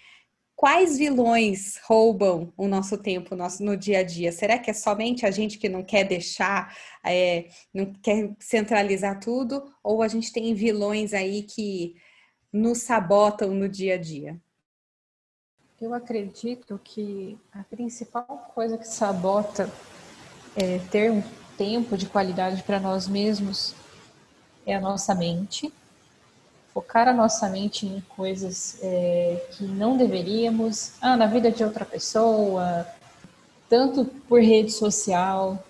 Quais 0.56 0.96
vilões 0.96 1.78
roubam 1.84 2.52
o 2.56 2.68
nosso 2.68 2.96
tempo 2.96 3.34
nosso, 3.34 3.62
no 3.62 3.76
dia 3.76 3.98
a 3.98 4.02
dia? 4.02 4.30
Será 4.30 4.58
que 4.58 4.70
é 4.70 4.74
somente 4.74 5.26
a 5.26 5.30
gente 5.30 5.58
que 5.58 5.68
não 5.68 5.82
quer 5.82 6.04
deixar, 6.04 6.76
é, 7.04 7.48
não 7.72 7.92
quer 7.92 8.32
centralizar 8.38 9.18
tudo? 9.18 9.64
Ou 9.82 10.00
a 10.00 10.08
gente 10.08 10.32
tem 10.32 10.54
vilões 10.54 11.12
aí 11.12 11.42
que 11.42 11.96
nos 12.52 12.78
sabotam 12.82 13.50
no 13.50 13.68
dia 13.68 13.94
a 13.94 13.98
dia? 13.98 14.40
Eu 15.80 15.92
acredito 15.92 16.80
que 16.82 17.36
a 17.52 17.64
principal 17.64 18.24
coisa 18.54 18.78
que 18.78 18.86
sabota 18.86 19.68
é 20.56 20.78
ter 20.90 21.10
um 21.10 21.22
tempo 21.58 21.96
de 21.96 22.06
qualidade 22.06 22.62
para 22.62 22.78
nós 22.78 23.08
mesmos 23.08 23.74
é 24.64 24.74
a 24.74 24.80
nossa 24.80 25.14
mente 25.14 25.72
focar 26.74 27.06
a 27.06 27.12
nossa 27.12 27.48
mente 27.48 27.86
em 27.86 28.02
coisas 28.16 28.78
é, 28.82 29.40
que 29.52 29.64
não 29.64 29.96
deveríamos, 29.96 30.94
ah, 31.00 31.16
na 31.16 31.26
vida 31.26 31.48
de 31.52 31.62
outra 31.62 31.84
pessoa, 31.84 32.84
tanto 33.70 34.04
por 34.28 34.42
rede 34.42 34.72
social, 34.72 35.64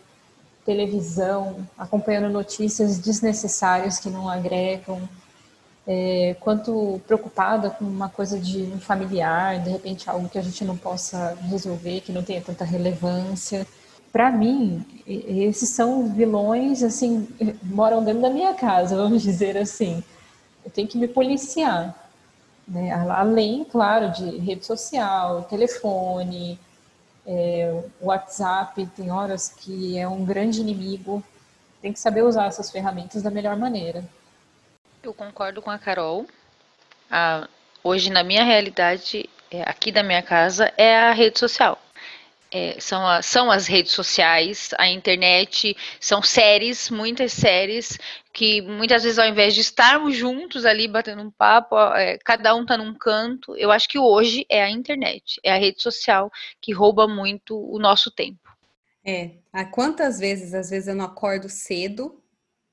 televisão, 0.65 1.69
acompanhando 1.77 2.33
notícias 2.33 2.99
desnecessárias 2.99 3.99
que 3.99 4.09
não 4.09 4.31
agregam, 4.31 5.07
é, 5.87 6.35
quanto 6.41 6.99
preocupada 7.07 7.69
com 7.69 7.85
uma 7.85 8.09
coisa 8.09 8.39
de 8.39 8.63
um 8.63 8.81
familiar, 8.81 9.63
de 9.63 9.69
repente 9.69 10.09
algo 10.09 10.27
que 10.31 10.39
a 10.39 10.43
gente 10.43 10.65
não 10.65 10.77
possa 10.77 11.37
resolver, 11.51 12.01
que 12.01 12.13
não 12.13 12.23
tenha 12.23 12.41
tanta 12.41 12.65
relevância. 12.65 13.67
Para 14.11 14.31
mim, 14.31 14.83
esses 15.07 15.69
são 15.69 16.09
vilões, 16.09 16.83
assim, 16.83 17.29
moram 17.63 18.03
dentro 18.03 18.23
da 18.23 18.31
minha 18.31 18.55
casa, 18.55 18.97
vamos 18.97 19.23
dizer 19.23 19.59
assim 19.59 20.03
tenho 20.75 20.89
que 20.89 20.99
me 20.99 21.09
policiar. 21.09 21.95
Né? 22.67 22.93
Além, 22.93 23.65
claro, 23.65 24.11
de 24.11 24.39
rede 24.39 24.67
social, 24.67 25.45
telefone, 25.45 26.59
é, 27.27 27.83
WhatsApp, 28.01 28.87
tem 28.97 29.11
horas 29.11 29.49
que 29.49 29.99
é 29.99 30.07
um 30.09 30.25
grande 30.25 30.61
inimigo. 30.61 31.23
Tem 31.81 31.93
que 31.93 32.01
saber 32.01 32.23
usar 32.23 32.47
essas 32.47 32.71
ferramentas 32.71 33.23
da 33.23 33.31
melhor 33.31 33.57
maneira. 33.57 34.05
Eu 35.03 35.13
concordo 35.13 35.61
com 35.63 35.71
a 35.71 35.79
Carol. 35.79 36.27
Ah, 37.11 37.47
hoje, 37.83 38.11
na 38.11 38.25
minha 38.25 38.43
realidade, 38.43 39.29
é, 39.51 39.63
aqui 39.63 39.93
da 39.93 40.03
minha 40.03 40.23
casa, 40.23 40.73
é 40.77 40.97
a 40.97 41.13
rede 41.13 41.39
social 41.39 41.79
é, 42.55 42.79
são, 42.79 43.05
a, 43.05 43.21
são 43.21 43.51
as 43.51 43.67
redes 43.67 43.91
sociais, 43.91 44.71
a 44.79 44.89
internet, 44.89 45.77
são 45.99 46.23
séries, 46.23 46.89
muitas 46.89 47.33
séries, 47.33 47.99
que 48.33 48.63
muitas 48.63 49.03
vezes 49.03 49.19
ao 49.19 49.27
invés 49.27 49.57
de 49.57 49.61
estarmos 49.61 50.17
juntos 50.17 50.65
ali 50.65 50.87
batendo 50.87 51.21
um 51.21 51.33
papo, 51.33 51.77
é, 51.97 52.17
cada 52.25 52.55
um 52.55 52.63
está 52.63 52.79
num 52.79 52.95
canto. 52.95 53.57
Eu 53.57 53.73
acho 53.73 53.89
que 53.89 53.99
hoje 53.99 54.47
é 54.49 54.63
a 54.63 54.71
internet, 54.71 55.41
é 55.43 55.53
a 55.53 55.59
rede 55.59 55.83
social 55.83 56.31
que 56.61 56.73
rouba 56.73 57.09
muito 57.09 57.59
o 57.59 57.77
nosso 57.81 58.09
tempo. 58.09 58.39
É, 59.05 59.33
há 59.53 59.65
quantas 59.65 60.21
vezes, 60.21 60.55
às 60.55 60.71
vezes 60.71 60.87
eu 60.87 60.95
não 60.95 61.07
acordo 61.07 61.49
cedo 61.49 62.23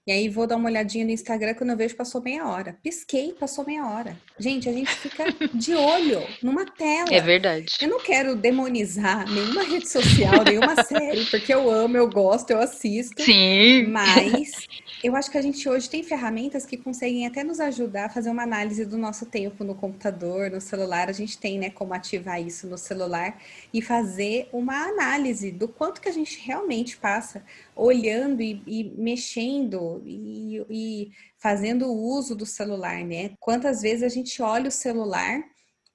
e 0.05 0.11
aí 0.11 0.29
vou 0.29 0.47
dar 0.47 0.55
uma 0.55 0.69
olhadinha 0.69 1.05
no 1.05 1.11
Instagram 1.11 1.53
quando 1.53 1.69
eu 1.69 1.77
vejo 1.77 1.95
passou 1.95 2.21
meia 2.21 2.47
hora. 2.47 2.75
Pisquei, 2.81 3.33
passou 3.33 3.65
meia 3.65 3.85
hora. 3.85 4.17
Gente, 4.39 4.67
a 4.67 4.73
gente 4.73 4.91
fica 4.95 5.25
de 5.53 5.75
olho 5.75 6.23
numa 6.41 6.65
tela. 6.65 7.07
É 7.11 7.21
verdade. 7.21 7.73
Eu 7.79 7.89
não 7.89 7.99
quero 7.99 8.35
demonizar 8.35 9.29
nenhuma 9.29 9.63
rede 9.63 9.87
social, 9.87 10.43
nenhuma 10.43 10.83
série, 10.83 11.25
porque 11.25 11.53
eu 11.53 11.69
amo, 11.69 11.97
eu 11.97 12.09
gosto, 12.09 12.49
eu 12.49 12.59
assisto. 12.59 13.21
Sim. 13.21 13.85
Mas 13.87 14.67
eu 15.03 15.15
acho 15.15 15.31
que 15.31 15.37
a 15.37 15.41
gente 15.41 15.67
hoje 15.67 15.89
tem 15.89 16.03
ferramentas 16.03 16.65
que 16.65 16.77
conseguem 16.77 17.25
até 17.25 17.43
nos 17.43 17.59
ajudar 17.59 18.05
a 18.05 18.09
fazer 18.09 18.29
uma 18.29 18.43
análise 18.43 18.85
do 18.85 18.97
nosso 18.97 19.25
tempo 19.25 19.63
no 19.63 19.73
computador, 19.73 20.51
no 20.51 20.61
celular. 20.61 21.09
A 21.09 21.13
gente 21.13 21.37
tem, 21.37 21.57
né, 21.57 21.69
como 21.69 21.93
ativar 21.93 22.41
isso 22.41 22.67
no 22.67 22.77
celular 22.77 23.41
e 23.73 23.81
fazer 23.81 24.47
uma 24.53 24.87
análise 24.87 25.51
do 25.51 25.67
quanto 25.67 26.01
que 26.01 26.09
a 26.09 26.11
gente 26.11 26.39
realmente 26.45 26.97
passa 26.97 27.43
olhando 27.75 28.41
e, 28.41 28.61
e 28.67 28.83
mexendo 28.97 30.01
e, 30.05 30.65
e 30.69 31.11
fazendo 31.37 31.91
uso 31.91 32.35
do 32.35 32.45
celular, 32.45 33.03
né? 33.03 33.31
Quantas 33.39 33.81
vezes 33.81 34.03
a 34.03 34.09
gente 34.09 34.41
olha 34.41 34.67
o 34.67 34.71
celular 34.71 35.41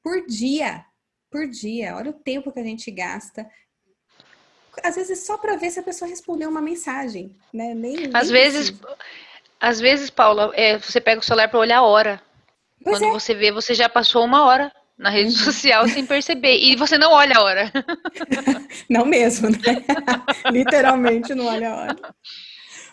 por 0.03 0.27
dia, 0.27 0.85
por 1.31 1.49
dia, 1.49 1.97
olha 1.97 2.11
o 2.11 2.15
tempo 2.15 2.51
que 2.51 2.61
a 2.61 2.65
gente 2.65 2.91
gasta. 2.91 3.49
Às 4.83 4.97
vezes 4.97 5.25
só 5.27 5.39
para 5.39 5.57
ver 5.57 5.71
se 5.71 5.81
a 5.81 5.83
pessoa 5.83 6.09
respondeu 6.09 6.49
uma 6.49 6.61
mensagem, 6.61 7.35
né? 7.53 7.75
Nem, 7.75 8.11
às 8.13 8.31
vezes, 8.31 8.75
às 9.61 9.81
vezes, 9.81 10.11
Paula, 10.11 10.53
é, 10.55 10.79
você 10.79 11.01
pega 11.01 11.21
o 11.21 11.25
celular 11.25 11.49
para 11.49 11.59
olhar 11.59 11.79
a 11.79 11.83
hora. 11.83 12.21
Pois 12.83 12.99
Quando 12.99 13.11
é. 13.11 13.13
você 13.13 13.35
vê, 13.35 13.51
você 13.51 13.75
já 13.75 13.89
passou 13.89 14.25
uma 14.25 14.45
hora 14.45 14.73
na 14.99 15.11
rede 15.11 15.31
uhum. 15.31 15.45
social 15.45 15.89
sem 15.89 16.07
perceber. 16.07 16.57
E 16.59 16.77
você 16.77 16.97
não 16.97 17.13
olha 17.13 17.37
a 17.37 17.43
hora. 17.43 17.73
Não 18.89 19.05
mesmo, 19.05 19.51
né? 19.51 19.59
Literalmente 20.51 21.35
não 21.35 21.47
olha 21.47 21.71
a 21.71 21.77
hora. 21.77 21.97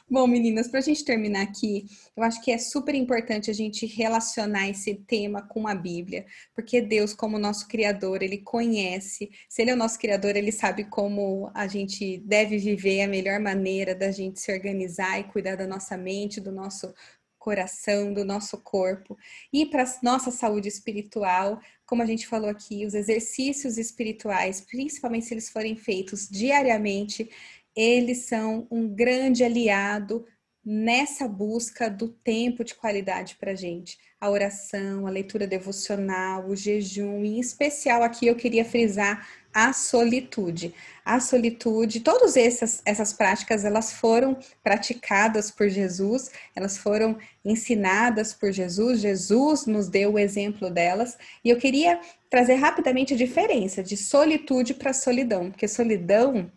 Bom, 0.10 0.28
meninas, 0.28 0.68
para 0.68 0.80
a 0.80 0.84
gente 0.84 1.04
terminar 1.04 1.42
aqui, 1.42 1.86
eu 2.16 2.24
acho 2.24 2.42
que 2.44 2.52
é 2.52 2.58
super 2.58 2.94
importante 2.94 3.50
a 3.50 3.54
gente 3.54 3.86
relacionar 3.86 4.70
esse 4.70 4.94
tema 4.96 5.42
com 5.42 5.68
a 5.68 5.74
Bíblia, 5.74 6.26
porque 6.54 6.82
Deus, 6.82 7.14
como 7.14 7.40
nosso 7.40 7.68
Criador, 7.68 8.22
ele 8.22 8.38
conhece. 8.40 9.32
Se 9.50 9.62
Ele 9.62 9.72
é 9.72 9.74
o 9.74 9.78
nosso 9.78 9.98
Criador, 9.98 10.36
ele 10.36 10.52
sabe 10.52 10.84
como 10.84 11.50
a 11.56 11.68
gente 11.68 12.18
deve 12.20 12.58
viver 12.58 13.02
a 13.02 13.08
melhor 13.08 13.40
maneira 13.40 13.96
da 13.96 14.12
gente 14.12 14.40
se 14.40 14.52
organizar 14.52 15.20
e 15.20 15.24
cuidar 15.24 15.56
da 15.56 15.66
nossa 15.66 15.98
mente, 15.98 16.42
do 16.42 16.52
nosso 16.52 16.94
coração, 17.40 18.14
do 18.14 18.24
nosso 18.24 18.58
corpo 18.58 19.18
e 19.52 19.66
para 19.66 19.84
nossa 20.02 20.32
saúde 20.32 20.70
espiritual, 20.70 21.60
como 21.86 22.02
a 22.02 22.06
gente 22.06 22.26
falou 22.26 22.50
aqui, 22.50 22.86
os 22.86 22.94
exercícios 22.94 23.78
espirituais, 23.78 24.62
principalmente 24.62 25.26
se 25.26 25.34
eles 25.34 25.50
forem 25.50 25.76
feitos 25.76 26.30
diariamente, 26.30 27.30
eles 27.76 28.26
são 28.26 28.68
um 28.70 28.88
grande 28.88 29.44
aliado 29.44 30.26
nessa 30.66 31.28
busca 31.28 31.90
do 31.90 32.08
tempo 32.08 32.64
de 32.64 32.74
qualidade 32.74 33.36
para 33.36 33.52
a 33.52 33.56
gente. 33.56 33.98
A 34.20 34.30
oração, 34.30 35.06
a 35.06 35.10
leitura 35.10 35.46
devocional, 35.46 36.48
o 36.48 36.56
jejum, 36.56 37.26
em 37.26 37.40
especial 37.40 38.02
aqui 38.02 38.28
eu 38.28 38.36
queria 38.36 38.64
frisar 38.64 39.28
a 39.54 39.74
solitude. 39.74 40.74
A 41.04 41.20
solitude, 41.20 42.00
todas 42.00 42.38
essas, 42.38 42.82
essas 42.86 43.12
práticas, 43.12 43.66
elas 43.66 43.92
foram 43.92 44.38
praticadas 44.64 45.52
por 45.52 45.68
Jesus, 45.68 46.32
elas 46.56 46.78
foram 46.78 47.18
ensinadas 47.44 48.34
por 48.34 48.52
Jesus, 48.52 49.02
Jesus 49.02 49.66
nos 49.66 49.90
deu 49.90 50.14
o 50.14 50.20
exemplo 50.20 50.70
delas, 50.70 51.18
e 51.44 51.50
eu 51.50 51.58
queria 51.58 52.00
trazer 52.30 52.56
rapidamente 52.56 53.14
a 53.14 53.18
diferença 53.18 53.84
de 53.84 53.98
solitude 53.98 54.74
para 54.74 54.94
solidão, 54.94 55.52
porque 55.52 55.68
solidão 55.68 56.50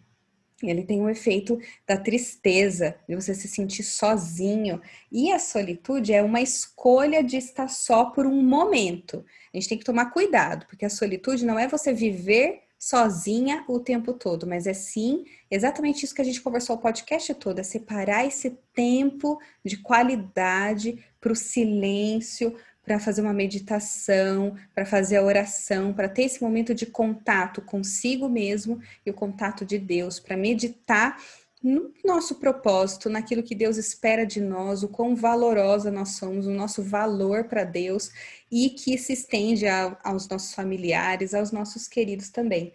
ele 0.63 0.85
tem 0.85 1.03
o 1.03 1.09
efeito 1.09 1.59
da 1.87 1.97
tristeza, 1.97 2.97
de 3.09 3.15
você 3.15 3.35
se 3.35 3.47
sentir 3.47 3.83
sozinho. 3.83 4.81
E 5.13 5.31
a 5.31 5.39
solitude 5.39 6.13
é 6.15 6.23
uma 6.23 6.41
escolha 6.41 7.23
de 7.23 7.37
estar 7.37 7.69
só 7.69 8.07
por 8.07 8.27
um 8.27 8.43
momento. 8.43 9.25
A 9.53 9.57
gente 9.57 9.69
tem 9.69 9.79
que 9.79 9.85
tomar 9.85 10.07
cuidado, 10.07 10.67
porque 10.67 10.85
a 10.85 10.91
solitude 10.91 11.45
não 11.45 11.59
é 11.59 11.69
você 11.69 11.93
viver 11.93 12.63
sozinha 12.79 13.65
o 13.69 13.81
tempo 13.81 14.13
todo, 14.13 14.47
mas 14.47 14.67
é 14.67 14.75
sim 14.75 15.25
exatamente 15.51 16.05
isso 16.05 16.15
que 16.15 16.21
a 16.21 16.25
gente 16.25 16.41
conversou 16.41 16.77
o 16.77 16.79
podcast 16.79 17.33
todo, 17.35 17.59
é 17.59 17.63
separar 17.63 18.27
esse 18.27 18.59
tempo 18.75 19.41
de 19.65 19.79
qualidade 19.79 21.03
para 21.21 21.33
o 21.33 21.37
silêncio, 21.37 22.55
para 22.87 23.01
fazer 23.01 23.21
uma 23.21 23.33
meditação, 23.33 24.57
para 24.73 24.87
fazer 24.87 25.17
a 25.17 25.23
oração, 25.23 25.93
para 25.93 26.09
ter 26.09 26.23
esse 26.23 26.41
momento 26.41 26.73
de 26.73 26.87
contato 26.87 27.61
consigo 27.61 28.29
mesmo 28.29 28.81
e 29.05 29.11
o 29.11 29.15
contato 29.15 29.67
de 29.67 29.77
Deus, 29.77 30.21
para 30.21 30.37
meditar 30.37 31.21
no 31.61 31.93
nosso 32.05 32.37
propósito, 32.37 33.11
naquilo 33.11 33.43
que 33.43 33.57
Deus 33.57 33.77
espera 33.77 34.25
de 34.25 34.41
nós, 34.41 34.85
o 34.85 34.89
quão 34.89 35.17
valorosa 35.17 35.91
nós 35.91 36.11
somos, 36.11 36.47
o 36.47 36.51
nosso 36.53 36.81
valor 36.81 37.45
para 37.45 37.65
Deus 37.65 38.13
e 38.53 38.71
que 38.71 38.97
se 38.97 39.15
estende 39.15 39.67
a, 39.67 39.99
aos 40.05 40.29
nossos 40.29 40.55
familiares, 40.55 41.35
aos 41.35 41.51
nossos 41.51 41.89
queridos 41.89 42.29
também. 42.29 42.73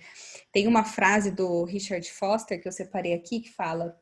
Tem 0.52 0.68
uma 0.68 0.84
frase 0.84 1.32
do 1.32 1.64
Richard 1.64 2.12
Foster 2.12 2.62
que 2.62 2.68
eu 2.68 2.72
separei 2.72 3.14
aqui 3.14 3.40
que 3.40 3.54
fala: 3.54 3.98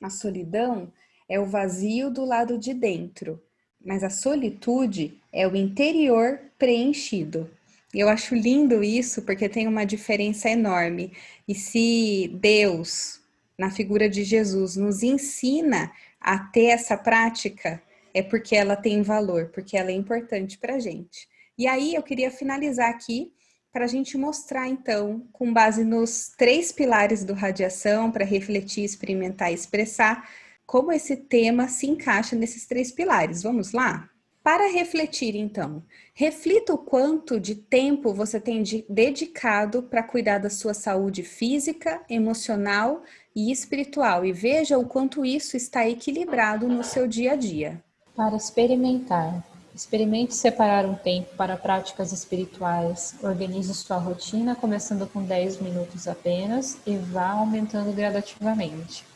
a 0.00 0.08
solidão 0.08 0.90
é 1.28 1.38
o 1.38 1.44
vazio 1.44 2.10
do 2.10 2.24
lado 2.24 2.56
de 2.56 2.72
dentro 2.72 3.42
mas 3.84 4.02
a 4.02 4.10
solitude 4.10 5.20
é 5.32 5.46
o 5.46 5.56
interior 5.56 6.40
preenchido. 6.58 7.50
E 7.94 8.00
eu 8.00 8.08
acho 8.08 8.34
lindo 8.34 8.82
isso 8.82 9.22
porque 9.22 9.48
tem 9.48 9.66
uma 9.66 9.84
diferença 9.84 10.48
enorme. 10.48 11.12
E 11.46 11.54
se 11.54 12.30
Deus, 12.40 13.20
na 13.58 13.70
figura 13.70 14.08
de 14.08 14.24
Jesus, 14.24 14.76
nos 14.76 15.02
ensina 15.02 15.92
a 16.20 16.38
ter 16.38 16.66
essa 16.66 16.96
prática, 16.96 17.82
é 18.14 18.22
porque 18.22 18.56
ela 18.56 18.76
tem 18.76 19.02
valor, 19.02 19.50
porque 19.52 19.76
ela 19.76 19.90
é 19.90 19.94
importante 19.94 20.58
para 20.58 20.76
a 20.76 20.78
gente. 20.78 21.28
E 21.58 21.66
aí 21.66 21.94
eu 21.94 22.02
queria 22.02 22.30
finalizar 22.30 22.88
aqui 22.88 23.32
para 23.72 23.84
a 23.84 23.88
gente 23.88 24.18
mostrar, 24.18 24.68
então, 24.68 25.26
com 25.32 25.52
base 25.52 25.82
nos 25.82 26.32
três 26.36 26.70
pilares 26.70 27.24
do 27.24 27.32
radiação, 27.32 28.10
para 28.10 28.24
refletir, 28.24 28.84
experimentar 28.84 29.50
e 29.50 29.54
expressar, 29.54 30.28
como 30.66 30.92
esse 30.92 31.16
tema 31.16 31.68
se 31.68 31.86
encaixa 31.86 32.36
nesses 32.36 32.66
três 32.66 32.90
pilares. 32.90 33.42
Vamos 33.42 33.72
lá? 33.72 34.08
Para 34.42 34.72
refletir, 34.72 35.36
então, 35.36 35.84
reflita 36.12 36.74
o 36.74 36.78
quanto 36.78 37.38
de 37.38 37.54
tempo 37.54 38.12
você 38.12 38.40
tem 38.40 38.60
de, 38.60 38.84
dedicado 38.88 39.84
para 39.84 40.02
cuidar 40.02 40.38
da 40.38 40.50
sua 40.50 40.74
saúde 40.74 41.22
física, 41.22 42.02
emocional 42.10 43.02
e 43.36 43.52
espiritual 43.52 44.24
e 44.24 44.32
veja 44.32 44.76
o 44.76 44.86
quanto 44.86 45.24
isso 45.24 45.56
está 45.56 45.88
equilibrado 45.88 46.66
no 46.66 46.82
seu 46.82 47.06
dia 47.06 47.34
a 47.34 47.36
dia. 47.36 47.80
Para 48.16 48.34
experimentar, 48.34 49.46
experimente 49.72 50.34
separar 50.34 50.86
um 50.86 50.96
tempo 50.96 51.36
para 51.36 51.56
práticas 51.56 52.10
espirituais. 52.10 53.14
Organize 53.22 53.72
sua 53.72 53.98
rotina, 53.98 54.56
começando 54.56 55.06
com 55.06 55.22
10 55.22 55.60
minutos 55.60 56.08
apenas 56.08 56.78
e 56.84 56.96
vá 56.96 57.30
aumentando 57.30 57.92
gradativamente 57.92 59.11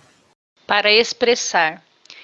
para 0.67 0.91
expressar. 0.91 1.83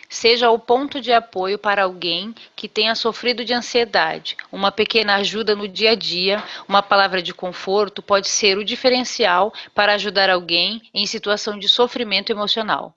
Seja 0.08 0.50
o 0.50 0.58
ponto 0.58 1.00
de 1.00 1.10
apoio 1.10 1.58
para 1.58 1.84
alguém 1.84 2.34
que 2.54 2.68
tenha 2.68 2.94
sofrido 2.94 3.46
de 3.46 3.54
ansiedade. 3.54 4.36
Uma 4.52 4.70
pequena 4.70 5.14
ajuda 5.14 5.56
no 5.56 5.66
dia 5.66 5.92
a 5.92 5.94
dia, 5.94 6.44
uma 6.68 6.82
palavra 6.82 7.22
de 7.22 7.32
conforto 7.32 8.02
pode 8.02 8.28
ser 8.28 8.58
o 8.58 8.64
diferencial 8.64 9.54
para 9.74 9.94
ajudar 9.94 10.28
alguém 10.28 10.82
em 10.92 11.06
situação 11.06 11.58
de 11.58 11.66
sofrimento 11.66 12.30
emocional. 12.30 12.94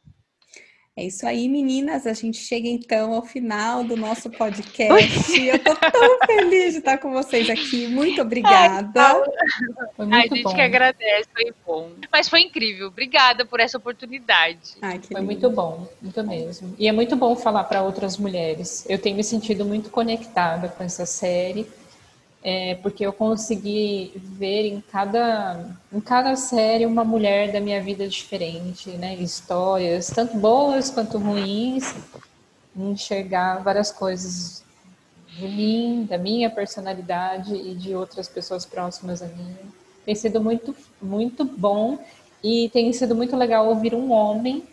É 0.97 1.03
isso 1.03 1.27
aí, 1.27 1.49
meninas. 1.49 2.07
A 2.07 2.13
gente 2.13 2.37
chega 2.37 2.69
então 2.69 3.13
ao 3.13 3.21
final 3.21 3.83
do 3.83 3.97
nosso 3.97 4.29
podcast. 4.29 5.41
Eu 5.45 5.59
tô 5.59 5.75
tão 5.75 6.19
feliz 6.25 6.71
de 6.71 6.79
estar 6.79 6.97
com 6.99 7.11
vocês 7.11 7.49
aqui. 7.49 7.85
Muito 7.87 8.21
obrigada. 8.21 9.01
Ai, 9.01 9.23
foi 9.93 10.05
muito 10.05 10.15
a 10.15 10.35
gente 10.35 10.43
bom. 10.43 10.55
que 10.55 10.61
agradece, 10.61 11.27
foi 11.33 11.53
bom. 11.67 11.91
Mas 12.09 12.29
foi 12.29 12.41
incrível. 12.43 12.87
Obrigada 12.87 13.45
por 13.45 13.59
essa 13.59 13.77
oportunidade. 13.77 14.77
Ai, 14.81 15.01
foi 15.01 15.19
lindo. 15.19 15.25
muito 15.25 15.49
bom, 15.49 15.85
muito 16.01 16.23
mesmo. 16.23 16.73
E 16.79 16.87
é 16.87 16.93
muito 16.93 17.17
bom 17.17 17.35
falar 17.35 17.65
para 17.65 17.83
outras 17.83 18.17
mulheres. 18.17 18.85
Eu 18.87 18.97
tenho 18.97 19.17
me 19.17 19.23
sentido 19.23 19.65
muito 19.65 19.89
conectada 19.89 20.69
com 20.69 20.81
essa 20.81 21.05
série 21.05 21.67
é, 22.47 22.75
porque 22.75 23.03
eu 23.03 23.11
consegui 23.11 24.11
ver 24.15 24.67
em 24.67 24.79
cada, 24.79 25.65
em 25.91 25.99
cada 25.99 26.35
série 26.35 26.85
uma 26.85 27.03
mulher 27.03 27.51
da 27.51 27.59
minha 27.59 27.81
vida 27.81 28.07
diferente, 28.07 28.91
né? 28.91 29.15
Histórias, 29.15 30.11
tanto 30.13 30.37
boas 30.37 30.91
quanto 30.91 31.17
ruins, 31.17 31.95
enxergar 32.77 33.63
várias 33.63 33.91
coisas 33.91 34.63
de 35.27 35.47
mim, 35.47 36.05
da 36.07 36.19
minha 36.19 36.47
personalidade 36.47 37.55
e 37.55 37.73
de 37.73 37.95
outras 37.95 38.27
pessoas 38.27 38.63
próximas 38.63 39.23
a 39.23 39.27
mim. 39.27 39.55
Tem 40.05 40.13
sido 40.13 40.39
muito, 40.39 40.75
muito 41.01 41.43
bom 41.43 41.97
e 42.43 42.69
tem 42.69 42.93
sido 42.93 43.15
muito 43.15 43.35
legal 43.35 43.67
ouvir 43.67 43.95
um 43.95 44.11
homem 44.11 44.63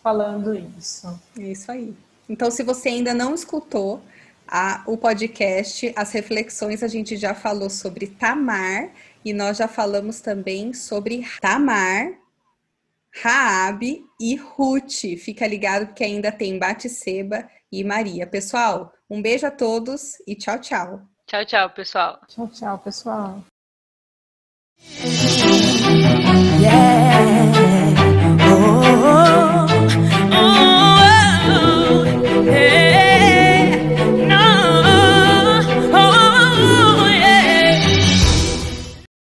falando 0.00 0.54
isso. 0.78 1.08
É 1.36 1.42
isso 1.42 1.72
aí. 1.72 1.92
Então, 2.28 2.52
se 2.52 2.62
você 2.62 2.90
ainda 2.90 3.12
não 3.12 3.34
escutou, 3.34 4.00
a, 4.48 4.82
o 4.86 4.96
podcast, 4.96 5.92
as 5.96 6.12
reflexões, 6.12 6.82
a 6.82 6.88
gente 6.88 7.16
já 7.16 7.34
falou 7.34 7.70
sobre 7.70 8.06
Tamar 8.06 8.90
e 9.24 9.32
nós 9.32 9.58
já 9.58 9.68
falamos 9.68 10.20
também 10.20 10.72
sobre 10.72 11.26
Tamar, 11.40 12.12
Raabe 13.22 14.04
e 14.20 14.36
Ruth. 14.36 15.18
Fica 15.18 15.46
ligado 15.46 15.86
porque 15.86 16.04
ainda 16.04 16.30
tem 16.30 16.58
Batseba 16.58 17.48
e 17.72 17.82
Maria. 17.82 18.26
Pessoal, 18.26 18.92
um 19.08 19.20
beijo 19.20 19.46
a 19.46 19.50
todos 19.50 20.14
e 20.26 20.34
tchau, 20.34 20.58
tchau. 20.58 21.02
Tchau, 21.26 21.44
tchau, 21.44 21.70
pessoal. 21.70 22.20
Tchau, 22.28 22.48
tchau, 22.48 22.78
pessoal. 22.78 23.44
Yeah. 26.60 27.15